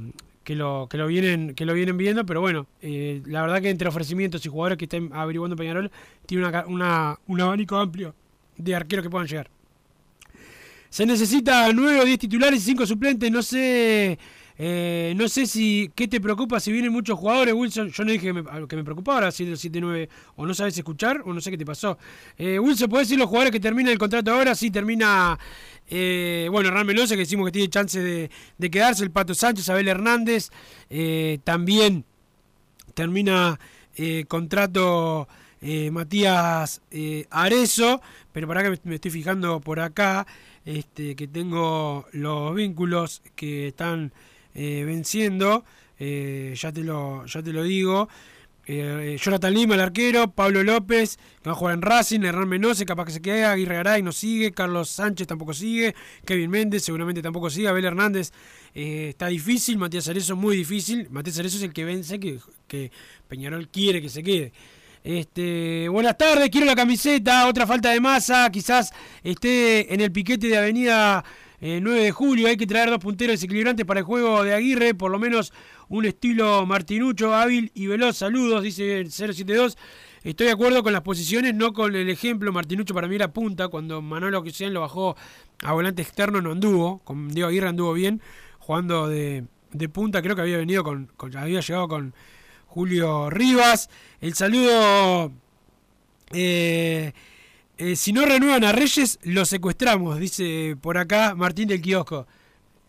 que 0.47 0.55
lo, 0.55 0.87
que 0.89 0.97
lo 0.97 1.09
vienen, 1.09 1.57
que 1.57 1.65
lo 1.67 1.75
vienen 1.75 1.97
viendo, 1.97 2.25
pero 2.25 2.41
bueno, 2.41 2.69
eh, 2.81 3.21
la 3.27 3.43
verdad 3.43 3.61
que 3.61 3.69
entre 3.69 3.89
ofrecimientos 3.89 4.47
y 4.47 4.49
jugadores 4.49 4.79
que 4.79 4.85
estén 4.85 5.11
averiguando 5.13 5.57
Peñarol, 5.57 5.91
tiene 6.25 6.47
una, 6.47 6.65
una- 6.67 7.19
un 7.27 7.41
abanico 7.41 7.77
amplio 7.77 8.15
de 8.57 8.73
arqueros 8.77 9.03
que 9.03 9.11
puedan 9.11 9.27
llegar. 9.27 9.51
Se 10.89 11.05
necesita 11.05 11.73
9 11.73 12.01
o 12.01 12.05
10 12.05 12.19
titulares 12.21 12.61
y 12.63 12.65
5 12.65 12.87
suplentes. 12.87 13.29
No 13.31 13.43
sé. 13.43 14.19
Eh, 14.59 15.13
no 15.17 15.29
sé 15.29 15.47
si 15.47 15.91
qué 15.95 16.09
te 16.09 16.21
preocupa 16.21 16.61
si 16.61 16.73
vienen 16.73 16.91
muchos 16.93 17.19
jugadores, 17.19 17.55
Wilson. 17.55 17.91
Yo 17.91 18.05
no 18.05 18.13
dije 18.13 18.27
que 18.29 18.33
me, 18.33 18.67
que 18.67 18.77
me 18.77 18.85
preocupaba 18.85 19.19
ahora 19.19 19.31
si 19.31 19.45
el 19.45 19.57
7-9 19.57 20.09
o 20.37 20.47
no 20.47 20.55
sabes 20.55 20.77
escuchar 20.79 21.23
o 21.25 21.33
no 21.33 21.41
sé 21.41 21.51
qué 21.51 21.59
te 21.59 21.67
pasó. 21.67 21.99
Eh, 22.39 22.59
Wilson, 22.59 22.89
¿puedes 22.89 23.09
decir 23.09 23.19
los 23.19 23.29
jugadores 23.29 23.53
que 23.53 23.61
terminan 23.61 23.93
el 23.93 23.99
contrato 23.99 24.33
ahora? 24.33 24.55
Sí, 24.55 24.71
termina. 24.71 25.39
eh, 25.89 26.49
bueno, 26.51 26.69
Hernán 26.69 26.87
Melosa, 26.87 27.15
que 27.15 27.21
decimos 27.21 27.47
que 27.47 27.53
tiene 27.53 27.69
chance 27.69 28.01
de, 28.01 28.71
quedarse. 28.71 29.05
El 29.05 29.11
Pato 29.11 29.35
Sánchez, 29.35 29.69
Abel 29.69 29.89
Hernández. 29.89 30.51
eh, 30.89 31.39
también 31.45 32.05
termina 32.95 33.59
contrato 34.29 35.29
Matías 35.91 36.83
Arezo, 37.31 38.01
pero 38.33 38.47
para 38.47 38.63
que 38.63 38.71
me, 38.71 38.79
me 38.85 38.95
estoy 38.97 39.11
fijando 39.11 39.61
por 39.61 39.81
acá, 39.81 40.27
este, 40.65 41.15
que 41.15 41.29
tengo 41.29 42.07
los 42.13 42.55
vínculos 42.55 43.23
que 43.35 43.69
están 43.69 44.13
eh, 44.59 44.85
venciendo, 44.87 45.67
eh, 45.99 46.55
ya, 46.57 46.73
te 46.73 46.81
lo, 46.81 47.27
ya 47.27 47.43
te 47.43 47.53
lo 47.53 47.63
digo. 47.63 48.09
Eh, 48.69 49.19
Jonathan 49.21 49.53
Lima, 49.53 49.75
el 49.75 49.83
arquero, 49.83 50.33
Pablo 50.33 50.65
López, 50.65 51.19
que 51.43 51.51
va 51.51 51.53
a 51.53 51.55
jugar 51.55 51.75
en 51.75 51.83
Racing, 51.83 52.23
Hernán 52.23 52.49
Menose, 52.49 52.87
capaz 52.87 53.05
que 53.05 53.13
se 53.13 53.21
queda, 53.21 53.53
Aguirre 53.53 53.75
Garay 53.77 54.03
no 54.03 54.13
sigue, 54.13 54.53
Carlos 54.53 54.89
Sánchez 54.89 55.27
tampoco 55.27 55.53
sigue, 55.53 55.95
Kevin 56.25 56.51
Méndez 56.51 56.83
seguramente 56.83 57.21
tampoco 57.21 57.51
sigue, 57.51 57.69
Abel 57.69 57.85
Hernández 57.85 58.33
está 58.75 59.29
difícil, 59.29 59.79
Matías 59.79 60.09
Arezo 60.09 60.37
muy 60.37 60.57
difícil, 60.57 61.07
Matías 61.11 61.39
Arezo 61.39 61.59
es 61.59 61.63
el 61.63 61.73
que 61.73 61.85
vence, 61.85 62.19
que, 62.19 62.41
que 62.67 62.91
Peñarol 63.29 63.69
quiere 63.69 64.03
que 64.03 64.09
se 64.09 64.23
quede. 64.23 64.53
Este, 65.05 65.89
buenas 65.89 66.19
tardes, 66.19 66.51
quiero 66.51 66.67
la 66.67 66.75
camiseta, 66.75 67.47
otra 67.47 67.67
falta 67.69 67.91
de 67.91 68.01
masa, 68.01 68.51
quizás 68.51 68.91
esté 69.23 69.95
en 69.95 70.01
el 70.01 70.11
piquete 70.11 70.49
de 70.49 70.59
Avenida 70.59 71.25
eh, 71.61 71.81
9 71.83 72.03
de 72.03 72.13
julio, 72.13 72.49
hay 72.49 72.57
que 72.57 72.67
traer 72.67 72.91
dos 72.91 72.99
punteros 72.99 73.35
desequilibrantes 73.35 73.87
para 73.87 74.01
el 74.01 74.07
juego 74.07 74.43
de 74.45 74.55
Aguirre, 74.55 74.95
por 74.95 75.11
lo 75.11 75.19
menos 75.19 75.53
un 75.89 76.05
estilo 76.05 76.67
Martinucho, 76.67 77.35
hábil 77.35 77.71
y 77.75 77.87
veloz. 77.87 78.17
Saludos, 78.17 78.63
dice 78.63 79.01
el 79.01 79.11
072. 79.11 79.77
Estoy 80.25 80.47
de 80.47 80.53
acuerdo 80.53 80.83
con 80.83 80.93
las 80.93 81.03
posiciones, 81.03 81.55
no 81.55 81.73
con 81.73 81.95
el 81.95 82.09
ejemplo. 82.11 82.53
Martinucho 82.53 82.95
para 82.95 83.07
mí 83.09 83.15
era 83.15 83.33
punta, 83.33 83.69
cuando 83.69 84.03
Manolo 84.03 84.43
Cristian 84.43 84.75
lo 84.75 84.81
bajó 84.81 85.17
a 85.63 85.73
volante 85.73 86.03
externo 86.03 86.41
no 86.43 86.53
anduvo, 86.53 86.99
con 87.05 87.29
Diego 87.29 87.49
Aguirre 87.49 87.69
anduvo 87.69 87.93
bien, 87.93 88.21
jugando 88.59 89.09
de, 89.09 89.45
de 89.73 89.89
punta, 89.89 90.23
creo 90.23 90.35
que 90.35 90.43
había 90.43 90.57
venido 90.59 90.83
con, 90.85 91.11
había 91.37 91.61
llegado 91.61 91.89
con 91.89 92.13
Julio 92.67 93.31
Rivas. 93.31 93.89
El 94.21 94.35
saludo. 94.35 95.33
eh, 96.33 97.13
eh, 97.79 97.97
si 97.97 98.13
no 98.13 98.25
renuevan 98.25 98.65
a 98.65 98.73
Reyes, 98.73 99.19
lo 99.23 99.45
secuestramos, 99.45 100.19
dice 100.19 100.77
por 100.81 100.99
acá 100.99 101.35
Martín 101.35 101.69
del 101.69 101.81
Kiosco. 101.81 102.27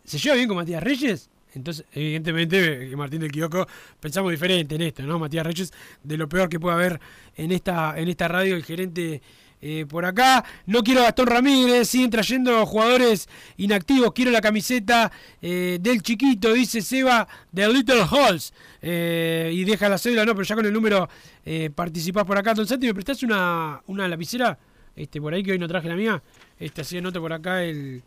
¿Se 0.03 0.17
lleva 0.17 0.35
bien 0.35 0.47
con 0.47 0.57
Matías 0.57 0.81
Reyes? 0.81 1.29
Entonces, 1.53 1.85
evidentemente, 1.91 2.91
eh, 2.91 2.95
Martín 2.95 3.19
del 3.19 3.31
Kiosco 3.31 3.67
pensamos 3.99 4.31
diferente 4.31 4.75
en 4.75 4.83
esto, 4.83 5.03
¿no? 5.03 5.19
Matías 5.19 5.45
Reyes, 5.45 5.73
de 6.03 6.17
lo 6.17 6.29
peor 6.29 6.49
que 6.49 6.59
puede 6.59 6.75
haber 6.75 6.99
en 7.35 7.51
esta, 7.51 7.97
en 7.97 8.07
esta 8.07 8.27
radio, 8.27 8.55
el 8.55 8.63
gerente 8.63 9.21
eh, 9.61 9.85
por 9.87 10.05
acá. 10.05 10.45
No 10.65 10.83
quiero 10.83 11.01
a 11.01 11.05
Gastón 11.05 11.27
Ramírez, 11.27 11.89
siguen 11.89 12.09
trayendo 12.09 12.65
jugadores 12.65 13.27
inactivos. 13.57 14.13
Quiero 14.13 14.31
la 14.31 14.41
camiseta 14.41 15.11
eh, 15.41 15.79
del 15.81 16.01
chiquito, 16.01 16.53
dice 16.53 16.81
Seba, 16.81 17.27
de 17.51 17.67
Little 17.67 18.03
Halls. 18.09 18.53
Eh, 18.81 19.51
y 19.53 19.63
deja 19.63 19.89
la 19.89 19.97
cédula, 19.97 20.25
no, 20.25 20.33
pero 20.33 20.43
ya 20.43 20.55
con 20.55 20.65
el 20.65 20.73
número 20.73 21.09
eh, 21.45 21.69
participás 21.73 22.25
por 22.25 22.37
acá. 22.37 22.53
Don 22.53 22.67
Santi, 22.67 22.87
¿me 22.87 22.93
prestás 22.93 23.23
una, 23.23 23.81
una 23.87 24.07
lapicera? 24.07 24.57
Este, 24.97 25.21
por 25.21 25.33
ahí 25.33 25.43
que 25.43 25.51
hoy 25.53 25.59
no 25.59 25.67
traje 25.69 25.87
la 25.87 25.95
mía. 25.95 26.21
Este, 26.59 26.81
así 26.81 26.97
anoto 26.97 27.21
por 27.21 27.31
acá 27.31 27.63
el. 27.63 28.03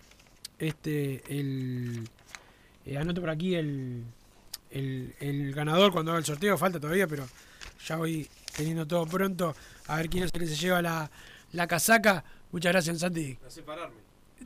Este, 0.59 1.23
el. 1.29 2.07
eh, 2.85 2.99
anoto 2.99 3.21
por 3.23 3.31
aquí 3.31 3.55
el, 3.55 4.05
el, 4.71 5.15
el 5.21 5.55
ganador 5.55 5.93
cuando 5.93 6.11
haga 6.11 6.19
el 6.19 6.25
sorteo. 6.27 6.59
Falta 6.59 6.79
todavía, 6.79 7.07
pero 7.07 7.27
ya 7.87 7.97
voy 7.97 8.29
teniendo 8.57 8.87
todo 8.87 9.07
pronto. 9.07 9.55
A 9.87 9.97
ver 9.97 10.11
quién 10.11 10.25
es 10.25 10.31
el 10.35 10.41
que 10.41 10.47
se 10.47 10.57
lleva 10.57 10.83
la, 10.83 11.11
la 11.53 11.67
casaca. 11.67 12.23
Muchas 12.53 12.73
gracias, 12.73 12.99
Santi. 12.99 13.39
separarme. 13.49 13.97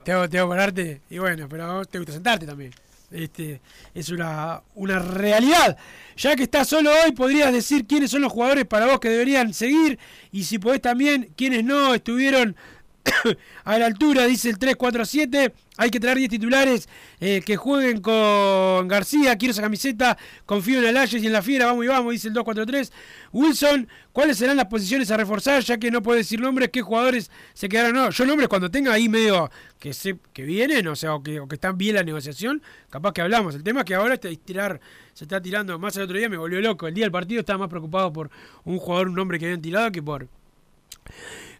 Te 0.04 0.12
hago, 0.12 0.28
te 0.28 0.38
hago 0.38 0.50
pararte. 0.50 1.00
Y 1.08 1.18
bueno, 1.18 1.48
pero 1.48 1.84
te 1.86 1.98
gusta 1.98 2.12
sentarte 2.12 2.46
también. 2.46 2.72
Este, 3.14 3.60
es 3.94 4.08
una, 4.10 4.62
una 4.74 4.98
realidad. 4.98 5.76
Ya 6.16 6.34
que 6.34 6.42
estás 6.42 6.68
solo 6.68 6.90
hoy, 7.04 7.12
podrías 7.12 7.52
decir 7.52 7.86
quiénes 7.86 8.10
son 8.10 8.22
los 8.22 8.32
jugadores 8.32 8.64
para 8.64 8.86
vos 8.86 8.98
que 8.98 9.08
deberían 9.08 9.54
seguir. 9.54 9.98
Y 10.32 10.44
si 10.44 10.58
podés 10.58 10.82
también, 10.82 11.32
quiénes 11.36 11.64
no 11.64 11.94
estuvieron 11.94 12.56
a 13.64 13.78
la 13.78 13.86
altura, 13.86 14.26
dice 14.26 14.48
el 14.48 14.58
347. 14.58 15.52
Hay 15.76 15.90
que 15.90 15.98
traer 15.98 16.18
10 16.18 16.30
titulares 16.30 16.88
eh, 17.20 17.42
que 17.44 17.56
jueguen 17.56 18.00
con 18.00 18.86
García. 18.86 19.36
Quiero 19.36 19.52
esa 19.52 19.62
camiseta. 19.62 20.16
Confío 20.46 20.78
en 20.78 20.86
Alayes 20.86 21.22
y 21.22 21.26
en 21.26 21.32
la 21.32 21.42
fiera. 21.42 21.66
Vamos 21.66 21.84
y 21.84 21.88
vamos, 21.88 22.12
dice 22.12 22.28
el 22.28 22.34
243. 22.34 22.92
Wilson, 23.32 23.88
¿cuáles 24.12 24.38
serán 24.38 24.56
las 24.56 24.66
posiciones 24.66 25.10
a 25.10 25.16
reforzar? 25.16 25.62
Ya 25.62 25.78
que 25.78 25.90
no 25.90 26.02
puede 26.02 26.18
decir 26.18 26.40
nombres, 26.40 26.70
qué 26.70 26.80
jugadores 26.80 27.30
se 27.52 27.68
quedaron. 27.68 27.94
No, 27.94 28.10
yo 28.10 28.24
nombres 28.24 28.48
cuando 28.48 28.70
tenga 28.70 28.92
ahí 28.92 29.08
medio 29.08 29.50
que 29.80 29.92
se, 29.92 30.16
que 30.32 30.44
vienen, 30.44 30.86
o 30.86 30.96
sea, 30.96 31.14
o 31.14 31.22
que, 31.22 31.42
que 31.48 31.54
están 31.56 31.76
bien 31.76 31.96
la 31.96 32.04
negociación, 32.04 32.62
capaz 32.88 33.12
que 33.12 33.20
hablamos. 33.20 33.54
El 33.54 33.64
tema 33.64 33.80
es 33.80 33.86
que 33.86 33.94
ahora 33.94 34.14
este 34.14 34.34
tirar, 34.36 34.80
se 35.12 35.24
está 35.24 35.42
tirando. 35.42 35.78
Más 35.78 35.96
el 35.96 36.04
otro 36.04 36.16
día 36.16 36.28
me 36.28 36.36
volvió 36.36 36.60
loco. 36.60 36.86
El 36.86 36.94
día 36.94 37.04
del 37.04 37.12
partido 37.12 37.40
estaba 37.40 37.58
más 37.58 37.68
preocupado 37.68 38.12
por 38.12 38.30
un 38.64 38.78
jugador, 38.78 39.08
un 39.08 39.14
nombre 39.14 39.38
que 39.38 39.46
habían 39.46 39.60
tirado 39.60 39.90
que 39.90 40.02
por 40.02 40.28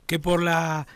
que 0.07 0.19
por 0.19 0.43
la, 0.43 0.87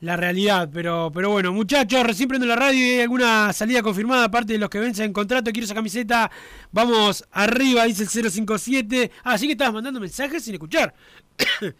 la 0.00 0.16
realidad. 0.16 0.68
Pero, 0.72 1.10
pero 1.12 1.30
bueno, 1.30 1.52
muchachos, 1.52 2.04
recién 2.04 2.28
prendo 2.28 2.46
la 2.46 2.56
radio 2.56 2.78
y 2.78 2.90
hay 2.90 3.00
alguna 3.00 3.52
salida 3.52 3.82
confirmada, 3.82 4.24
aparte 4.24 4.52
de 4.52 4.58
los 4.58 4.70
que 4.70 4.78
vencen 4.78 5.12
contrato. 5.12 5.50
Quiero 5.50 5.64
esa 5.64 5.74
camiseta. 5.74 6.30
Vamos 6.70 7.24
arriba, 7.32 7.84
dice 7.84 8.04
el 8.04 8.30
057. 8.30 9.10
Ah, 9.24 9.38
sí 9.38 9.46
que 9.46 9.52
estabas 9.52 9.74
mandando 9.74 10.00
mensajes 10.00 10.44
sin 10.44 10.54
escuchar. 10.54 10.94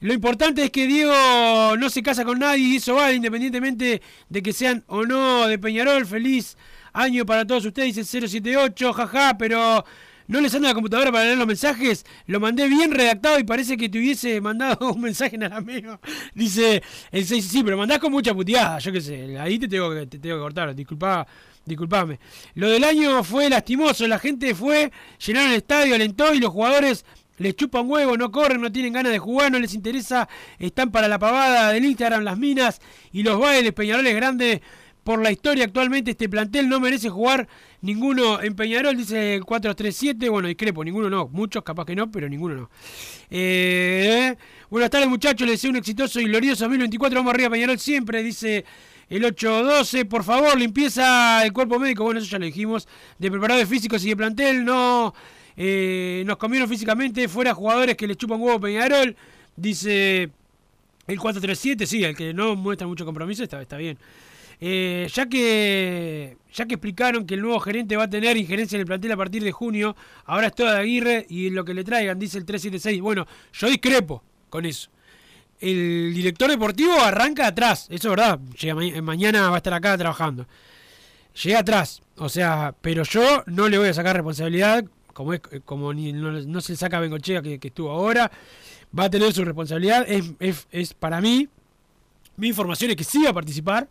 Lo 0.00 0.12
importante 0.12 0.64
es 0.64 0.70
que 0.70 0.86
Diego 0.86 1.76
no 1.78 1.88
se 1.88 2.02
casa 2.02 2.24
con 2.24 2.38
nadie 2.38 2.64
y 2.64 2.76
eso 2.76 2.94
vale, 2.94 3.14
independientemente 3.14 4.02
de 4.28 4.42
que 4.42 4.52
sean 4.52 4.84
o 4.86 5.04
no 5.04 5.46
de 5.46 5.58
Peñarol. 5.58 6.06
Feliz 6.06 6.56
año 6.92 7.26
para 7.26 7.46
todos 7.46 7.64
ustedes, 7.64 7.94
dice 7.94 8.18
el 8.18 8.28
078, 8.28 8.92
jaja, 8.92 9.36
pero 9.38 9.84
no 10.26 10.40
les 10.40 10.54
anda 10.54 10.68
la 10.68 10.74
computadora 10.74 11.12
para 11.12 11.24
leer 11.24 11.38
los 11.38 11.46
mensajes. 11.46 12.04
Lo 12.26 12.40
mandé 12.40 12.68
bien 12.68 12.90
redactado 12.90 13.38
y 13.38 13.44
parece 13.44 13.76
que 13.76 13.88
te 13.88 13.98
hubiese 13.98 14.40
mandado 14.40 14.92
un 14.94 15.00
mensaje 15.00 15.36
en 15.36 15.44
arameo. 15.44 16.00
Dice 16.34 16.82
el 17.10 17.24
6, 17.26 17.44
sí, 17.44 17.62
pero 17.62 17.76
mandás 17.76 17.98
con 17.98 18.12
mucha 18.12 18.34
puteada, 18.34 18.78
yo 18.78 18.92
qué 18.92 19.00
sé. 19.00 19.38
Ahí 19.38 19.58
te 19.58 19.68
tengo 19.68 19.92
que, 19.92 20.06
te 20.06 20.18
tengo 20.18 20.36
que 20.36 20.42
cortar, 20.42 20.74
disculpa. 20.74 21.26
Disculpame. 21.66 22.18
Lo 22.56 22.68
del 22.68 22.84
año 22.84 23.24
fue 23.24 23.48
lastimoso. 23.48 24.06
La 24.06 24.18
gente 24.18 24.54
fue, 24.54 24.92
llenaron 25.24 25.50
el 25.50 25.56
estadio, 25.56 25.94
alentó 25.94 26.34
y 26.34 26.38
los 26.38 26.50
jugadores 26.50 27.06
les 27.38 27.56
chupan 27.56 27.90
huevo, 27.90 28.16
no 28.16 28.30
corren, 28.30 28.60
no 28.60 28.70
tienen 28.70 28.92
ganas 28.92 29.12
de 29.12 29.18
jugar, 29.18 29.50
no 29.50 29.58
les 29.58 29.74
interesa. 29.74 30.28
Están 30.58 30.90
para 30.90 31.08
la 31.08 31.18
pavada 31.18 31.72
del 31.72 31.84
Instagram, 31.84 32.22
las 32.22 32.38
minas 32.38 32.80
y 33.12 33.22
los 33.22 33.40
bailes. 33.40 33.72
Peñarol 33.72 34.06
es 34.06 34.14
grande 34.14 34.62
por 35.04 35.22
la 35.22 35.30
historia 35.30 35.66
actualmente. 35.66 36.12
Este 36.12 36.28
plantel 36.28 36.68
no 36.68 36.80
merece 36.80 37.10
jugar 37.10 37.46
ninguno 37.82 38.42
en 38.42 38.56
Peñarol, 38.56 38.96
dice 38.96 39.36
el 39.36 39.44
437. 39.44 40.28
Bueno, 40.30 40.48
discrepo, 40.48 40.82
ninguno 40.82 41.10
no. 41.10 41.28
Muchos 41.28 41.62
capaz 41.62 41.84
que 41.84 41.94
no, 41.94 42.10
pero 42.10 42.28
ninguno 42.28 42.54
no. 42.54 42.70
Eh, 43.30 44.34
buenas 44.70 44.90
tardes, 44.90 45.08
muchachos. 45.08 45.46
Les 45.46 45.58
deseo 45.58 45.70
un 45.70 45.76
exitoso 45.76 46.20
y 46.20 46.24
glorioso 46.24 46.64
2024. 46.64 47.18
Vamos 47.20 47.34
arriba, 47.34 47.50
Peñarol 47.50 47.78
siempre, 47.78 48.22
dice 48.22 48.64
el 49.10 49.24
812. 49.24 50.06
Por 50.06 50.24
favor, 50.24 50.58
limpieza 50.58 51.44
el 51.44 51.52
cuerpo 51.52 51.78
médico. 51.78 52.04
Bueno, 52.04 52.20
eso 52.20 52.28
ya 52.28 52.38
lo 52.38 52.46
dijimos. 52.46 52.88
De 53.18 53.30
preparadores 53.30 53.68
físicos 53.68 54.04
y 54.04 54.08
de 54.08 54.16
plantel. 54.16 54.64
No 54.64 55.14
eh, 55.56 56.24
nos 56.26 56.38
comieron 56.38 56.68
físicamente. 56.68 57.28
Fuera 57.28 57.52
jugadores 57.52 57.96
que 57.96 58.06
le 58.06 58.16
chupan 58.16 58.40
huevo 58.40 58.58
Peñarol. 58.58 59.14
Dice 59.54 60.30
el 61.06 61.20
437. 61.20 61.86
Sí, 61.86 62.02
el 62.02 62.16
que 62.16 62.32
no 62.32 62.56
muestra 62.56 62.86
mucho 62.86 63.04
compromiso 63.04 63.42
está, 63.42 63.60
está 63.60 63.76
bien. 63.76 63.98
Eh, 64.66 65.08
ya 65.12 65.26
que 65.26 66.38
ya 66.54 66.64
que 66.64 66.76
explicaron 66.76 67.26
que 67.26 67.34
el 67.34 67.42
nuevo 67.42 67.60
gerente 67.60 67.98
va 67.98 68.04
a 68.04 68.08
tener 68.08 68.34
injerencia 68.38 68.76
en 68.76 68.80
el 68.80 68.86
plantel 68.86 69.12
a 69.12 69.16
partir 69.18 69.44
de 69.44 69.52
junio, 69.52 69.94
ahora 70.24 70.46
es 70.46 70.54
todo 70.54 70.70
de 70.70 70.78
Aguirre 70.78 71.26
y 71.28 71.50
lo 71.50 71.66
que 71.66 71.74
le 71.74 71.84
traigan, 71.84 72.18
dice 72.18 72.38
el 72.38 72.46
376. 72.46 73.02
Bueno, 73.02 73.26
yo 73.52 73.68
discrepo 73.68 74.22
con 74.48 74.64
eso. 74.64 74.88
El 75.60 76.14
director 76.14 76.48
deportivo 76.48 76.94
arranca 76.98 77.46
atrás, 77.46 77.88
eso 77.90 78.08
es 78.08 78.16
verdad. 78.16 78.40
Mañana 79.02 79.50
va 79.50 79.56
a 79.56 79.58
estar 79.58 79.74
acá 79.74 79.98
trabajando. 79.98 80.46
Llega 81.42 81.58
atrás, 81.58 82.00
o 82.16 82.30
sea, 82.30 82.74
pero 82.80 83.02
yo 83.02 83.42
no 83.44 83.68
le 83.68 83.76
voy 83.76 83.88
a 83.88 83.92
sacar 83.92 84.16
responsabilidad, 84.16 84.82
como 85.12 85.34
es 85.34 85.42
como 85.66 85.92
ni, 85.92 86.14
no, 86.14 86.60
se 86.62 86.72
le 86.72 86.78
saca 86.78 87.00
a 87.00 87.42
que 87.42 87.60
estuvo 87.60 87.90
ahora. 87.90 88.32
Va 88.98 89.04
a 89.04 89.10
tener 89.10 89.30
su 89.34 89.44
responsabilidad, 89.44 90.06
es, 90.08 90.32
es, 90.40 90.68
es 90.70 90.94
para 90.94 91.20
mí. 91.20 91.50
Mi 92.38 92.48
información 92.48 92.92
es 92.92 92.96
que 92.96 93.04
sí 93.04 93.22
va 93.24 93.28
a 93.30 93.34
participar, 93.34 93.88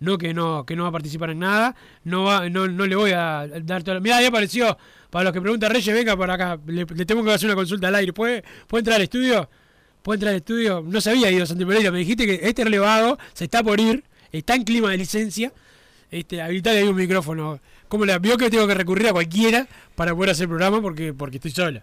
no 0.00 0.18
que 0.18 0.34
no 0.34 0.64
que 0.66 0.76
no 0.76 0.82
va 0.82 0.90
a 0.90 0.92
participar 0.92 1.30
en 1.30 1.40
nada, 1.40 1.74
no 2.04 2.24
va, 2.24 2.48
no, 2.48 2.68
no 2.68 2.86
le 2.86 2.96
voy 2.96 3.12
a 3.12 3.46
dar 3.62 3.82
toda 3.82 3.94
la... 3.94 4.00
Mira, 4.00 4.18
ahí 4.18 4.26
apareció, 4.26 4.76
para 5.10 5.24
los 5.24 5.32
que 5.32 5.40
preguntan 5.40 5.70
Reyes, 5.70 5.94
venga 5.94 6.16
para 6.16 6.34
acá, 6.34 6.58
le, 6.66 6.84
tengo 6.86 7.24
que 7.24 7.32
hacer 7.32 7.48
una 7.48 7.56
consulta 7.56 7.88
al 7.88 7.94
aire, 7.94 8.12
¿puede, 8.12 8.44
¿puede 8.66 8.80
entrar 8.80 8.96
al 8.96 9.02
estudio? 9.02 9.48
¿Puede 10.02 10.16
entrar 10.16 10.30
al 10.30 10.36
estudio? 10.36 10.82
No 10.86 11.00
sabía 11.00 11.30
ido 11.30 11.46
Santi 11.46 11.64
Pereira, 11.64 11.90
me 11.90 11.98
dijiste 11.98 12.26
que 12.26 12.40
este 12.42 12.64
relevado 12.64 13.18
se 13.32 13.44
está 13.44 13.62
por 13.62 13.80
ir, 13.80 14.04
está 14.32 14.54
en 14.54 14.64
clima 14.64 14.90
de 14.90 14.98
licencia, 14.98 15.52
este, 16.10 16.40
habilitarle 16.40 16.80
ahí 16.80 16.88
un 16.88 16.96
micrófono. 16.96 17.60
¿Cómo 17.88 18.04
la 18.04 18.18
vio 18.18 18.36
que 18.36 18.50
tengo 18.50 18.66
que 18.66 18.74
recurrir 18.74 19.08
a 19.08 19.12
cualquiera 19.12 19.66
para 19.94 20.14
poder 20.14 20.30
hacer 20.30 20.48
programa 20.48 20.80
porque, 20.80 21.12
porque 21.12 21.36
estoy 21.36 21.52
sola? 21.52 21.82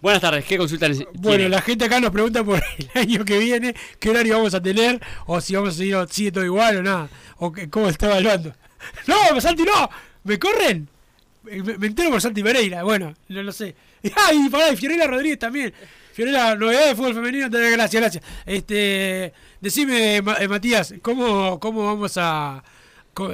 Buenas 0.00 0.20
tardes, 0.20 0.44
¿qué 0.44 0.58
consulta 0.58 0.86
neces- 0.88 1.08
Bueno, 1.14 1.48
la 1.48 1.62
gente 1.62 1.86
acá 1.86 1.98
nos 1.98 2.10
pregunta 2.10 2.44
por 2.44 2.62
el 2.78 2.90
año 3.00 3.24
que 3.24 3.38
viene, 3.38 3.74
qué 3.98 4.10
horario 4.10 4.36
vamos 4.36 4.52
a 4.54 4.62
tener, 4.62 5.00
o 5.26 5.40
si 5.40 5.54
vamos 5.54 5.70
a 5.74 5.78
seguir 5.78 5.96
sigue 6.10 6.30
todo 6.32 6.44
igual 6.44 6.76
o 6.78 6.82
nada, 6.82 7.08
o 7.38 7.50
que- 7.52 7.70
cómo 7.70 7.88
está 7.88 8.06
evaluando. 8.06 8.54
No, 9.06 9.40
Santi, 9.40 9.62
no, 9.62 9.88
¿me 10.24 10.38
corren? 10.38 10.86
Me, 11.42 11.62
me 11.78 11.86
entero 11.86 12.10
por 12.10 12.20
Santi 12.20 12.42
Pereira, 12.42 12.82
bueno, 12.82 13.14
no 13.28 13.42
lo 13.42 13.52
sé. 13.52 13.74
Ah, 14.16 14.30
y 14.34 14.50
pará, 14.50 14.70
y 14.70 14.76
Fiorella 14.76 15.06
Rodríguez 15.06 15.38
también. 15.38 15.72
Fiorella, 16.12 16.54
novedad 16.54 16.88
de 16.88 16.94
fútbol 16.94 17.14
femenino, 17.14 17.48
te- 17.50 17.70
gracias, 17.70 18.00
gracias. 18.02 18.24
Este, 18.44 19.32
decime, 19.60 20.16
eh, 20.16 20.48
Matías, 20.48 20.94
¿cómo, 21.00 21.58
¿cómo 21.58 21.86
vamos 21.86 22.12
a...? 22.18 22.62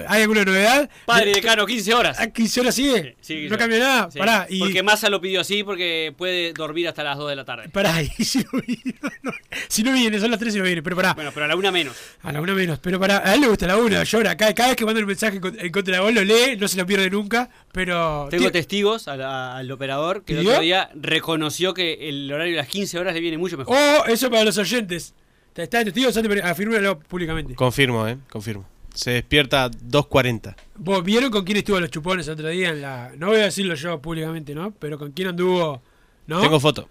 ¿Hay 0.08 0.22
alguna 0.22 0.44
novedad? 0.44 0.88
Padre 1.06 1.32
decano, 1.32 1.66
15 1.66 1.94
horas. 1.94 2.20
¿A 2.20 2.30
15 2.30 2.60
horas 2.60 2.74
sigue? 2.74 3.16
Sí, 3.20 3.46
no 3.48 3.56
cambia 3.58 3.78
nada. 3.78 4.10
Sí, 4.10 4.18
Pará, 4.18 4.46
y, 4.48 4.58
Porque 4.60 4.82
Massa 4.82 5.08
lo 5.10 5.20
pidió 5.20 5.40
así 5.40 5.64
porque 5.64 6.12
puede 6.16 6.52
dormir 6.52 6.88
hasta 6.88 7.02
las 7.02 7.16
2 7.18 7.30
de 7.30 7.36
la 7.36 7.44
tarde. 7.44 7.68
pará, 7.70 8.02
y 8.18 8.24
si 8.24 8.38
no 8.38 8.60
viene, 8.66 8.94
no, 9.22 9.32
si 9.68 9.82
no 9.82 9.92
viene, 9.92 10.18
son 10.20 10.30
las 10.30 10.38
3 10.40 10.54
y 10.54 10.58
no 10.58 10.64
viene, 10.64 10.82
pero 10.82 10.96
pará. 10.96 11.14
Bueno, 11.14 11.30
pero 11.32 11.44
a 11.44 11.48
la 11.48 11.56
una 11.56 11.70
menos. 11.72 11.96
A 12.22 12.32
la 12.32 12.40
una 12.40 12.54
menos, 12.54 12.78
pero 12.80 12.98
para 13.00 13.18
a 13.28 13.34
él 13.34 13.40
le 13.40 13.48
gusta 13.48 13.66
la 13.66 13.76
una, 13.76 14.02
llora. 14.04 14.36
Cada, 14.36 14.54
cada 14.54 14.68
vez 14.70 14.76
que 14.76 14.84
manda 14.84 15.00
un 15.00 15.06
mensaje 15.06 15.36
en 15.36 15.40
con- 15.42 15.58
en 15.58 15.72
contra 15.72 15.94
de 15.96 16.00
vos 16.00 16.12
lo 16.12 16.22
lee, 16.24 16.56
no 16.58 16.68
se 16.68 16.76
lo 16.76 16.86
pierde 16.86 17.08
nunca, 17.10 17.48
pero. 17.72 18.28
Tengo 18.30 18.50
testigos 18.52 19.08
al, 19.08 19.22
al 19.22 19.70
operador 19.70 20.24
que 20.24 20.38
el 20.38 20.46
otro 20.46 20.60
día 20.60 20.90
reconoció 20.94 21.74
que 21.74 22.08
el 22.08 22.30
horario 22.32 22.52
de 22.52 22.58
las 22.58 22.68
15 22.68 22.98
horas 22.98 23.14
le 23.14 23.20
viene 23.20 23.38
mucho 23.38 23.56
mejor. 23.56 23.76
Oh, 23.78 24.04
eso 24.06 24.30
para 24.30 24.44
los 24.44 24.58
oyentes. 24.58 25.14
Está 25.56 25.80
en 25.80 25.84
testigo, 25.86 26.10
Santi 26.10 26.28
Pereira, 26.28 26.48
afírmelo 26.50 26.98
públicamente. 26.98 27.54
Confirmo, 27.54 28.06
¿eh? 28.08 28.16
Confirmo. 28.30 28.66
Se 28.94 29.10
despierta 29.12 29.70
2.40. 29.70 30.54
¿Vos 30.76 31.04
vieron 31.04 31.30
con 31.30 31.44
quién 31.44 31.58
estuvo 31.58 31.78
los 31.80 31.90
chupones 31.90 32.26
el 32.26 32.34
otro 32.34 32.48
día 32.48 32.70
en 32.70 32.82
la. 32.82 33.12
No 33.16 33.28
voy 33.28 33.40
a 33.40 33.44
decirlo 33.44 33.74
yo 33.74 34.00
públicamente, 34.00 34.54
¿no? 34.54 34.72
Pero 34.72 34.98
con 34.98 35.12
quién 35.12 35.28
anduvo. 35.28 35.82
¿No? 36.26 36.40
Tengo 36.40 36.58
foto. 36.60 36.88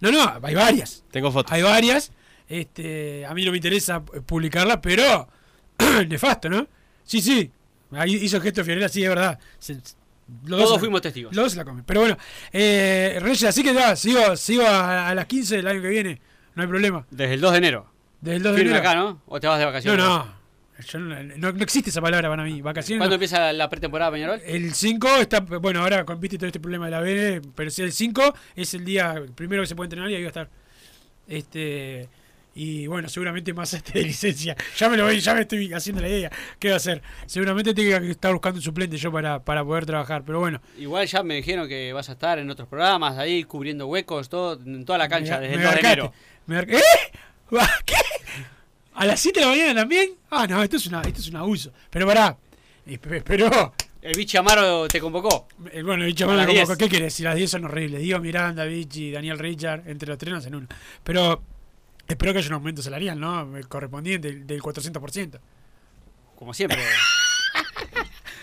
No, 0.00 0.10
no, 0.12 0.38
hay 0.42 0.54
varias. 0.54 1.04
Tengo 1.10 1.30
foto. 1.32 1.52
Hay 1.52 1.62
varias. 1.62 2.12
Este, 2.48 3.26
a 3.26 3.34
mí 3.34 3.44
no 3.44 3.50
me 3.50 3.56
interesa 3.58 4.02
publicarlas, 4.04 4.78
pero. 4.82 5.28
nefasto, 6.08 6.48
¿no? 6.48 6.66
Sí, 7.04 7.20
sí. 7.20 7.50
Ahí 7.92 8.14
hizo 8.16 8.40
gesto 8.40 8.64
Fiorella, 8.64 8.88
sí, 8.88 9.02
es 9.02 9.08
verdad. 9.08 9.38
Se- 9.58 9.74
los 10.44 10.58
Todos 10.58 10.70
dos- 10.72 10.78
fuimos 10.80 11.00
testigos. 11.00 11.34
Los 11.34 11.44
dos 11.46 11.52
se 11.52 11.58
la 11.58 11.64
comen. 11.64 11.84
Pero 11.84 12.00
bueno, 12.00 12.18
eh, 12.52 13.18
Reyes, 13.22 13.44
así 13.44 13.62
que 13.62 13.72
ya, 13.72 13.96
sigo, 13.96 14.36
sigo 14.36 14.62
a, 14.66 15.08
a 15.08 15.14
las 15.14 15.24
15 15.26 15.56
del 15.56 15.66
año 15.66 15.80
que 15.80 15.88
viene. 15.88 16.20
No 16.54 16.62
hay 16.62 16.68
problema. 16.68 17.06
Desde 17.10 17.34
el 17.34 17.40
2 17.40 17.52
de 17.52 17.58
enero. 17.58 17.86
Desde 18.20 18.36
el 18.36 18.42
2 18.42 18.52
de 18.52 18.58
Firme 18.58 18.70
enero. 18.76 18.88
acá, 18.90 18.98
¿no? 18.98 19.22
¿O 19.26 19.40
te 19.40 19.46
vas 19.46 19.58
de 19.58 19.64
No, 19.64 19.70
vacaciones? 19.70 20.04
no. 20.04 20.37
Yo 20.86 20.98
no, 21.00 21.22
no, 21.22 21.52
no 21.52 21.62
existe 21.62 21.90
esa 21.90 22.00
palabra 22.00 22.28
para 22.28 22.44
mí. 22.44 22.60
Vacaciones. 22.62 23.00
¿Cuándo 23.00 23.10
no. 23.12 23.14
empieza 23.16 23.52
la 23.52 23.68
pretemporada, 23.68 24.12
Peñarol? 24.12 24.40
El 24.46 24.72
5 24.74 25.08
está, 25.16 25.40
bueno, 25.40 25.80
ahora 25.80 26.04
con 26.04 26.20
viste 26.20 26.36
todo 26.38 26.46
este 26.46 26.60
problema 26.60 26.84
de 26.86 26.90
la 26.92 27.00
B, 27.00 27.42
pero 27.54 27.70
si 27.70 27.82
el 27.82 27.92
5 27.92 28.34
es 28.54 28.74
el 28.74 28.84
día 28.84 29.22
primero 29.34 29.62
que 29.62 29.66
se 29.66 29.74
puede 29.74 29.86
entrenar 29.86 30.10
y 30.10 30.14
ahí 30.14 30.22
va 30.22 30.26
a 30.26 30.28
estar. 30.28 30.50
Este 31.26 32.08
y 32.54 32.88
bueno, 32.88 33.08
seguramente 33.08 33.52
más 33.52 33.72
este 33.74 33.92
de 33.92 34.04
licencia. 34.04 34.56
Ya 34.76 34.88
me 34.88 34.96
lo 34.96 35.04
voy, 35.04 35.20
ya 35.20 35.32
me 35.34 35.42
estoy 35.42 35.72
haciendo 35.72 36.02
la 36.02 36.08
idea. 36.08 36.30
¿Qué 36.58 36.68
va 36.68 36.74
a 36.74 36.76
hacer? 36.78 37.02
Seguramente 37.26 37.72
tengo 37.72 38.00
que 38.00 38.10
estar 38.10 38.32
buscando 38.32 38.58
un 38.58 38.62
suplente 38.62 38.96
yo 38.96 39.12
para, 39.12 39.38
para 39.44 39.64
poder 39.64 39.86
trabajar, 39.86 40.24
pero 40.24 40.40
bueno. 40.40 40.60
Igual 40.76 41.06
ya 41.06 41.22
me 41.22 41.34
dijeron 41.34 41.68
que 41.68 41.92
vas 41.92 42.08
a 42.08 42.12
estar 42.12 42.38
en 42.40 42.50
otros 42.50 42.66
programas, 42.68 43.16
ahí 43.16 43.44
cubriendo 43.44 43.86
huecos, 43.86 44.28
todo, 44.28 44.60
en 44.60 44.84
toda 44.84 44.98
la 44.98 45.08
cancha, 45.08 45.38
Me- 45.38 45.48
desde 45.48 45.56
me 45.56 45.62
el 45.62 45.68
2 45.68 45.74
de 45.74 45.80
enero. 45.80 46.12
¿Eh? 46.48 46.82
¿Qué? 47.86 47.94
¿A 48.98 49.06
las 49.06 49.20
7 49.20 49.38
de 49.38 49.46
la 49.46 49.52
mañana 49.52 49.80
también? 49.82 50.10
Ah, 50.30 50.46
no, 50.48 50.60
esto 50.60 50.76
es 50.76 50.86
una, 50.86 51.02
esto 51.02 51.20
es 51.20 51.28
un 51.28 51.36
abuso. 51.36 51.72
Pero 51.88 52.04
pará. 52.06 52.36
Pero 53.24 53.74
El 54.02 54.16
Vichy 54.16 54.36
Amaro 54.38 54.88
te 54.88 54.98
convocó. 55.00 55.46
Eh, 55.70 55.82
Bueno, 55.82 56.04
el 56.04 56.12
A 56.12 56.14
chaval 56.14 56.36
las 56.36 56.46
como, 56.46 56.56
10. 56.58 56.76
¿qué 56.76 56.88
querés? 56.88 57.14
Si 57.14 57.22
las 57.22 57.36
10 57.36 57.48
son 57.50 57.64
horribles. 57.66 58.00
Diego 58.02 58.18
Miranda, 58.20 58.64
Vichy, 58.64 59.12
Daniel 59.12 59.38
Richard, 59.38 59.84
entre 59.86 60.08
los 60.08 60.18
tres 60.18 60.32
no 60.32 60.38
hacen 60.38 60.54
uno. 60.54 60.66
Pero 61.04 61.40
espero 62.08 62.32
que 62.32 62.38
haya 62.40 62.48
un 62.48 62.54
aumento 62.54 62.82
salarial, 62.82 63.20
¿no? 63.20 63.56
El 63.56 63.68
correspondiente 63.68 64.32
del, 64.32 64.46
del 64.46 64.60
400%. 64.60 65.38
Como 66.36 66.52
siempre. 66.52 66.78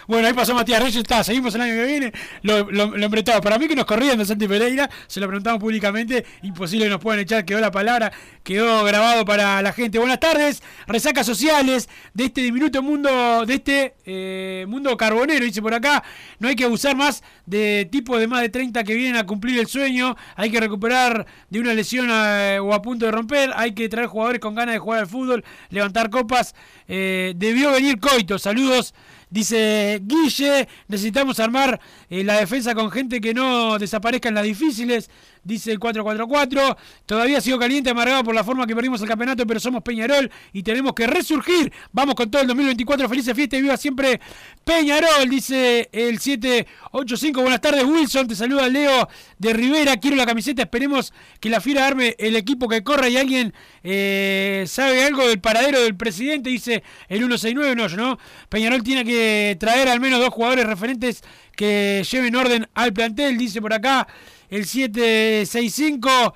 Bueno, 0.08 0.28
ahí 0.28 0.34
pasó 0.34 0.54
Matías 0.54 0.80
Reyes, 0.80 0.98
está, 0.98 1.24
seguimos 1.24 1.56
el 1.56 1.62
año 1.62 1.74
que 1.74 1.86
viene. 1.86 2.14
Lo, 2.44 2.70
lo, 2.72 2.96
lo. 2.96 3.10
Para 3.42 3.58
mí 3.58 3.68
que 3.68 3.76
nos 3.76 3.86
corrían 3.86 4.18
de 4.18 4.26
Santi 4.26 4.48
Pereira, 4.48 4.90
se 5.08 5.20
lo 5.20 5.28
preguntamos 5.28 5.60
públicamente, 5.60 6.26
imposible 6.44 6.86
que 6.86 6.92
nos 6.92 7.00
puedan 7.00 7.22
echar, 7.22 7.46
quedó 7.46 7.60
la 7.60 7.72
palabra, 7.72 8.12
quedó 8.44 8.84
grabado 8.84 9.26
para 9.26 9.62
la 9.62 9.74
gente. 9.74 9.98
Buenas 10.00 10.20
tardes, 10.20 10.62
resacas 10.86 11.26
sociales 11.26 11.90
de 12.14 12.26
este 12.26 12.42
diminuto 12.42 12.84
mundo, 12.84 13.46
de 13.46 13.54
este 13.56 13.96
eh, 14.06 14.66
mundo 14.68 14.96
carbonero, 14.98 15.44
dice 15.46 15.62
por 15.62 15.74
acá. 15.74 16.04
No 16.40 16.48
hay 16.48 16.56
que 16.56 16.66
abusar 16.66 16.96
más 16.96 17.24
de 17.46 17.88
tipos 17.92 18.20
de 18.20 18.28
más 18.28 18.42
de 18.42 18.50
30 18.50 18.84
que 18.84 18.94
vienen 18.94 19.16
a 19.16 19.26
cumplir 19.26 19.60
el 19.60 19.68
sueño, 19.68 20.16
hay 20.36 20.52
que 20.52 20.60
recuperar 20.60 21.26
de 21.50 21.60
una 21.60 21.74
lesión 21.74 22.10
eh, 22.12 22.60
o 22.62 22.74
a 22.74 22.82
punto 22.82 23.06
de 23.06 23.12
romper, 23.12 23.52
hay 23.56 23.74
que 23.74 23.90
traer 23.90 24.08
jugadores 24.08 24.42
con 24.42 24.56
ganas 24.56 24.74
de 24.76 24.80
jugar 24.80 25.00
al 25.00 25.08
fútbol, 25.08 25.44
levantar 25.70 26.10
copas. 26.10 26.54
Eh, 26.88 27.34
debió 27.36 27.72
venir 27.72 28.00
Coito, 28.00 28.38
saludos. 28.38 28.94
Dice 29.30 30.00
Guille, 30.04 30.68
necesitamos 30.88 31.40
armar 31.40 31.80
eh, 32.10 32.24
la 32.24 32.40
defensa 32.40 32.76
con 32.76 32.92
gente 32.92 33.20
que 33.20 33.34
no 33.34 33.78
desaparezca 33.80 34.30
en 34.30 34.36
las 34.36 34.44
difíciles. 34.44 35.10
Dice 35.46 35.72
el 35.72 35.78
444. 35.78 36.76
Todavía 37.06 37.40
sigo 37.40 37.60
caliente, 37.60 37.92
amargado 37.92 38.24
por 38.24 38.34
la 38.34 38.44
forma 38.44 38.66
que 38.66 38.76
perdimos 38.76 39.00
el 39.02 39.08
campeonato, 39.08 39.46
pero 39.46 39.60
somos 39.60 39.84
Peñarol 39.84 40.30
y 40.52 40.64
tenemos 40.64 40.94
que 40.94 41.06
resurgir. 41.06 41.72
Vamos 41.92 42.16
con 42.16 42.32
todo 42.32 42.42
el 42.42 42.48
2024. 42.48 43.08
Felices 43.08 43.36
fiestas 43.36 43.60
y 43.60 43.62
viva 43.62 43.78
siempre 43.78 44.20
Peñarol, 44.64 45.30
dice 45.30 45.88
el 45.92 46.18
785. 46.20 47.42
Buenas 47.42 47.62
tardes, 47.62 47.84
Wilson. 47.84 48.28
Te 48.28 48.36
saluda 48.36 48.68
Leo 48.68 49.08
de 49.38 49.54
Rivera. 49.54 49.98
Quiero 49.98 50.18
la 50.18 50.26
camiseta. 50.26 50.64
Esperemos 50.64 51.14
que 51.40 51.52
la 51.52 51.62
Fiera 51.62 51.86
arme 51.86 52.16
el 52.18 52.36
equipo 52.36 52.68
que 52.68 52.84
corra 52.84 53.08
y 53.08 53.16
alguien 53.16 53.54
eh, 53.84 54.66
sabe 54.68 55.04
algo 55.04 55.28
del 55.28 55.40
paradero 55.40 55.80
del 55.80 55.96
presidente. 55.96 56.50
Dice 56.50 56.82
el 57.08 57.20
169. 57.20 57.76
No, 57.76 57.88
no. 57.90 58.18
Peñarol 58.50 58.82
tiene 58.82 59.06
que 59.06 59.56
traer 59.60 59.90
al 59.90 60.00
menos 60.00 60.20
dos 60.20 60.30
jugadores 60.30 60.66
referentes 60.66 61.24
que 61.56 62.04
lleven 62.10 62.36
orden 62.36 62.68
al 62.74 62.94
plantel. 62.94 63.38
Dice 63.38 63.62
por 63.62 63.74
acá 63.74 64.08
el 64.50 64.66
765. 64.66 66.36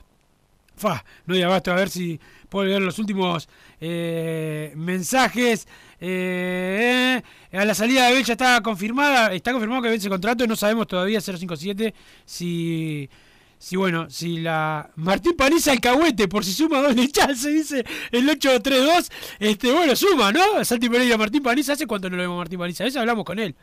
Fa, 0.75 1.03
no 1.25 1.35
hay 1.35 1.41
abasto, 1.41 1.71
a 1.71 1.75
ver 1.75 1.89
si 1.89 2.19
puedo 2.47 2.65
leer 2.65 2.81
los 2.81 2.99
últimos 2.99 3.49
eh, 3.79 4.73
mensajes. 4.75 5.67
Eh, 6.01 7.21
a 7.51 7.65
la 7.65 7.73
salida 7.73 8.07
de 8.07 8.13
Bell 8.13 8.23
ya 8.23 8.33
está 8.33 8.61
confirmada, 8.61 9.33
está 9.33 9.51
confirmado 9.51 9.81
que 9.81 9.89
vence 9.89 10.07
el 10.07 10.11
contrato, 10.11 10.47
no 10.47 10.55
sabemos 10.55 10.87
todavía 10.87 11.19
057 11.19 11.93
si 12.25 13.09
si 13.59 13.75
bueno, 13.75 14.09
si 14.09 14.37
la 14.37 14.89
Martín 14.95 15.35
Paniza 15.35 15.73
alcahuete 15.73 16.29
por 16.29 16.45
si 16.45 16.53
suma 16.53 16.81
dos 16.81 16.95
chance, 17.11 17.49
dice 17.49 17.85
el 18.09 18.27
832, 18.29 19.11
este 19.39 19.71
bueno, 19.73 19.97
suma, 19.97 20.31
¿no? 20.31 20.63
Santi 20.63 20.87
Pereira 20.87 21.17
Martín 21.17 21.43
Paniza, 21.43 21.73
¿hace 21.73 21.85
cuánto 21.85 22.09
no 22.09 22.15
lo 22.15 22.23
vemos 22.23 22.37
Martín 22.37 22.57
Paniza? 22.57 22.83
A 22.83 22.85
veces 22.85 22.97
hablamos 22.97 23.25
con 23.25 23.37
él. 23.37 23.53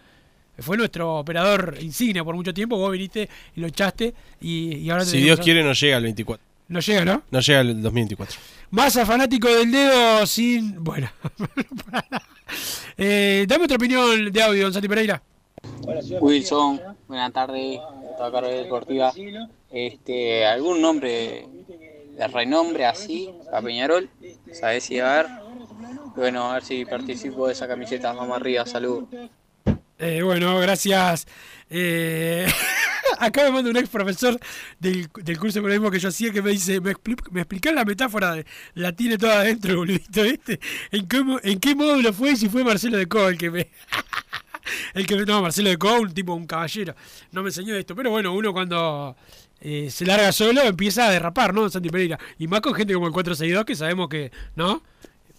Fue 0.58 0.76
nuestro 0.76 1.16
operador 1.18 1.76
insignia 1.80 2.24
por 2.24 2.34
mucho 2.34 2.52
tiempo, 2.54 2.76
vos 2.78 2.90
viniste 2.92 3.28
y 3.54 3.60
lo 3.60 3.66
echaste 3.66 4.14
y, 4.40 4.76
y 4.78 4.90
ahora 4.90 5.04
Si 5.04 5.18
Dios 5.18 5.38
a- 5.38 5.42
quiere, 5.42 5.62
no 5.62 5.72
llega 5.72 5.96
al 5.98 6.02
24. 6.02 6.44
No 6.68 6.80
llega, 6.80 7.04
¿no? 7.04 7.22
No 7.30 7.40
llega 7.40 7.60
al 7.60 7.82
2024. 7.82 8.36
Massa 8.70 9.06
fanático 9.06 9.48
del 9.48 9.70
dedo 9.70 10.26
sin. 10.26 10.82
Bueno. 10.82 11.08
eh, 12.98 13.44
dame 13.48 13.64
otra 13.64 13.76
opinión 13.76 14.32
de 14.32 14.42
audio, 14.42 14.64
don 14.64 14.72
Santi 14.72 14.88
Pereira. 14.88 15.22
Wilson, 16.20 16.80
buenas 17.08 17.32
tardes, 17.32 17.78
toda 18.16 18.32
carga 18.32 18.48
deportiva. 18.48 19.12
Este, 19.70 20.44
¿algún 20.46 20.80
nombre 20.80 21.46
de 22.16 22.28
renombre 22.28 22.86
así 22.86 23.30
a 23.52 23.60
Peñarol? 23.60 24.08
¿Sabés 24.52 24.84
si 24.84 24.98
va 24.98 25.08
a 25.08 25.20
haber? 25.20 25.26
Bueno, 26.16 26.50
a 26.50 26.54
ver 26.54 26.64
si 26.64 26.84
participo 26.84 27.46
de 27.46 27.52
esa 27.52 27.68
camiseta, 27.68 28.12
vamos 28.12 28.36
arriba, 28.36 28.64
saludos. 28.66 29.04
Eh, 29.98 30.22
bueno, 30.22 30.58
gracias. 30.60 31.26
Eh, 31.70 32.46
acá 33.18 33.44
me 33.44 33.50
manda 33.50 33.70
un 33.70 33.76
ex 33.76 33.88
profesor 33.88 34.38
del, 34.78 35.08
del 35.14 35.38
curso 35.38 35.58
de 35.58 35.62
periodismo 35.62 35.90
que 35.90 35.98
yo 35.98 36.08
hacía 36.08 36.30
que 36.32 36.42
me 36.42 36.50
dice, 36.50 36.80
me, 36.80 36.92
expli- 36.94 37.30
me 37.30 37.40
explicás 37.40 37.74
la 37.74 37.84
metáfora 37.84 38.34
de 38.34 38.46
la 38.74 38.92
tiene 38.92 39.16
toda 39.18 39.40
adentro, 39.40 39.76
boludito, 39.78 40.22
¿viste? 40.22 40.60
¿En 40.90 41.06
qué, 41.08 41.24
¿En 41.44 41.58
qué 41.60 41.74
módulo 41.74 42.12
fue 42.12 42.36
si 42.36 42.48
fue 42.48 42.62
Marcelo 42.62 42.98
de 42.98 43.06
Co 43.08 43.28
el 43.28 43.38
que 43.38 43.50
me... 43.50 43.70
el 44.94 45.06
que 45.06 45.16
me- 45.16 45.24
no, 45.24 45.40
Marcelo 45.42 45.70
de 45.70 45.78
Co, 45.78 46.00
un 46.00 46.12
tipo, 46.12 46.34
un 46.34 46.46
caballero, 46.46 46.94
no 47.32 47.42
me 47.42 47.48
enseñó 47.48 47.74
esto, 47.74 47.96
pero 47.96 48.10
bueno, 48.10 48.34
uno 48.34 48.52
cuando 48.52 49.16
eh, 49.60 49.88
se 49.90 50.04
larga 50.04 50.30
solo 50.30 50.60
empieza 50.62 51.06
a 51.06 51.10
derrapar, 51.10 51.54
¿no? 51.54 51.70
Santi 51.70 51.88
Pereira. 51.88 52.18
Y 52.38 52.48
más 52.48 52.60
con 52.60 52.74
gente 52.74 52.92
como 52.92 53.06
el 53.06 53.12
462 53.14 53.64
que 53.64 53.74
sabemos 53.74 54.08
que, 54.10 54.30
¿no? 54.56 54.82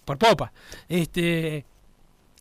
Por 0.04 0.18
popa. 0.18 0.52
Este... 0.88 1.64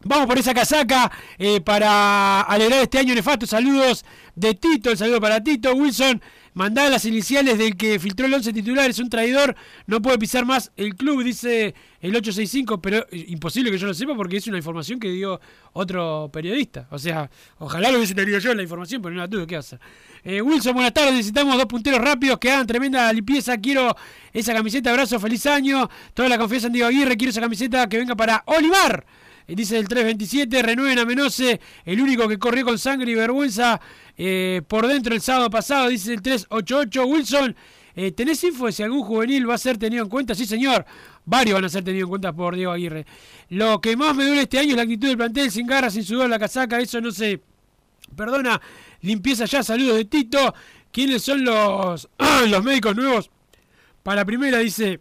Vamos 0.03 0.27
por 0.27 0.37
esa 0.37 0.53
casaca 0.53 1.11
eh, 1.37 1.59
para 1.61 2.41
alegrar 2.41 2.81
este 2.81 2.99
año 2.99 3.15
nefasto. 3.15 3.47
Saludos 3.47 4.05
de 4.35 4.53
Tito, 4.53 4.91
el 4.91 4.97
saludo 4.97 5.19
para 5.19 5.43
Tito. 5.43 5.73
Wilson, 5.73 6.21
Mandá 6.57 6.89
las 6.89 7.05
iniciales 7.05 7.59
del 7.59 7.77
que 7.77 7.99
filtró 7.99 8.25
el 8.25 8.33
11 8.33 8.51
titular, 8.51 8.89
es 8.89 8.97
un 8.97 9.11
traidor, 9.11 9.55
no 9.85 10.01
puede 10.01 10.17
pisar 10.17 10.43
más 10.43 10.71
el 10.75 10.95
club, 10.95 11.23
dice 11.23 11.75
el 12.01 12.15
865, 12.15 12.81
pero 12.81 13.05
eh, 13.11 13.25
imposible 13.27 13.69
que 13.69 13.77
yo 13.77 13.85
lo 13.85 13.93
sepa 13.93 14.15
porque 14.15 14.37
es 14.37 14.47
una 14.47 14.57
información 14.57 14.99
que 14.99 15.11
dio 15.11 15.39
otro 15.73 16.31
periodista. 16.33 16.87
O 16.89 16.97
sea, 16.97 17.29
ojalá 17.59 17.91
lo 17.91 17.99
hubiese 17.99 18.15
tenido 18.15 18.39
yo 18.39 18.55
la 18.55 18.63
información, 18.63 19.03
pero 19.03 19.13
no 19.13 19.21
la 19.21 19.27
tuve, 19.27 19.45
¿qué 19.45 19.55
hacer? 19.55 19.79
Eh, 20.23 20.41
Wilson, 20.41 20.73
buenas 20.73 20.93
tardes, 20.93 21.13
necesitamos 21.13 21.57
dos 21.57 21.67
punteros 21.67 22.01
rápidos 22.01 22.39
que 22.39 22.49
hagan 22.49 22.65
tremenda 22.65 23.13
limpieza, 23.13 23.55
quiero 23.59 23.95
esa 24.33 24.51
camiseta, 24.51 24.89
abrazo, 24.89 25.19
feliz 25.19 25.45
año, 25.45 25.87
toda 26.15 26.27
la 26.27 26.39
confianza 26.39 26.65
en 26.65 26.73
Diego 26.73 26.87
Aguirre, 26.87 27.17
quiero 27.17 27.29
esa 27.29 27.41
camiseta 27.41 27.87
que 27.87 27.99
venga 27.99 28.15
para 28.15 28.41
Olivar. 28.47 29.05
Dice 29.47 29.77
el 29.77 29.87
327, 29.87 30.61
renueven 30.61 30.99
a 30.99 31.05
Menose, 31.05 31.61
el 31.85 32.01
único 32.01 32.27
que 32.27 32.37
corrió 32.37 32.65
con 32.65 32.77
sangre 32.77 33.11
y 33.11 33.15
vergüenza 33.15 33.79
eh, 34.17 34.61
por 34.67 34.87
dentro 34.87 35.15
el 35.15 35.21
sábado 35.21 35.49
pasado, 35.49 35.87
dice 35.87 36.13
el 36.13 36.21
388. 36.21 37.05
Wilson, 37.05 37.55
eh, 37.95 38.11
¿tenés 38.11 38.43
info 38.43 38.65
de 38.65 38.73
si 38.73 38.83
algún 38.83 39.03
juvenil 39.03 39.49
va 39.49 39.55
a 39.55 39.57
ser 39.57 39.77
tenido 39.77 40.03
en 40.03 40.09
cuenta? 40.09 40.35
Sí, 40.35 40.45
señor. 40.45 40.85
Varios 41.23 41.55
van 41.55 41.65
a 41.65 41.69
ser 41.69 41.83
tenidos 41.83 42.07
en 42.07 42.09
cuenta 42.09 42.33
por 42.33 42.55
Diego 42.55 42.71
Aguirre. 42.71 43.05
Lo 43.49 43.79
que 43.79 43.95
más 43.95 44.15
me 44.15 44.25
duele 44.25 44.41
este 44.41 44.59
año 44.59 44.71
es 44.71 44.75
la 44.75 44.83
actitud 44.83 45.07
del 45.07 45.17
plantel, 45.17 45.49
sin 45.49 45.65
garra, 45.65 45.89
sin 45.89 46.03
sudor, 46.03 46.29
la 46.29 46.39
casaca, 46.39 46.79
eso 46.79 46.99
no 46.99 47.11
se 47.11 47.41
perdona. 48.15 48.61
Limpieza 49.01 49.45
ya, 49.45 49.63
saludos 49.63 49.95
de 49.95 50.05
Tito. 50.05 50.53
¿Quiénes 50.91 51.23
son 51.23 51.45
los, 51.45 52.09
los 52.47 52.63
médicos 52.63 52.95
nuevos? 52.95 53.29
Para 54.03 54.25
primera 54.25 54.59
dice 54.59 54.99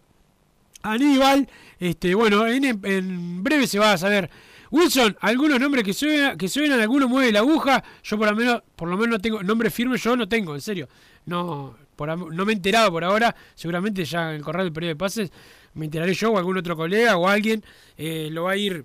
Aníbal. 0.83 1.49
Este, 1.79 2.15
bueno, 2.15 2.47
en, 2.47 3.43
breve 3.43 3.67
se 3.67 3.79
va 3.79 3.93
a 3.93 3.97
saber. 3.97 4.29
Wilson, 4.69 5.15
algunos 5.21 5.59
nombres 5.59 5.83
que 5.83 5.93
suenan, 5.93 6.37
que 6.37 6.49
suenan, 6.49 6.79
algunos 6.79 7.09
mueve 7.09 7.31
la 7.31 7.39
aguja. 7.39 7.83
Yo 8.03 8.17
por 8.17 8.29
lo 8.29 8.35
menos, 8.35 8.63
por 8.75 8.89
lo 8.89 8.97
menos 8.97 9.17
no 9.17 9.19
tengo 9.19 9.43
nombre 9.43 9.69
firme, 9.69 9.97
yo 9.97 10.15
no 10.15 10.27
tengo, 10.27 10.55
en 10.55 10.61
serio. 10.61 10.89
No, 11.25 11.75
por, 11.95 12.17
no 12.17 12.45
me 12.45 12.51
he 12.51 12.55
enterado 12.55 12.91
por 12.91 13.03
ahora. 13.03 13.35
Seguramente 13.55 14.03
ya 14.03 14.29
en 14.29 14.37
el 14.37 14.41
correo 14.41 14.63
del 14.63 14.73
periodo 14.73 14.89
de 14.89 14.95
pases 14.97 15.31
me 15.73 15.85
enteraré 15.85 16.13
yo 16.13 16.31
o 16.31 16.37
algún 16.37 16.57
otro 16.57 16.75
colega 16.75 17.17
o 17.17 17.27
alguien 17.27 17.63
eh, 17.97 18.29
lo 18.31 18.43
va 18.43 18.51
a 18.51 18.57
ir 18.57 18.83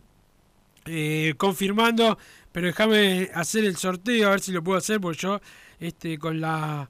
eh, 0.87 1.35
confirmando. 1.37 2.19
Pero 2.53 2.67
déjame 2.67 3.31
hacer 3.35 3.65
el 3.65 3.77
sorteo 3.77 4.29
a 4.29 4.33
ver 4.33 4.41
si 4.41 4.53
lo 4.53 4.63
puedo 4.63 4.79
hacer 4.79 5.01
porque 5.01 5.19
yo 5.19 5.41
este 5.81 6.19
con 6.19 6.41
la 6.41 6.89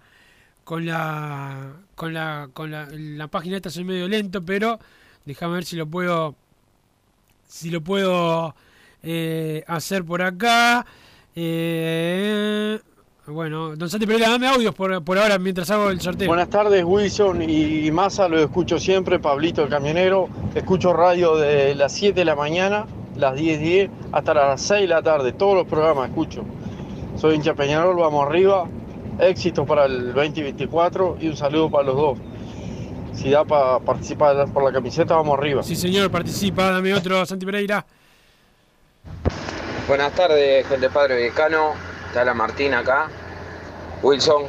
con 0.65 0.85
la 0.85 1.73
con 1.95 2.13
la 2.13 2.51
con 2.53 2.71
la, 2.71 2.89
la 2.91 3.29
página 3.29 3.57
esta 3.57 3.71
soy 3.71 3.85
medio 3.85 4.09
lento, 4.09 4.43
pero 4.43 4.79
déjame 5.25 5.55
ver 5.55 5.65
si 5.65 5.77
lo 5.77 5.87
puedo 5.87 6.35
si 7.47 7.71
lo 7.71 7.83
puedo 7.83 8.55
eh, 9.03 9.63
hacer 9.67 10.05
por 10.05 10.23
acá. 10.23 10.87
Eh, 11.35 12.79
bueno, 13.27 13.77
don 13.77 13.89
Santi 13.89 14.07
Pereira, 14.07 14.31
dame 14.31 14.49
audios 14.49 14.75
por, 14.75 15.03
por 15.05 15.19
ahora 15.19 15.39
mientras 15.39 15.71
hago 15.71 15.91
el 15.91 16.01
sorteo. 16.01 16.29
Buenas 16.29 16.51
tardes, 16.51 16.83
Wilson 16.85 17.43
y 17.43 17.91
Massa, 17.91 18.27
lo 18.29 18.39
escucho 18.39 18.79
siempre, 18.79 19.19
Pablito 19.19 19.63
el 19.63 19.69
camionero. 19.69 20.29
Escucho 20.55 20.93
radio 20.93 21.37
de 21.37 21.75
las 21.75 21.93
7 21.93 22.15
de 22.21 22.25
la 22.25 22.35
mañana, 22.35 22.87
las 23.17 23.35
10.10, 23.37 23.91
hasta 24.13 24.35
las 24.35 24.61
6 24.63 24.81
de 24.83 24.89
la 24.89 25.03
tarde, 25.03 25.33
todos 25.33 25.55
los 25.55 25.67
programas 25.67 26.09
escucho. 26.09 26.45
Soy 27.17 27.37
hincha 27.37 27.55
Peñarol, 27.55 27.97
vamos 27.97 28.27
arriba. 28.27 28.69
Éxito 29.21 29.67
para 29.67 29.85
el 29.85 30.15
2024 30.15 31.19
y 31.21 31.29
un 31.29 31.37
saludo 31.37 31.71
para 31.71 31.85
los 31.85 31.97
dos. 31.97 32.19
Si 33.15 33.31
da 33.31 33.45
para 33.45 33.79
participar 33.79 34.49
por 34.49 34.65
la 34.65 34.73
camiseta, 34.73 35.15
vamos 35.15 35.39
arriba. 35.39 35.63
Sí, 35.63 35.77
señor, 35.77 36.11
participa, 36.11 36.71
dame 36.71 36.95
otro, 36.95 37.25
Santi 37.27 37.47
Pereira. 37.47 37.85
Buenas 39.87 40.13
tardes, 40.13 40.67
gente 40.67 40.89
padre 40.91 41.23
Vicano. 41.23 41.75
Está 42.07 42.25
la 42.25 42.35
Martín 42.35 42.75
acá. 42.75 43.09
Wilson, 44.03 44.45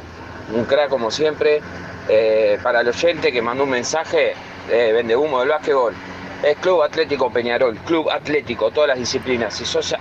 un 0.54 0.64
crack 0.64 0.88
como 0.88 1.10
siempre. 1.10 1.60
Eh, 2.08 2.58
para 2.62 2.80
el 2.80 2.88
oyente 2.88 3.32
que 3.32 3.40
mandó 3.40 3.64
un 3.64 3.70
mensaje, 3.70 4.34
eh, 4.70 4.92
vende 4.92 5.16
humo 5.16 5.40
del 5.40 5.48
básquetbol. 5.48 5.94
Es 6.42 6.56
Club 6.58 6.82
Atlético 6.82 7.30
Peñarol, 7.32 7.76
Club 7.78 8.10
Atlético, 8.10 8.70
todas 8.70 8.88
las 8.88 8.98
disciplinas. 8.98 9.54
Si, 9.54 9.64
sos, 9.64 9.94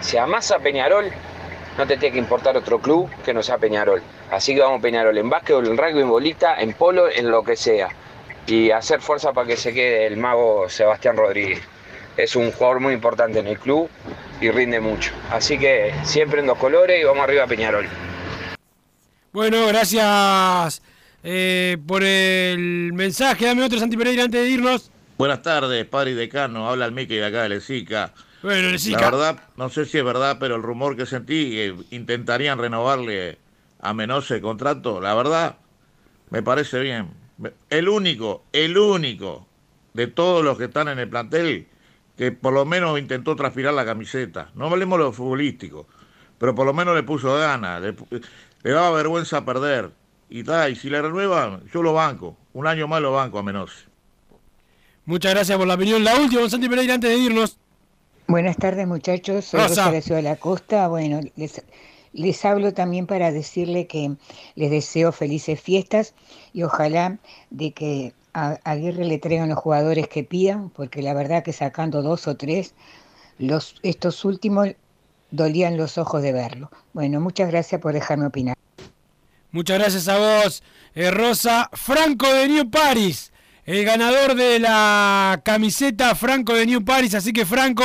si 0.00 0.18
amás 0.18 0.50
a 0.50 0.58
Peñarol, 0.58 1.10
no 1.78 1.86
te 1.86 1.96
tiene 1.96 2.12
que 2.14 2.18
importar 2.18 2.56
otro 2.56 2.78
club 2.78 3.08
que 3.24 3.32
no 3.32 3.42
sea 3.42 3.58
Peñarol. 3.58 4.02
Así 4.30 4.54
que 4.54 4.60
vamos 4.60 4.82
Peñarol 4.82 5.16
en 5.16 5.30
básquetbol, 5.30 5.66
en 5.66 5.78
rugby, 5.78 6.00
en 6.00 6.08
bolita, 6.08 6.60
en 6.60 6.72
polo, 6.74 7.08
en 7.08 7.30
lo 7.30 7.42
que 7.42 7.56
sea. 7.56 7.88
Y 8.46 8.70
hacer 8.70 9.00
fuerza 9.00 9.32
para 9.32 9.48
que 9.48 9.56
se 9.56 9.74
quede 9.74 10.06
el 10.06 10.16
mago 10.16 10.68
Sebastián 10.68 11.16
Rodríguez. 11.16 11.60
Es 12.16 12.36
un 12.36 12.52
jugador 12.52 12.80
muy 12.80 12.94
importante 12.94 13.40
en 13.40 13.46
el 13.46 13.58
club 13.58 13.90
y 14.40 14.50
rinde 14.50 14.80
mucho. 14.80 15.12
Así 15.30 15.58
que 15.58 15.92
siempre 16.04 16.40
en 16.40 16.46
dos 16.46 16.58
colores 16.58 17.00
y 17.00 17.04
vamos 17.04 17.24
arriba 17.24 17.44
a 17.44 17.46
Peñarol. 17.46 17.86
Bueno, 19.32 19.66
gracias 19.66 20.82
eh, 21.22 21.76
por 21.86 22.02
el 22.02 22.92
mensaje. 22.94 23.46
Dame 23.46 23.64
otro, 23.64 23.78
Santi 23.78 23.96
Pereira, 23.96 24.24
antes 24.24 24.42
de 24.42 24.48
irnos. 24.48 24.90
Buenas 25.18 25.42
tardes, 25.42 25.84
padre 25.86 26.12
y 26.12 26.14
decano. 26.14 26.68
Habla 26.68 26.86
el 26.86 26.92
Mickey 26.92 27.16
de 27.18 27.26
acá 27.26 27.42
de 27.42 27.50
Lesica. 27.50 28.12
Bueno, 28.42 28.70
Lesica. 28.70 29.00
La 29.00 29.10
verdad, 29.10 29.42
no 29.56 29.68
sé 29.68 29.84
si 29.86 29.98
es 29.98 30.04
verdad, 30.04 30.36
pero 30.38 30.56
el 30.56 30.62
rumor 30.62 30.96
que 30.96 31.04
sentí 31.04 31.50
que 31.50 31.74
intentarían 31.90 32.58
renovarle 32.58 33.38
a 33.80 33.92
Menose 33.92 34.36
el 34.36 34.40
contrato, 34.40 35.00
la 35.00 35.14
verdad, 35.14 35.56
me 36.30 36.42
parece 36.42 36.80
bien. 36.80 37.25
El 37.70 37.88
único, 37.88 38.44
el 38.52 38.78
único 38.78 39.46
de 39.94 40.06
todos 40.06 40.44
los 40.44 40.56
que 40.58 40.64
están 40.64 40.88
en 40.88 40.98
el 40.98 41.08
plantel 41.08 41.66
que 42.16 42.32
por 42.32 42.52
lo 42.52 42.64
menos 42.64 42.98
intentó 42.98 43.36
transpirar 43.36 43.74
la 43.74 43.84
camiseta. 43.84 44.50
No 44.54 44.66
hablemos 44.66 44.98
de 44.98 45.04
lo 45.04 45.12
futbolístico, 45.12 45.86
pero 46.38 46.54
por 46.54 46.66
lo 46.66 46.72
menos 46.72 46.94
le 46.94 47.02
puso 47.02 47.34
ganas, 47.36 47.82
le, 47.82 47.94
le 48.62 48.70
daba 48.70 48.90
vergüenza 48.90 49.44
perder. 49.44 49.90
Y, 50.28 50.42
ta, 50.42 50.68
y 50.68 50.76
si 50.76 50.90
le 50.90 51.00
renuevan, 51.00 51.62
yo 51.72 51.82
lo 51.82 51.92
banco. 51.92 52.36
Un 52.52 52.66
año 52.66 52.88
más 52.88 53.00
lo 53.00 53.12
banco 53.12 53.38
a 53.38 53.42
Menose. 53.42 53.84
Muchas 55.04 55.34
gracias 55.34 55.56
por 55.56 55.66
la 55.68 55.74
opinión. 55.74 56.02
La 56.02 56.16
última, 56.16 56.48
Santi 56.48 56.68
Pereira, 56.68 56.94
antes 56.94 57.10
de 57.10 57.16
irnos. 57.16 57.58
Buenas 58.26 58.56
tardes 58.56 58.88
muchachos, 58.88 59.44
soy 59.44 59.60
Rosa. 59.60 59.68
Rosa 59.68 59.90
de 59.90 59.96
la 59.96 60.02
Ciudad 60.02 60.18
de 60.18 60.28
la 60.30 60.36
Costa. 60.36 60.88
Bueno, 60.88 61.20
les, 61.36 61.62
les 62.16 62.44
hablo 62.44 62.72
también 62.72 63.06
para 63.06 63.30
decirle 63.30 63.86
que 63.86 64.16
les 64.54 64.70
deseo 64.70 65.12
felices 65.12 65.60
fiestas 65.60 66.14
y 66.52 66.62
ojalá 66.62 67.18
de 67.50 67.72
que 67.72 68.14
a 68.32 68.58
Aguirre 68.64 69.04
le 69.04 69.18
traigan 69.18 69.48
los 69.48 69.58
jugadores 69.58 70.08
que 70.08 70.24
pidan, 70.24 70.70
porque 70.70 71.02
la 71.02 71.14
verdad 71.14 71.42
que 71.42 71.52
sacando 71.52 72.02
dos 72.02 72.26
o 72.26 72.36
tres, 72.36 72.74
estos 73.82 74.24
últimos 74.24 74.68
dolían 75.30 75.76
los 75.76 75.98
ojos 75.98 76.22
de 76.22 76.32
verlo. 76.32 76.70
Bueno, 76.92 77.20
muchas 77.20 77.50
gracias 77.50 77.80
por 77.80 77.92
dejarme 77.92 78.26
opinar. 78.26 78.56
Muchas 79.50 79.78
gracias 79.78 80.08
a 80.08 80.18
vos, 80.18 80.62
eh, 80.94 81.10
Rosa. 81.10 81.70
Franco 81.72 82.30
de 82.32 82.48
New 82.48 82.70
Paris, 82.70 83.32
el 83.64 83.84
ganador 83.84 84.34
de 84.34 84.58
la 84.58 85.40
camiseta 85.44 86.14
Franco 86.14 86.54
de 86.54 86.66
New 86.66 86.84
Paris. 86.84 87.14
Así 87.14 87.32
que, 87.32 87.46
Franco, 87.46 87.84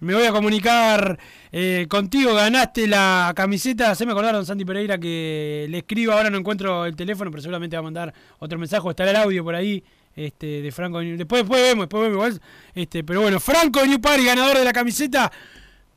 me 0.00 0.14
voy 0.14 0.24
a 0.24 0.32
comunicar 0.32 1.18
eh, 1.52 1.86
contigo. 1.88 2.34
Ganaste 2.34 2.86
la 2.86 3.32
camiseta. 3.36 3.94
Se 3.94 4.06
me 4.06 4.12
acordaron, 4.12 4.44
Santi 4.44 4.64
Pereira, 4.64 4.98
que 4.98 5.66
le 5.68 5.78
escribo. 5.78 6.12
Ahora 6.12 6.30
no 6.30 6.38
encuentro 6.38 6.86
el 6.86 6.96
teléfono, 6.96 7.30
pero 7.30 7.42
seguramente 7.42 7.76
va 7.76 7.80
a 7.80 7.84
mandar 7.84 8.14
otro 8.38 8.58
mensaje. 8.58 8.86
o 8.86 8.90
Estará 8.90 9.10
el 9.10 9.16
audio 9.16 9.44
por 9.44 9.54
ahí. 9.54 9.82
Este, 10.16 10.60
de 10.60 10.72
Franco 10.72 10.98
Después, 10.98 11.42
después 11.42 11.62
vemos, 11.62 11.84
después 11.84 12.02
vemos 12.02 12.14
igual. 12.14 12.40
Este, 12.74 13.04
pero 13.04 13.20
bueno, 13.22 13.38
Franco 13.38 13.84
New 13.86 14.00
Paris, 14.00 14.26
ganador 14.26 14.58
de 14.58 14.64
la 14.64 14.72
camiseta. 14.72 15.30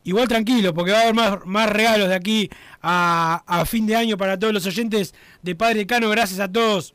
Igual 0.06 0.28
tranquilo, 0.28 0.74
porque 0.74 0.92
va 0.92 1.00
a 1.00 1.02
haber 1.04 1.14
más, 1.16 1.46
más 1.46 1.70
regalos 1.70 2.10
de 2.10 2.16
aquí 2.16 2.50
a, 2.82 3.42
a 3.48 3.66
fin 3.66 3.88
de 3.88 3.96
año 3.96 4.18
para 4.18 4.38
todos 4.38 4.54
los 4.54 4.66
oyentes 4.66 5.16
de 5.42 5.56
Padre 5.56 5.88
Cano. 5.88 6.10
Gracias 6.10 6.42
a 6.42 6.52
todos 6.52 6.94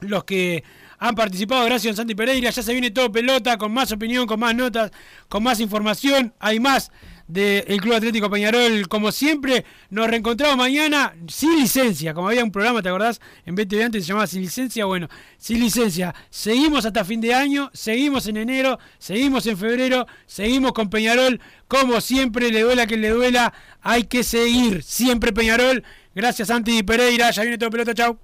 los 0.00 0.24
que 0.24 0.64
han 0.98 1.14
participado. 1.14 1.64
Gracias, 1.64 1.96
Santi 1.96 2.14
Pereira. 2.14 2.50
Ya 2.50 2.62
se 2.62 2.72
viene 2.72 2.90
todo 2.90 3.10
pelota, 3.10 3.56
con 3.58 3.72
más 3.72 3.92
opinión, 3.92 4.26
con 4.26 4.40
más 4.40 4.54
notas, 4.54 4.90
con 5.28 5.42
más 5.42 5.60
información. 5.60 6.34
Hay 6.38 6.60
más 6.60 6.90
del 7.26 7.80
Club 7.80 7.94
Atlético 7.94 8.30
Peñarol. 8.30 8.88
Como 8.88 9.12
siempre, 9.12 9.64
nos 9.90 10.08
reencontramos 10.08 10.56
mañana 10.56 11.14
sin 11.28 11.56
licencia. 11.56 12.14
Como 12.14 12.28
había 12.28 12.44
un 12.44 12.52
programa, 12.52 12.82
¿te 12.82 12.88
acordás? 12.88 13.20
En 13.46 13.54
BTV 13.54 13.82
antes 13.82 14.04
se 14.04 14.08
llamaba 14.08 14.26
Sin 14.26 14.42
Licencia. 14.42 14.84
Bueno, 14.84 15.08
sin 15.38 15.60
licencia. 15.60 16.14
Seguimos 16.30 16.84
hasta 16.84 17.04
fin 17.04 17.20
de 17.20 17.34
año, 17.34 17.70
seguimos 17.72 18.26
en 18.26 18.36
enero, 18.36 18.78
seguimos 18.98 19.46
en 19.46 19.56
febrero, 19.56 20.06
seguimos 20.26 20.72
con 20.72 20.90
Peñarol. 20.90 21.40
Como 21.68 22.00
siempre, 22.00 22.50
le 22.50 22.62
duela 22.62 22.86
que 22.86 22.96
le 22.96 23.10
duela, 23.10 23.52
hay 23.80 24.04
que 24.04 24.22
seguir. 24.22 24.82
Siempre 24.82 25.32
Peñarol. 25.32 25.82
Gracias, 26.14 26.48
Santi 26.48 26.82
Pereira. 26.82 27.30
Ya 27.30 27.42
viene 27.42 27.58
todo 27.58 27.70
pelota, 27.70 27.94
chau. 27.94 28.23